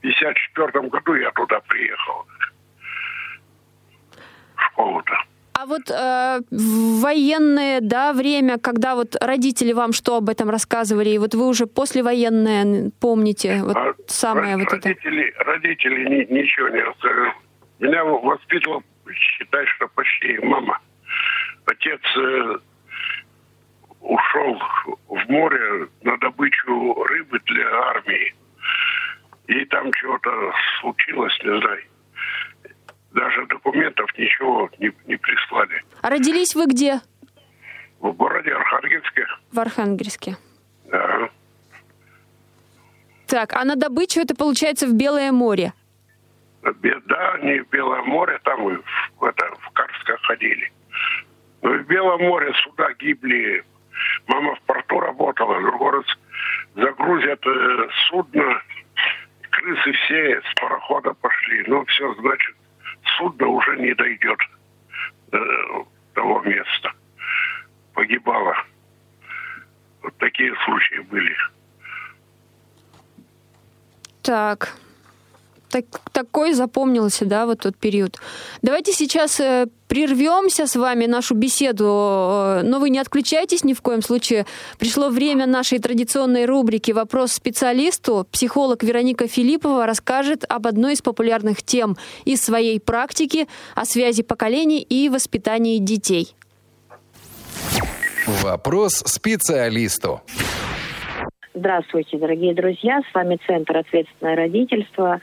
54 0.00 0.88
году 0.88 1.14
я 1.14 1.30
туда 1.32 1.60
приехал. 1.60 2.26
В 4.56 4.62
школу-то. 4.72 5.14
А 5.58 5.64
вот 5.64 5.90
э, 5.90 6.40
военное, 6.50 7.80
да, 7.80 8.12
время, 8.12 8.58
когда 8.58 8.94
вот 8.94 9.16
родители 9.22 9.72
вам 9.72 9.94
что 9.94 10.16
об 10.16 10.28
этом 10.28 10.50
рассказывали, 10.50 11.08
и 11.08 11.18
вот 11.18 11.34
вы 11.34 11.48
уже 11.48 11.66
послевоенное 11.66 12.90
помните, 13.00 13.62
вот 13.62 13.76
а 13.76 13.94
самое 14.06 14.58
вот 14.58 14.70
родители, 14.70 15.28
это? 15.28 15.44
Родители 15.44 16.04
ни, 16.10 16.40
ничего 16.40 16.68
не 16.68 16.80
рассказывали. 16.80 17.32
Меня 17.78 18.04
воспитывал, 18.04 18.82
считай, 19.10 19.64
что 19.66 19.88
почти 19.88 20.38
мама. 20.40 20.78
Отец 21.64 22.02
э, 22.16 22.58
ушел 24.00 24.60
в 25.08 25.30
море 25.30 25.88
на 26.02 26.18
добычу 26.18 27.02
рыбы 27.04 27.40
для 27.46 27.66
армии. 27.88 28.34
И 29.46 29.64
там 29.64 29.90
чего-то 29.92 30.30
случилось, 30.80 31.38
не 31.42 31.60
знаю 31.60 31.82
даже 33.12 33.46
документов 33.46 34.06
ничего 34.18 34.70
не, 34.78 34.92
не 35.06 35.16
прислали. 35.16 35.84
А 36.02 36.10
родились 36.10 36.54
вы 36.54 36.66
где? 36.66 37.00
В 38.00 38.12
городе 38.12 38.52
Архангельске. 38.52 39.26
В 39.52 39.58
Архангельске. 39.58 40.36
Да. 40.90 41.30
Так, 43.26 43.54
а 43.54 43.64
на 43.64 43.76
добычу 43.76 44.20
это 44.20 44.36
получается 44.36 44.86
в 44.86 44.94
Белое 44.94 45.32
море? 45.32 45.72
Да, 46.62 47.38
не 47.42 47.60
в 47.60 47.68
Белое 47.70 48.02
море, 48.02 48.38
там 48.44 48.60
мы 48.60 48.82
в, 49.18 49.24
это, 49.24 49.46
в 49.60 49.70
Карское 49.70 50.16
ходили. 50.22 50.72
Но 51.62 51.70
в 51.70 51.86
Белом 51.86 52.22
море 52.22 52.52
суда 52.64 52.92
гибли. 52.98 53.64
Мама 54.26 54.54
в 54.56 54.60
порту 54.62 55.00
работала, 55.00 55.58
раз 55.90 56.04
загрузят 56.74 57.40
э, 57.46 57.88
судно, 58.08 58.62
крысы 59.50 59.92
все 59.92 60.40
с 60.42 60.60
парохода 60.60 61.14
пошли. 61.14 61.64
Ну, 61.66 61.84
все, 61.86 62.14
значит, 62.14 62.54
судно 63.18 63.46
уже 63.48 63.76
не 63.76 63.94
дойдет 63.94 64.38
до 65.30 65.88
того 66.14 66.40
места. 66.42 66.92
Погибало. 67.94 68.54
Вот 70.02 70.16
такие 70.18 70.54
случаи 70.64 71.00
были. 71.00 71.36
Так 74.22 74.76
так, 75.68 75.84
такой 76.12 76.52
запомнился, 76.52 77.24
да, 77.24 77.46
вот 77.46 77.60
тот 77.60 77.76
период. 77.76 78.18
Давайте 78.62 78.92
сейчас 78.92 79.40
э, 79.40 79.66
прервемся 79.88 80.66
с 80.66 80.76
вами 80.76 81.06
нашу 81.06 81.34
беседу, 81.34 81.84
э, 81.84 82.62
но 82.64 82.78
вы 82.78 82.90
не 82.90 82.98
отключайтесь 82.98 83.64
ни 83.64 83.74
в 83.74 83.82
коем 83.82 84.02
случае. 84.02 84.46
Пришло 84.78 85.08
время 85.08 85.46
нашей 85.46 85.78
традиционной 85.78 86.46
рубрики 86.46 86.92
«Вопрос 86.92 87.32
специалисту». 87.32 88.26
Психолог 88.30 88.82
Вероника 88.82 89.26
Филиппова 89.26 89.86
расскажет 89.86 90.44
об 90.48 90.66
одной 90.66 90.94
из 90.94 91.02
популярных 91.02 91.62
тем 91.62 91.96
из 92.24 92.42
своей 92.42 92.80
практики 92.80 93.48
о 93.74 93.84
связи 93.84 94.22
поколений 94.22 94.80
и 94.80 95.08
воспитании 95.08 95.78
детей. 95.78 96.34
Вопрос 98.26 99.02
специалисту. 99.06 100.20
Здравствуйте, 101.58 102.18
дорогие 102.18 102.52
друзья. 102.52 103.00
С 103.10 103.14
вами 103.14 103.38
Центр 103.46 103.78
«Ответственное 103.78 104.36
родительство» 104.36 105.22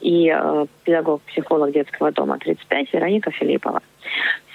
и 0.00 0.34
э, 0.34 0.66
педагог-психолог 0.82 1.72
детского 1.72 2.10
дома 2.10 2.38
35 2.38 2.94
Вероника 2.94 3.30
Филиппова. 3.30 3.82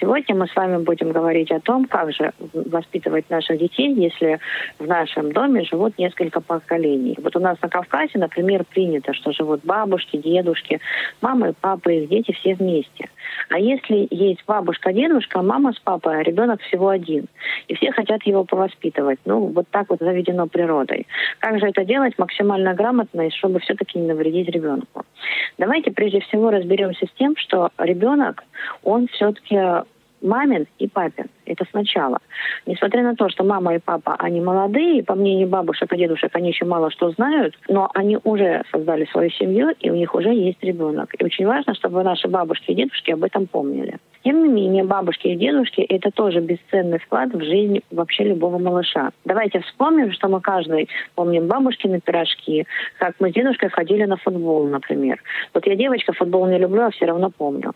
Сегодня 0.00 0.34
мы 0.34 0.46
с 0.46 0.56
вами 0.56 0.82
будем 0.82 1.12
говорить 1.12 1.50
о 1.50 1.60
том, 1.60 1.84
как 1.84 2.12
же 2.12 2.32
воспитывать 2.54 3.28
наших 3.28 3.58
детей, 3.58 3.92
если 3.92 4.40
в 4.78 4.86
нашем 4.86 5.32
доме 5.32 5.64
живут 5.64 5.98
несколько 5.98 6.40
поколений. 6.40 7.16
Вот 7.22 7.36
у 7.36 7.40
нас 7.40 7.60
на 7.60 7.68
Кавказе, 7.68 8.18
например, 8.18 8.64
принято, 8.64 9.12
что 9.12 9.32
живут 9.32 9.60
бабушки, 9.62 10.16
дедушки, 10.16 10.80
мамы, 11.20 11.54
папы, 11.60 11.94
их 11.94 12.08
дети 12.08 12.32
все 12.32 12.54
вместе. 12.54 13.10
А 13.50 13.58
если 13.58 14.06
есть 14.10 14.42
бабушка, 14.46 14.92
дедушка, 14.92 15.42
мама 15.42 15.72
с 15.72 15.78
папой, 15.80 16.20
а 16.20 16.22
ребенок 16.22 16.62
всего 16.62 16.88
один, 16.88 17.26
и 17.68 17.74
все 17.74 17.92
хотят 17.92 18.22
его 18.22 18.44
повоспитывать, 18.44 19.18
ну, 19.26 19.46
вот 19.46 19.66
так 19.70 19.90
вот 19.90 19.98
заведено 20.00 20.46
природой. 20.46 21.06
Как 21.40 21.58
же 21.60 21.66
это 21.66 21.84
делать 21.84 22.18
максимально 22.18 22.74
грамотно, 22.74 23.26
и 23.26 23.30
чтобы 23.30 23.60
все-таки 23.60 23.98
не 23.98 24.06
навредить 24.08 24.48
ребенку? 24.48 25.04
Давайте 25.58 25.90
прежде 25.90 26.20
всего 26.20 26.50
разберемся 26.50 27.06
с 27.06 27.18
тем, 27.18 27.36
что 27.36 27.70
ребенок, 27.78 28.44
он 28.82 29.08
все-таки 29.08 29.49
мамин 30.22 30.66
и 30.78 30.88
папин. 30.88 31.26
Это 31.46 31.64
сначала. 31.70 32.18
Несмотря 32.66 33.02
на 33.02 33.14
то, 33.16 33.28
что 33.28 33.44
мама 33.44 33.74
и 33.74 33.78
папа, 33.78 34.16
они 34.18 34.40
молодые, 34.40 35.02
по 35.02 35.14
мнению 35.14 35.48
бабушек 35.48 35.92
и 35.92 35.96
дедушек, 35.96 36.30
они 36.34 36.48
еще 36.48 36.64
мало 36.64 36.90
что 36.90 37.10
знают, 37.10 37.54
но 37.68 37.90
они 37.94 38.18
уже 38.24 38.62
создали 38.70 39.06
свою 39.06 39.30
семью, 39.30 39.70
и 39.80 39.90
у 39.90 39.94
них 39.94 40.14
уже 40.14 40.32
есть 40.32 40.62
ребенок. 40.62 41.14
И 41.18 41.24
очень 41.24 41.46
важно, 41.46 41.74
чтобы 41.74 42.02
наши 42.02 42.28
бабушки 42.28 42.70
и 42.70 42.74
дедушки 42.74 43.10
об 43.12 43.24
этом 43.24 43.46
помнили. 43.46 43.98
Тем 44.22 44.42
не 44.42 44.48
менее, 44.50 44.84
бабушки 44.84 45.28
и 45.28 45.36
дедушки– 45.36 45.80
это 45.88 46.10
тоже 46.10 46.40
бесценный 46.40 46.98
вклад 46.98 47.32
в 47.32 47.42
жизнь 47.42 47.80
вообще 47.90 48.24
любого 48.24 48.58
малыша. 48.58 49.10
Давайте 49.24 49.60
вспомним, 49.60 50.12
что 50.12 50.28
мы 50.28 50.40
каждый 50.42 50.88
помним 51.14 51.46
бабушкины 51.46 52.00
пирожки, 52.00 52.66
как 52.98 53.14
мы 53.18 53.30
с 53.30 53.32
дедушкой 53.32 53.70
ходили 53.70 54.04
на 54.04 54.18
футбол, 54.18 54.66
например. 54.66 55.22
Вот 55.54 55.66
я 55.66 55.74
девочка, 55.74 56.12
футбол 56.12 56.46
не 56.46 56.58
люблю, 56.58 56.82
а 56.82 56.90
все 56.90 57.06
равно 57.06 57.30
помню. 57.30 57.72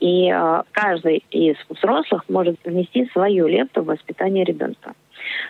И 0.00 0.30
э, 0.30 0.62
каждый 0.72 1.22
из 1.30 1.56
взрослых 1.68 2.24
может 2.28 2.56
внести 2.64 3.06
свою 3.12 3.46
лепту 3.46 3.82
в 3.82 3.86
воспитание 3.86 4.44
ребенка. 4.44 4.94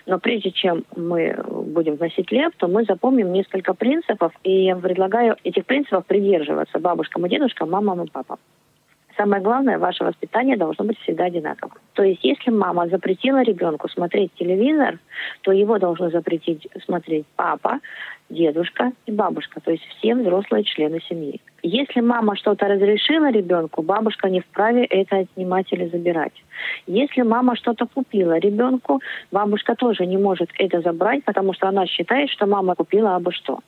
Но 0.07 0.19
прежде 0.19 0.51
чем 0.51 0.85
мы 0.97 1.37
будем 1.49 1.95
вносить 1.95 2.31
лепту, 2.33 2.67
мы 2.69 2.85
запомним 2.85 3.33
несколько 3.33 3.75
принципов, 3.75 4.33
и 4.43 4.65
я 4.65 4.77
предлагаю 4.77 5.37
этих 5.45 5.65
принципов 5.65 6.07
придерживаться 6.07 6.79
бабушкам 6.79 7.27
и 7.27 7.29
дедушкам, 7.29 7.71
мамам 7.71 8.03
и 8.03 8.11
папам. 8.11 8.39
Самое 9.17 9.41
главное, 9.43 9.79
ваше 9.79 10.05
воспитание 10.05 10.57
должно 10.57 10.85
быть 10.85 10.99
всегда 11.01 11.25
одинаковым. 11.27 11.77
То 11.93 12.03
есть, 12.03 12.25
если 12.25 12.51
мама 12.51 12.89
запретила 12.89 13.43
ребенку 13.43 13.89
смотреть 13.89 14.33
телевизор, 14.35 14.99
то 15.43 15.53
его 15.53 15.79
должны 15.79 16.11
запретить 16.11 16.67
смотреть 16.85 17.25
папа, 17.37 17.79
дедушка 18.29 18.93
и 19.07 19.13
бабушка, 19.13 19.61
то 19.61 19.71
есть 19.71 19.85
все 19.85 20.15
взрослые 20.15 20.65
члены 20.65 21.01
семьи. 21.09 21.41
Если 21.63 22.01
мама 22.01 22.37
что-то 22.37 22.67
разрешила 22.67 23.31
ребенку, 23.31 23.83
бабушка 23.83 24.29
не 24.29 24.41
вправе 24.41 24.85
это 24.85 25.19
отнимать 25.19 25.73
или 25.73 25.89
забирать. 25.89 26.33
Если 26.87 27.23
мама 27.23 27.55
что-то 27.57 27.87
купила 27.87 28.39
ребенку, 28.39 29.01
бабушка 29.31 29.75
тоже 29.75 30.07
не 30.07 30.17
может 30.17 30.51
это 30.59 30.81
забрать, 30.81 31.25
потому 31.25 31.53
что 31.53 31.69
она 31.69 31.87
считает, 31.87 32.31
что 32.31 32.47
мама 32.47 32.75
купила 32.75 33.15
абы 33.15 33.33
что. 33.33 33.61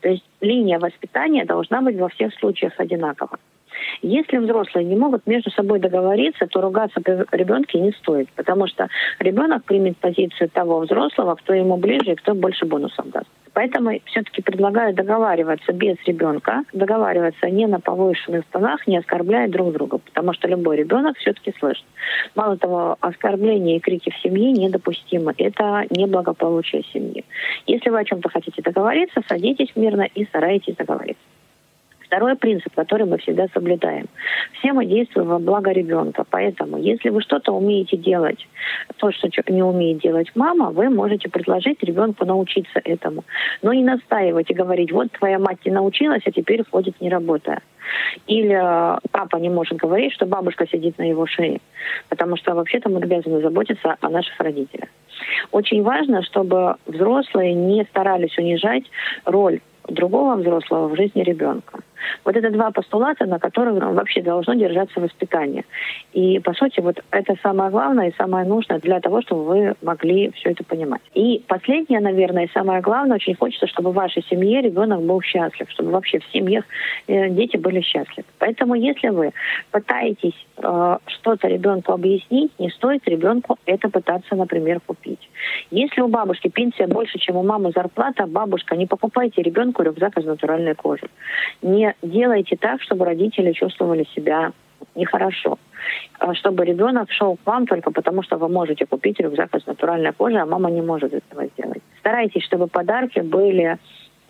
То 0.00 0.08
есть 0.08 0.24
линия 0.40 0.78
воспитания 0.78 1.44
должна 1.44 1.82
быть 1.82 1.98
во 1.98 2.08
всех 2.08 2.32
случаях 2.34 2.72
одинакова. 2.78 3.38
Если 4.02 4.38
взрослые 4.38 4.84
не 4.84 4.96
могут 4.96 5.26
между 5.26 5.50
собой 5.50 5.78
договориться, 5.78 6.46
то 6.46 6.60
ругаться 6.60 7.00
при 7.00 7.24
ребенке 7.36 7.80
не 7.80 7.92
стоит, 7.92 8.28
потому 8.30 8.66
что 8.66 8.88
ребенок 9.18 9.64
примет 9.64 9.96
позицию 9.98 10.50
того 10.50 10.80
взрослого, 10.80 11.34
кто 11.36 11.54
ему 11.54 11.76
ближе 11.76 12.12
и 12.12 12.16
кто 12.16 12.34
больше 12.34 12.66
бонусов 12.66 13.10
даст. 13.10 13.28
Поэтому 13.56 13.98
все-таки 14.04 14.42
предлагаю 14.42 14.94
договариваться 14.94 15.72
без 15.72 15.96
ребенка, 16.04 16.64
договариваться 16.74 17.48
не 17.48 17.66
на 17.66 17.80
повышенных 17.80 18.44
тонах, 18.52 18.86
не 18.86 18.98
оскорбляя 18.98 19.48
друг 19.48 19.72
друга, 19.72 19.96
потому 19.96 20.34
что 20.34 20.46
любой 20.46 20.76
ребенок 20.76 21.16
все-таки 21.16 21.54
слышит. 21.58 21.86
Мало 22.34 22.58
того, 22.58 22.98
оскорбления 23.00 23.78
и 23.78 23.80
крики 23.80 24.10
в 24.10 24.22
семье 24.22 24.52
недопустимы. 24.52 25.32
Это 25.38 25.86
неблагополучие 25.88 26.82
семьи. 26.92 27.24
Если 27.66 27.88
вы 27.88 28.00
о 28.00 28.04
чем-то 28.04 28.28
хотите 28.28 28.60
договориться, 28.60 29.22
садитесь 29.26 29.74
мирно 29.74 30.02
и 30.02 30.26
старайтесь 30.26 30.76
договориться. 30.76 31.22
Второй 32.06 32.36
принцип, 32.36 32.72
который 32.74 33.06
мы 33.06 33.18
всегда 33.18 33.46
соблюдаем. 33.52 34.06
Все 34.52 34.72
мы 34.72 34.86
действуем 34.86 35.28
во 35.28 35.38
благо 35.38 35.72
ребенка. 35.72 36.24
Поэтому, 36.30 36.78
если 36.78 37.10
вы 37.10 37.20
что-то 37.20 37.52
умеете 37.52 37.96
делать, 37.96 38.46
то, 38.98 39.10
что 39.10 39.28
не 39.48 39.62
умеет 39.62 39.98
делать 39.98 40.30
мама, 40.34 40.70
вы 40.70 40.88
можете 40.88 41.28
предложить 41.28 41.82
ребенку 41.82 42.24
научиться 42.24 42.80
этому. 42.84 43.24
Но 43.62 43.72
не 43.72 43.82
настаивать 43.82 44.50
и 44.50 44.54
говорить, 44.54 44.92
вот 44.92 45.10
твоя 45.12 45.38
мать 45.38 45.58
не 45.64 45.72
научилась, 45.72 46.22
а 46.26 46.30
теперь 46.30 46.64
ходит 46.70 47.00
не 47.00 47.10
работая. 47.10 47.60
Или 48.26 48.54
э, 48.54 48.98
папа 49.10 49.36
не 49.36 49.48
может 49.48 49.76
говорить, 49.76 50.12
что 50.12 50.26
бабушка 50.26 50.66
сидит 50.66 50.98
на 50.98 51.08
его 51.08 51.26
шее. 51.26 51.60
Потому 52.08 52.36
что 52.36 52.54
вообще-то 52.54 52.88
мы 52.88 52.98
обязаны 52.98 53.40
заботиться 53.40 53.96
о 54.00 54.08
наших 54.08 54.38
родителях. 54.40 54.88
Очень 55.50 55.82
важно, 55.82 56.22
чтобы 56.22 56.76
взрослые 56.86 57.54
не 57.54 57.84
старались 57.84 58.36
унижать 58.38 58.84
роль 59.24 59.60
другого 59.88 60.36
взрослого 60.36 60.88
в 60.88 60.96
жизни 60.96 61.22
ребенка. 61.22 61.80
Вот 62.24 62.36
это 62.36 62.50
два 62.50 62.70
постулата, 62.70 63.26
на 63.26 63.38
которых 63.38 63.82
вообще 63.94 64.22
должно 64.22 64.54
держаться 64.54 65.00
воспитание. 65.00 65.64
И, 66.12 66.40
по 66.40 66.52
сути, 66.54 66.80
вот 66.80 67.02
это 67.10 67.36
самое 67.42 67.70
главное 67.70 68.08
и 68.08 68.16
самое 68.16 68.46
нужное 68.46 68.78
для 68.78 69.00
того, 69.00 69.22
чтобы 69.22 69.44
вы 69.44 69.74
могли 69.82 70.30
все 70.32 70.50
это 70.50 70.64
понимать. 70.64 71.02
И 71.14 71.42
последнее, 71.46 72.00
наверное, 72.00 72.46
и 72.46 72.52
самое 72.52 72.80
главное, 72.80 73.16
очень 73.16 73.34
хочется, 73.34 73.66
чтобы 73.66 73.90
в 73.90 73.94
вашей 73.94 74.22
семье 74.30 74.60
ребенок 74.62 75.02
был 75.02 75.20
счастлив, 75.22 75.70
чтобы 75.70 75.90
вообще 75.90 76.18
в 76.18 76.24
семьях 76.32 76.64
э, 77.06 77.28
дети 77.30 77.56
были 77.56 77.80
счастливы. 77.80 78.26
Поэтому, 78.38 78.74
если 78.74 79.08
вы 79.08 79.32
пытаетесь 79.70 80.46
э, 80.56 80.98
что-то 81.06 81.48
ребенку 81.48 81.92
объяснить, 81.92 82.52
не 82.58 82.70
стоит 82.70 83.06
ребенку 83.08 83.58
это 83.66 83.88
пытаться, 83.88 84.34
например, 84.36 84.80
купить. 84.86 85.28
Если 85.70 86.00
у 86.00 86.08
бабушки 86.08 86.48
пенсия 86.48 86.86
больше, 86.86 87.18
чем 87.18 87.36
у 87.36 87.42
мамы 87.42 87.72
зарплата, 87.74 88.26
бабушка, 88.26 88.76
не 88.76 88.86
покупайте 88.86 89.42
ребенку 89.42 89.82
рюкзак 89.82 90.18
из 90.18 90.24
натуральной 90.24 90.74
кожи. 90.74 91.08
Не 91.62 91.94
делайте 92.02 92.56
так, 92.56 92.82
чтобы 92.82 93.04
родители 93.04 93.52
чувствовали 93.52 94.06
себя 94.14 94.52
нехорошо. 94.94 95.58
А 96.18 96.34
чтобы 96.34 96.64
ребенок 96.64 97.10
шел 97.10 97.36
к 97.36 97.46
вам 97.46 97.66
только 97.66 97.90
потому, 97.90 98.22
что 98.22 98.36
вы 98.36 98.48
можете 98.48 98.86
купить 98.86 99.20
рюкзак 99.20 99.54
из 99.54 99.66
натуральной 99.66 100.12
кожи, 100.12 100.36
а 100.38 100.46
мама 100.46 100.70
не 100.70 100.82
может 100.82 101.12
этого 101.12 101.46
сделать. 101.46 101.82
Старайтесь, 102.00 102.44
чтобы 102.44 102.66
подарки 102.66 103.20
были 103.20 103.78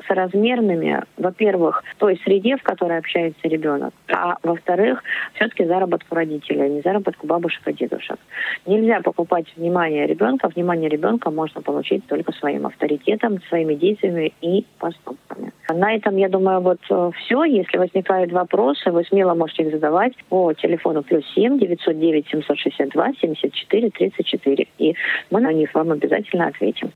соразмерными, 0.09 1.03
во-первых, 1.17 1.85
той 1.99 2.21
среде, 2.25 2.57
в 2.57 2.63
которой 2.63 2.99
общается 2.99 3.49
ребенок, 3.49 3.93
а 4.09 4.37
во-вторых, 4.43 5.03
все-таки 5.35 5.65
заработку 5.65 6.15
родителей, 6.15 6.63
а 6.63 6.69
не 6.69 6.81
заработку 6.81 7.27
бабушек 7.27 7.67
и 7.69 7.73
дедушек. 7.73 8.19
Нельзя 8.67 9.01
покупать 9.01 9.47
внимание 9.57 10.07
ребенка. 10.07 10.49
Внимание 10.49 10.89
ребенка 10.89 11.31
можно 11.31 11.63
получить 11.63 12.07
только 12.07 12.33
своим 12.33 12.67
авторитетом, 12.67 13.41
своими 13.49 13.75
действиями 13.75 14.33
и 14.41 14.65
поступками. 14.79 15.53
На 15.69 15.95
этом, 15.95 16.17
я 16.17 16.29
думаю, 16.29 16.61
вот 16.61 16.79
э, 16.91 17.11
все. 17.17 17.45
Если 17.45 17.77
возникают 17.77 18.31
вопросы, 18.33 18.91
вы 18.91 19.05
смело 19.05 19.35
можете 19.35 19.65
их 19.65 19.73
задавать 19.73 20.13
по 20.29 20.53
телефону 20.53 21.03
плюс 21.03 21.25
семь 21.35 21.59
девятьсот 21.59 21.99
девять 21.99 22.29
семьсот 22.29 22.59
шестьдесят 22.59 22.91
два 22.91 23.13
семьдесят 23.21 23.53
четыре 23.53 23.91
тридцать 23.91 24.27
четыре. 24.27 24.69
И 24.79 24.95
мы 25.31 25.41
на 25.41 25.53
них 25.53 25.75
вам 25.75 25.91
обязательно 25.91 26.47
ответим. 26.47 26.93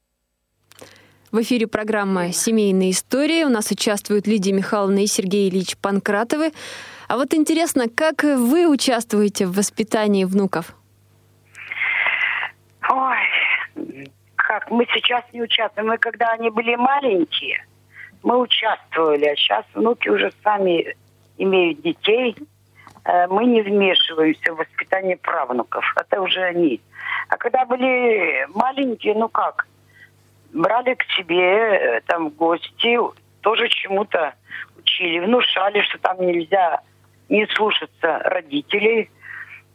В 1.33 1.43
эфире 1.43 1.69
программа 1.69 2.33
«Семейные 2.33 2.91
истории». 2.91 3.45
У 3.45 3.49
нас 3.49 3.71
участвуют 3.71 4.27
Лидия 4.27 4.51
Михайловна 4.51 5.05
и 5.05 5.07
Сергей 5.07 5.49
Ильич 5.49 5.77
Панкратовы. 5.79 6.51
А 7.07 7.17
вот 7.17 7.35
интересно, 7.35 7.85
как 7.89 8.25
вы 8.25 8.67
участвуете 8.67 9.47
в 9.47 9.55
воспитании 9.55 10.25
внуков? 10.25 10.75
Ой, 12.91 14.11
как 14.35 14.73
мы 14.73 14.85
сейчас 14.93 15.23
не 15.33 15.41
участвуем. 15.41 15.91
Мы 15.91 15.99
когда 15.99 16.31
они 16.31 16.51
были 16.51 16.75
маленькие, 16.75 17.65
мы 18.25 18.37
участвовали, 18.37 19.27
а 19.27 19.37
сейчас 19.37 19.65
внуки 19.73 20.09
уже 20.09 20.33
сами 20.43 20.97
имеют 21.39 21.81
детей. 21.81 22.35
Э, 23.05 23.29
мы 23.29 23.45
не 23.45 23.63
вмешиваемся 23.63 24.53
в 24.53 24.57
воспитание 24.57 25.17
правнуков. 25.17 25.85
Это 25.95 26.23
уже 26.23 26.43
они. 26.43 26.81
А 27.29 27.37
когда 27.37 27.65
были 27.67 28.49
маленькие, 28.53 29.15
ну 29.15 29.29
как, 29.29 29.69
брали 30.53 30.95
к 30.95 31.05
себе 31.17 31.43
э, 31.43 32.01
там 32.07 32.31
гости, 32.31 32.99
тоже 33.41 33.69
чему-то 33.69 34.35
учили, 34.79 35.21
внушали, 35.21 35.83
что 35.83 35.99
там 35.99 36.21
нельзя 36.21 36.81
не 37.29 37.47
слушаться 37.47 38.19
родителей. 38.25 39.11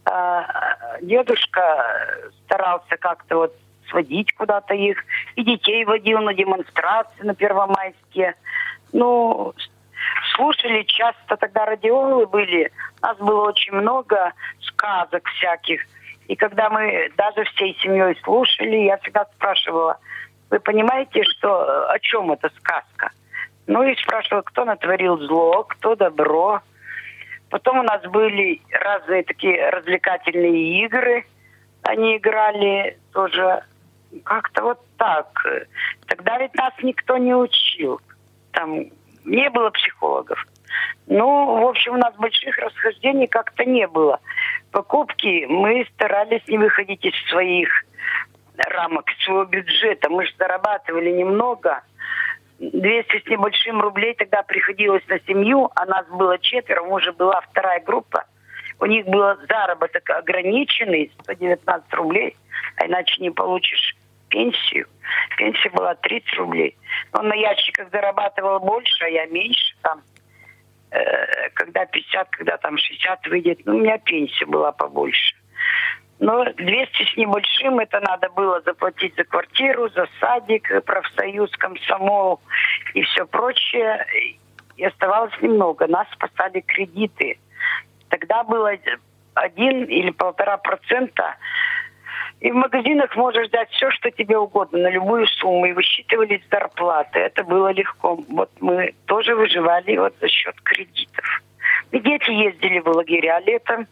А, 0.05 0.97
дедушка 1.01 2.32
старался 2.45 2.97
как-то 2.97 3.38
вот 3.38 3.55
сводить 3.89 4.34
куда-то 4.36 4.73
их, 4.73 5.03
и 5.36 5.43
детей 5.43 5.86
водил 5.86 6.19
на 6.19 6.34
демонстрации 6.34 7.23
на 7.23 7.34
Первомайске. 7.36 8.36
Ну, 8.93 9.53
слушали 10.36 10.84
часто, 10.84 11.38
тогда 11.38 11.65
радиолы 11.65 12.26
были, 12.28 12.71
нас 13.01 13.17
было 13.17 13.47
очень 13.47 13.73
много 13.73 14.34
сказок 14.61 15.28
всяких. 15.30 15.82
И 16.28 16.36
когда 16.36 16.69
мы 16.69 17.11
даже 17.17 17.43
всей 17.51 17.78
семьей 17.82 18.17
слушали, 18.23 18.78
я 18.78 18.97
всегда 18.97 19.26
спрашивала, 19.36 19.97
вы 20.50 20.60
понимаете, 20.60 21.24
что 21.24 21.89
о 21.89 22.00
чем 22.00 22.32
эта 22.32 22.50
сказка? 22.58 23.12
Ну 23.68 23.84
и 23.84 23.96
спрашивала, 23.96 24.41
кто 24.43 24.66
натворил 24.66 25.18
зло, 25.18 25.64
кто 25.64 25.96
добро. 25.96 26.62
Потом 27.50 27.80
у 27.80 27.84
нас 27.84 28.02
были 28.04 28.62
разные 28.72 29.24
такие 29.24 29.70
развлекательные 29.70 30.86
игры. 30.86 31.26
Они 31.84 32.18
играли 32.18 32.98
тоже 33.12 33.64
как-то 34.24 34.64
вот 34.64 34.80
так. 34.98 35.28
Тогда 36.08 36.38
ведь 36.38 36.54
нас 36.56 36.74
никто 36.82 37.18
не 37.18 37.34
учил. 37.36 38.00
Там 38.52 38.86
не 39.24 39.50
было 39.50 39.70
психологов. 39.72 40.46
Ну, 41.08 41.62
в 41.62 41.68
общем, 41.68 41.93
у 41.93 41.98
нас 41.98 42.14
больших 42.16 42.58
расхождений 42.58 43.28
как-то 43.28 43.66
не 43.66 43.88
было. 43.88 44.20
Покупки 44.72 45.46
мы 45.46 45.88
старались 45.93 46.48
не 46.48 46.58
выходить 46.58 47.06
из 47.06 47.14
своих 47.30 47.70
рамок 48.58 49.06
своего 49.24 49.45
бюджета. 49.45 50.10
Мы 50.10 50.26
же 50.26 50.34
зарабатывали 50.38 51.12
немного. 51.12 51.84
200 52.60 53.24
с 53.26 53.28
небольшим 53.28 53.82
рублей 53.82 54.14
тогда 54.16 54.41
приходилось 54.43 55.06
на 55.08 55.20
семью, 55.20 55.70
а 55.76 55.86
нас 55.86 56.08
было 56.08 56.38
четверо, 56.39 56.82
уже 56.84 57.12
была 57.12 57.41
вторая 57.41 57.82
группа. 57.82 58.26
У 58.80 58.86
них 58.86 59.06
был 59.06 59.24
заработок 59.47 60.10
ограниченный, 60.10 61.12
119 61.22 61.93
рублей, 61.93 62.38
а 62.78 62.88
иначе 62.88 63.22
не 63.22 63.30
получишь 63.30 63.95
пенсию. 64.30 64.88
Пенсия 65.38 65.70
была 65.70 65.95
30 65.95 66.34
рублей. 66.36 66.78
Он 67.14 67.28
на 67.28 67.36
ящиках 67.36 67.89
зарабатывал 67.91 68.60
больше, 68.60 69.06
а 69.06 69.10
я 69.10 69.26
меньше 69.28 69.76
там. 69.82 70.01
Э, 70.91 71.49
когда 71.53 71.86
50, 71.86 72.30
когда 72.30 72.58
там 72.58 72.78
60 72.78 73.28
выйдет, 73.28 73.60
ну, 73.66 73.76
у 73.76 73.80
меня 73.80 73.97
пенсия 73.97 74.45
была 74.45 74.72
побольше. 74.72 75.36
Но 76.20 76.45
200 76.45 77.13
с 77.13 77.18
небольшим 77.18 77.80
это 77.80 77.99
надо 77.99 78.30
было 78.30 78.61
заплатить 78.61 79.16
за 79.16 79.26
квартиру, 79.26 79.89
за 79.89 80.07
садик, 80.20 80.70
профсоюз, 80.86 81.51
комсомол 81.57 82.39
и 82.93 83.01
все 83.01 83.26
прочее. 83.26 84.05
И 84.78 84.86
оставалось 84.86 85.34
немного. 85.41 85.88
Нас 85.88 86.07
спасали 86.13 86.61
кредиты. 86.61 87.38
Тогда 88.09 88.43
было 88.43 88.72
один 89.34 89.84
или 89.86 90.11
полтора 90.11 90.57
процента. 90.57 91.36
И 92.39 92.51
в 92.51 92.55
магазинах 92.55 93.16
можешь 93.16 93.47
взять 93.47 93.70
все, 93.72 93.91
что 93.91 94.11
тебе 94.11 94.38
угодно, 94.38 94.80
на 94.80 94.89
любую 94.89 95.28
сумму. 95.28 95.66
И 95.66 95.74
высчитывались 95.74 96.41
зарплаты. 96.49 97.20
Это 97.20 97.43
было 97.43 97.74
легко. 97.74 98.18
Вот 98.30 98.51
мы 98.61 98.93
тоже 99.05 99.36
выживали 99.36 99.97
вот 99.97 100.13
за 100.22 100.30
счет 100.30 100.55
кредитов. 100.61 101.41
И 101.91 101.99
дети 101.99 102.32
ездили 102.32 102.80
в 102.80 102.88
лагеря 102.88 103.39
летом 103.39 103.88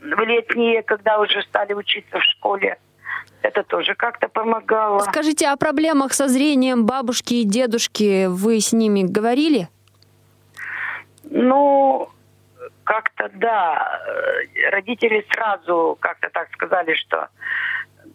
в 0.00 0.20
летние, 0.24 0.82
когда 0.82 1.18
уже 1.18 1.42
стали 1.42 1.72
учиться 1.74 2.18
в 2.18 2.24
школе. 2.24 2.78
Это 3.42 3.62
тоже 3.62 3.94
как-то 3.94 4.28
помогало. 4.28 5.00
Скажите, 5.00 5.48
о 5.48 5.56
проблемах 5.56 6.12
со 6.12 6.28
зрением 6.28 6.84
бабушки 6.84 7.34
и 7.34 7.44
дедушки 7.44 8.26
вы 8.26 8.60
с 8.60 8.72
ними 8.72 9.02
говорили? 9.02 9.68
Ну, 11.24 12.10
как-то 12.84 13.30
да. 13.34 14.00
Родители 14.70 15.26
сразу 15.32 15.96
как-то 16.00 16.28
так 16.30 16.52
сказали, 16.52 16.94
что 16.94 17.28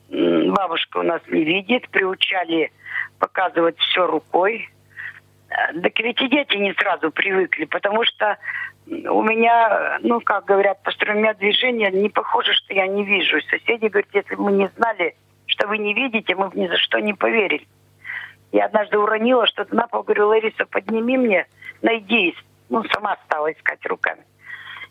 бабушка 0.10 0.98
у 0.98 1.04
нас 1.04 1.22
не 1.28 1.44
видит, 1.44 1.90
приучали 1.90 2.72
показывать 3.18 3.78
все 3.80 4.06
рукой. 4.06 4.70
Так 5.50 6.00
ведь 6.00 6.22
и 6.22 6.28
дети 6.28 6.58
не 6.58 6.74
сразу 6.74 7.12
привыкли, 7.12 7.66
потому 7.66 8.04
что 8.04 8.38
у 8.88 9.24
меня, 9.24 10.00
ну, 10.02 10.22
как 10.22 10.46
говорят, 10.46 10.82
потому 10.84 11.14
у 11.14 11.22
меня 11.22 11.34
движение 11.34 11.92
не 11.92 12.10
похоже, 12.10 12.54
что 12.54 12.74
я 12.74 12.88
не 12.88 13.04
вижу. 13.04 13.42
Соседи 13.50 13.88
говорят, 13.88 14.10
если 14.14 14.36
бы 14.36 14.44
мы 14.44 14.52
не 14.52 14.68
знали, 14.78 15.16
что 15.48 15.68
вы 15.68 15.78
не 15.78 15.94
видите, 15.94 16.36
мы 16.36 16.50
бы 16.50 16.60
ни 16.60 16.68
за 16.68 16.78
что 16.78 17.00
не 17.00 17.14
поверили. 17.14 17.68
Я 18.52 18.66
однажды 18.66 18.98
уронила 18.98 19.48
что-то 19.48 19.76
на 19.76 19.88
пол, 19.88 20.04
говорю, 20.04 20.28
Лариса, 20.28 20.66
подними 20.66 21.18
мне, 21.18 21.48
найди. 21.82 22.36
Ну, 22.70 22.84
сама 22.94 23.18
стала 23.26 23.52
искать 23.52 23.84
руками. 23.86 24.24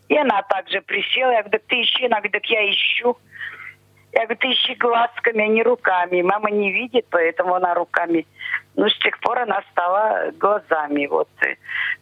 И 0.07 0.17
она 0.17 0.43
также 0.43 0.81
присела, 0.81 1.31
я 1.31 1.41
говорю, 1.41 1.63
ты 1.67 1.81
ищи, 1.81 2.05
она 2.05 2.19
говорит, 2.19 2.45
я 2.45 2.69
ищу. 2.69 3.17
Я 4.15 4.21
говорю, 4.21 4.39
ты 4.39 4.51
ищи 4.53 4.75
глазками, 4.75 5.43
а 5.43 5.47
не 5.47 5.61
руками. 5.61 6.21
Мама 6.21 6.49
не 6.49 6.71
видит, 6.71 7.05
поэтому 7.09 7.53
она 7.53 7.73
руками. 7.73 8.25
Ну, 8.75 8.87
с 8.87 8.97
тех 8.99 9.19
пор 9.19 9.39
она 9.39 9.61
стала 9.71 10.31
глазами. 10.39 11.05
Вот 11.07 11.27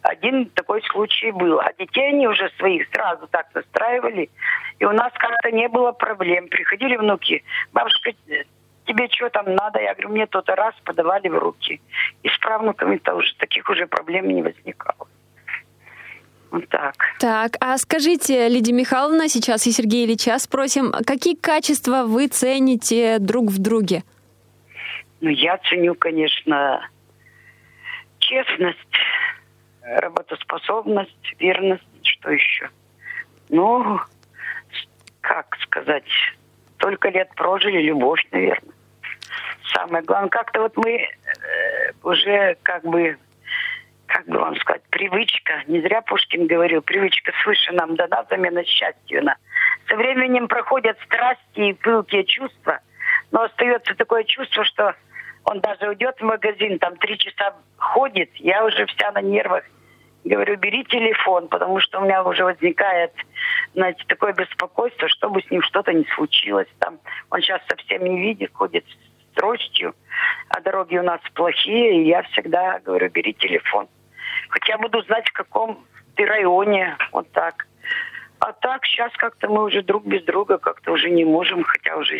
один 0.02 0.46
такой 0.50 0.80
случай 0.92 1.32
был. 1.32 1.58
А 1.58 1.72
детей 1.76 2.10
они 2.10 2.28
уже 2.28 2.50
своих 2.50 2.86
сразу 2.90 3.26
так 3.26 3.52
настраивали. 3.52 4.30
И 4.78 4.84
у 4.84 4.92
нас 4.92 5.12
как-то 5.14 5.50
не 5.50 5.68
было 5.68 5.90
проблем. 5.90 6.46
Приходили 6.46 6.96
внуки. 6.96 7.42
Бабушка, 7.72 8.12
тебе 8.86 9.08
что 9.10 9.28
там 9.30 9.52
надо? 9.52 9.80
Я 9.80 9.94
говорю, 9.94 10.10
мне 10.10 10.26
то-то 10.26 10.54
раз 10.54 10.74
подавали 10.84 11.26
в 11.26 11.36
руки. 11.36 11.80
И 12.22 12.28
с 12.28 12.38
правнуками-то 12.38 13.16
уже 13.16 13.34
таких 13.38 13.68
уже 13.68 13.88
проблем 13.88 14.28
не 14.28 14.42
возникало. 14.42 15.08
Вот 16.54 16.68
так. 16.68 16.94
Так, 17.18 17.56
а 17.60 17.76
скажите, 17.78 18.46
Лидия 18.48 18.72
Михайловна, 18.72 19.28
сейчас 19.28 19.66
и 19.66 19.72
Сергей 19.72 20.06
Ильича 20.06 20.38
спросим, 20.38 20.92
какие 21.04 21.34
качества 21.34 22.04
вы 22.04 22.28
цените 22.28 23.18
друг 23.18 23.50
в 23.50 23.58
друге? 23.58 24.04
Ну, 25.20 25.30
я 25.30 25.58
ценю, 25.58 25.96
конечно, 25.96 26.88
честность, 28.20 28.78
работоспособность, 29.82 31.34
верность, 31.40 31.82
что 32.04 32.30
еще. 32.30 32.70
Ну, 33.48 33.98
как 35.22 35.56
сказать, 35.60 36.06
столько 36.76 37.08
лет 37.08 37.30
прожили, 37.34 37.82
любовь, 37.82 38.24
наверное. 38.30 38.74
Самое 39.74 40.04
главное, 40.04 40.30
как-то 40.30 40.60
вот 40.62 40.76
мы 40.76 41.00
э, 41.00 41.08
уже 42.04 42.56
как 42.62 42.84
бы 42.84 43.18
как 44.14 44.26
бы 44.26 44.38
вам 44.38 44.54
сказать, 44.60 44.82
привычка, 44.90 45.64
не 45.66 45.80
зря 45.80 46.00
Пушкин 46.02 46.46
говорил, 46.46 46.82
привычка 46.82 47.32
свыше 47.42 47.72
нам 47.72 47.96
дана, 47.96 48.24
замена 48.30 48.64
счастью. 48.64 49.24
Со 49.88 49.96
временем 49.96 50.46
проходят 50.46 50.96
страсти 51.04 51.70
и 51.70 51.72
пылкие 51.72 52.22
чувства, 52.24 52.78
но 53.32 53.42
остается 53.42 53.92
такое 53.96 54.22
чувство, 54.22 54.64
что 54.64 54.94
он 55.42 55.60
даже 55.60 55.88
уйдет 55.88 56.14
в 56.20 56.22
магазин, 56.22 56.78
там 56.78 56.96
три 56.96 57.18
часа 57.18 57.56
ходит, 57.76 58.30
я 58.36 58.64
уже 58.64 58.86
вся 58.86 59.10
на 59.10 59.20
нервах. 59.20 59.64
Говорю, 60.22 60.56
бери 60.58 60.84
телефон, 60.84 61.48
потому 61.48 61.80
что 61.80 61.98
у 61.98 62.04
меня 62.04 62.22
уже 62.22 62.44
возникает, 62.44 63.12
знаете, 63.74 64.04
такое 64.06 64.32
беспокойство, 64.32 65.08
чтобы 65.08 65.42
с 65.42 65.50
ним 65.50 65.60
что-то 65.62 65.92
не 65.92 66.04
случилось. 66.14 66.68
Там 66.78 67.00
он 67.30 67.40
сейчас 67.40 67.60
совсем 67.68 68.04
не 68.04 68.20
видит, 68.20 68.52
ходит 68.54 68.84
с 68.86 69.42
а 70.48 70.60
дороги 70.60 70.96
у 70.96 71.02
нас 71.02 71.20
плохие, 71.34 72.02
и 72.02 72.08
я 72.08 72.22
всегда 72.22 72.78
говорю, 72.78 73.10
бери 73.10 73.34
телефон. 73.34 73.88
Хотя 74.48 74.78
буду 74.78 75.02
знать, 75.02 75.28
в 75.28 75.32
каком 75.32 75.84
ты 76.14 76.24
районе, 76.26 76.96
вот 77.12 77.30
так. 77.32 77.66
А 78.38 78.52
так, 78.52 78.84
сейчас 78.84 79.12
как-то 79.16 79.48
мы 79.48 79.64
уже 79.64 79.82
друг 79.82 80.04
без 80.04 80.22
друга 80.24 80.58
как-то 80.58 80.92
уже 80.92 81.10
не 81.10 81.24
можем, 81.24 81.64
хотя 81.64 81.96
уже 81.96 82.18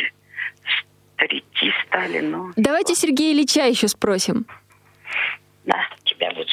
старики 1.15 1.73
стали, 1.87 2.21
но... 2.21 2.51
Давайте 2.57 2.95
Сергея 2.95 3.33
Ильича 3.33 3.67
еще 3.67 3.89
спросим. 3.89 4.47
Да, 5.65 5.77
тебя 6.05 6.31
будет. 6.33 6.49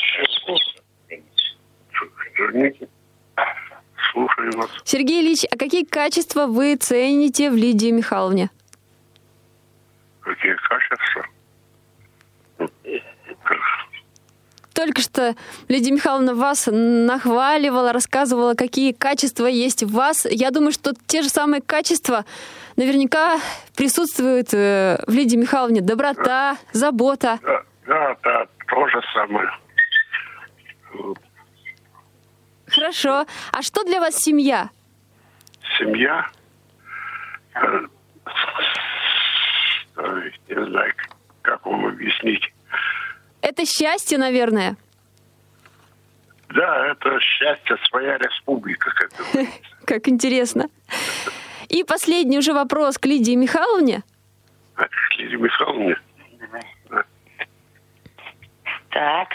Слушаю 4.12 4.52
вас. 4.58 4.70
Сергей 4.84 5.22
Ильич, 5.22 5.46
а 5.50 5.58
какие 5.58 5.86
качества 5.86 6.48
вы 6.48 6.76
цените 6.76 7.50
в 7.50 7.56
Лидии 7.56 7.92
Михайловне? 7.92 8.50
Какие 10.22 10.56
качества? 10.56 11.26
Только 14.82 15.02
что 15.02 15.36
Лидия 15.68 15.92
Михайловна 15.92 16.34
вас 16.34 16.68
нахваливала, 16.68 17.94
рассказывала, 17.94 18.56
какие 18.56 18.94
качества 18.94 19.46
есть 19.46 19.84
в 19.84 19.94
вас. 19.94 20.26
Я 20.26 20.50
думаю, 20.50 20.72
что 20.72 20.94
те 21.06 21.22
же 21.22 21.30
самые 21.30 21.62
качества 21.62 22.26
наверняка 22.78 23.38
присутствуют 23.78 24.56
э, 24.56 24.98
в 25.06 25.14
Лидии 25.14 25.36
Михайловне. 25.36 25.82
Доброта, 25.82 26.58
забота. 26.74 27.38
Да, 27.44 27.64
да, 27.86 28.18
да 28.24 28.48
то 28.68 28.88
же 28.88 29.00
самое. 29.14 29.52
Хорошо. 32.66 33.28
А 33.52 33.62
что 33.62 33.84
для 33.84 34.00
вас 34.00 34.16
семья? 34.16 34.72
Семья? 35.78 36.28
Э, 37.54 37.82
не 40.50 40.66
знаю, 40.66 40.92
как 41.44 41.64
вам 41.68 41.86
объяснить. 41.86 42.52
Это 43.42 43.66
счастье, 43.66 44.18
наверное. 44.18 44.78
Да, 46.50 46.88
это 46.92 47.20
счастье, 47.20 47.78
своя 47.89 48.18
республика, 48.18 48.92
как 48.92 49.12
Как 49.86 50.08
интересно. 50.08 50.70
И 51.70 51.84
последний 51.84 52.38
уже 52.38 52.54
вопрос 52.54 52.98
к 52.98 53.06
Лидии 53.06 53.36
Михайловне. 53.36 54.04
К 54.76 54.89
Лидии 55.18 55.38
Михайловне? 55.38 55.96
Так, 58.92 59.30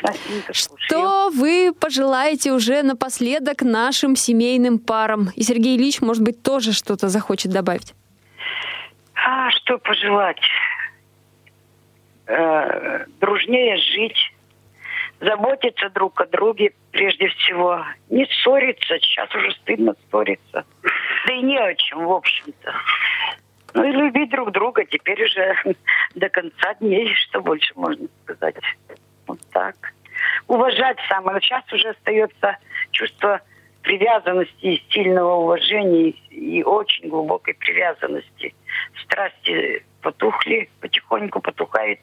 Что 0.53 1.31
вы 1.31 1.73
пожелаете 1.73 2.53
уже 2.53 2.83
напоследок 2.83 3.63
нашим 3.63 4.15
семейным 4.15 4.79
парам? 4.79 5.31
И 5.35 5.43
Сергей 5.43 5.79
Ильич, 5.79 6.03
может 6.03 6.23
быть, 6.23 6.43
тоже 6.43 6.73
что-то 6.75 7.09
захочет 7.09 7.53
добавить. 7.53 7.95
А 9.15 9.51
что 9.51 9.79
пожелать? 9.79 10.41
Э, 12.27 13.07
дружнее 13.21 13.77
жить, 13.77 14.33
заботиться 15.21 15.89
друг 15.91 16.21
о 16.21 16.27
друге 16.27 16.73
прежде 16.91 17.29
всего, 17.29 17.85
не 18.11 18.27
ссориться, 18.27 18.99
сейчас 19.01 19.35
уже 19.35 19.53
стыдно 19.53 19.95
ссориться, 20.09 20.65
да 21.27 21.35
и 21.35 21.43
не 21.43 21.59
о 21.59 21.75
чем, 21.75 22.05
в 22.07 22.13
общем-то. 22.13 22.75
Ну 23.75 23.85
и 23.85 23.93
любить 23.93 24.31
друг 24.31 24.53
друга 24.53 24.85
теперь 24.87 25.23
уже 25.23 25.55
до 26.15 26.29
конца 26.29 26.75
дней, 26.81 27.13
что 27.15 27.41
больше 27.41 27.73
можно 27.77 28.09
сказать. 28.25 28.57
Вот 29.27 29.39
так. 29.53 29.75
Уважать 30.47 30.97
самое. 31.09 31.41
Сейчас 31.41 31.71
уже 31.73 31.91
остается 31.91 32.57
чувство 32.93 33.43
привязанности 33.83 34.67
и 34.67 34.83
сильного 34.91 35.35
уважения 35.35 36.11
и 36.31 36.63
очень 36.63 37.09
глубокой 37.09 37.55
привязанности. 37.55 38.55
Страсти 39.05 39.85
потухли, 40.01 40.71
потихоньку 40.81 41.41
потухает 41.41 42.01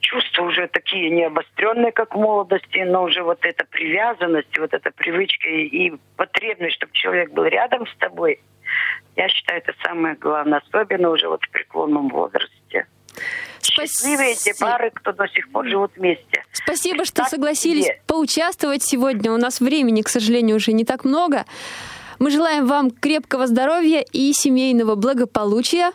чувства 0.00 0.44
уже 0.44 0.68
такие 0.68 1.10
не 1.10 1.24
обостренные, 1.24 1.92
как 1.92 2.14
в 2.14 2.18
молодости, 2.18 2.78
но 2.78 3.04
уже 3.04 3.22
вот 3.22 3.38
эта 3.42 3.64
привязанность, 3.64 4.56
вот 4.58 4.72
эта 4.72 4.90
привычка 4.90 5.48
и 5.48 5.92
потребность, 6.16 6.76
чтобы 6.76 6.92
человек 6.92 7.32
был 7.32 7.44
рядом 7.44 7.86
с 7.86 7.96
тобой, 7.96 8.40
я 9.16 9.28
считаю, 9.28 9.60
это 9.60 9.72
самое 9.82 10.14
главное, 10.14 10.60
особенно 10.66 11.10
уже 11.10 11.28
вот 11.28 11.42
в 11.42 11.50
преклонном 11.50 12.08
возрасте. 12.08 12.86
Счастливые 13.62 14.32
эти 14.32 14.58
пары, 14.58 14.90
кто 14.90 15.12
до 15.12 15.26
сих 15.28 15.50
пор 15.50 15.66
живут 15.66 15.92
вместе. 15.96 16.44
Спасибо, 16.52 17.04
что 17.04 17.16
так 17.22 17.28
согласились 17.28 17.86
себе. 17.86 18.02
поучаствовать 18.06 18.82
сегодня. 18.82 19.32
У 19.32 19.36
нас 19.38 19.60
времени, 19.60 20.02
к 20.02 20.08
сожалению, 20.08 20.56
уже 20.56 20.72
не 20.72 20.84
так 20.84 21.04
много. 21.04 21.44
Мы 22.18 22.30
желаем 22.30 22.66
вам 22.66 22.90
крепкого 22.90 23.46
здоровья 23.46 24.04
и 24.12 24.32
семейного 24.32 24.94
благополучия. 24.94 25.92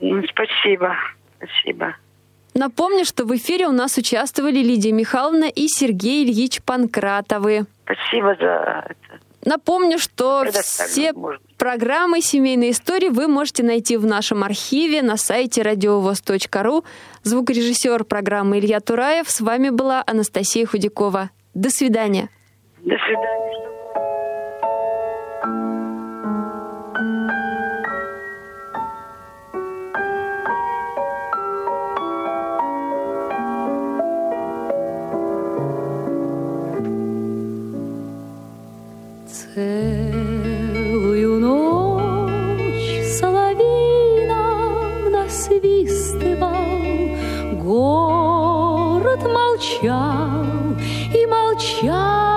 Ну, 0.00 0.22
спасибо. 0.26 0.96
Спасибо. 1.36 1.96
Напомню, 2.54 3.04
что 3.04 3.24
в 3.26 3.36
эфире 3.36 3.66
у 3.66 3.72
нас 3.72 3.98
участвовали 3.98 4.60
Лидия 4.60 4.92
Михайловна 4.92 5.44
и 5.44 5.68
Сергей 5.68 6.24
Ильич 6.24 6.62
Панкратовы. 6.62 7.66
Спасибо 7.84 8.34
за 8.40 8.86
это. 8.88 9.20
Напомню, 9.44 9.98
что 9.98 10.44
все 10.50 11.12
программы 11.56 12.20
«Семейные 12.20 12.72
истории» 12.72 13.10
вы 13.10 13.28
можете 13.28 13.62
найти 13.62 13.96
в 13.96 14.04
нашем 14.04 14.42
архиве 14.42 15.02
на 15.02 15.16
сайте 15.16 15.62
радиовоз.ру. 15.62 16.84
Звукорежиссер 17.22 18.04
программы 18.04 18.58
Илья 18.58 18.80
Тураев. 18.80 19.30
С 19.30 19.40
вами 19.40 19.68
была 19.68 20.02
Анастасия 20.04 20.66
Худякова. 20.66 21.30
До 21.54 21.70
свидания. 21.70 22.28
До 22.78 22.96
свидания. 22.96 23.45
Насвистывал, 45.46 46.56
Город 47.62 49.22
молчал, 49.22 50.44
и 51.14 51.26
молчали 51.26 52.35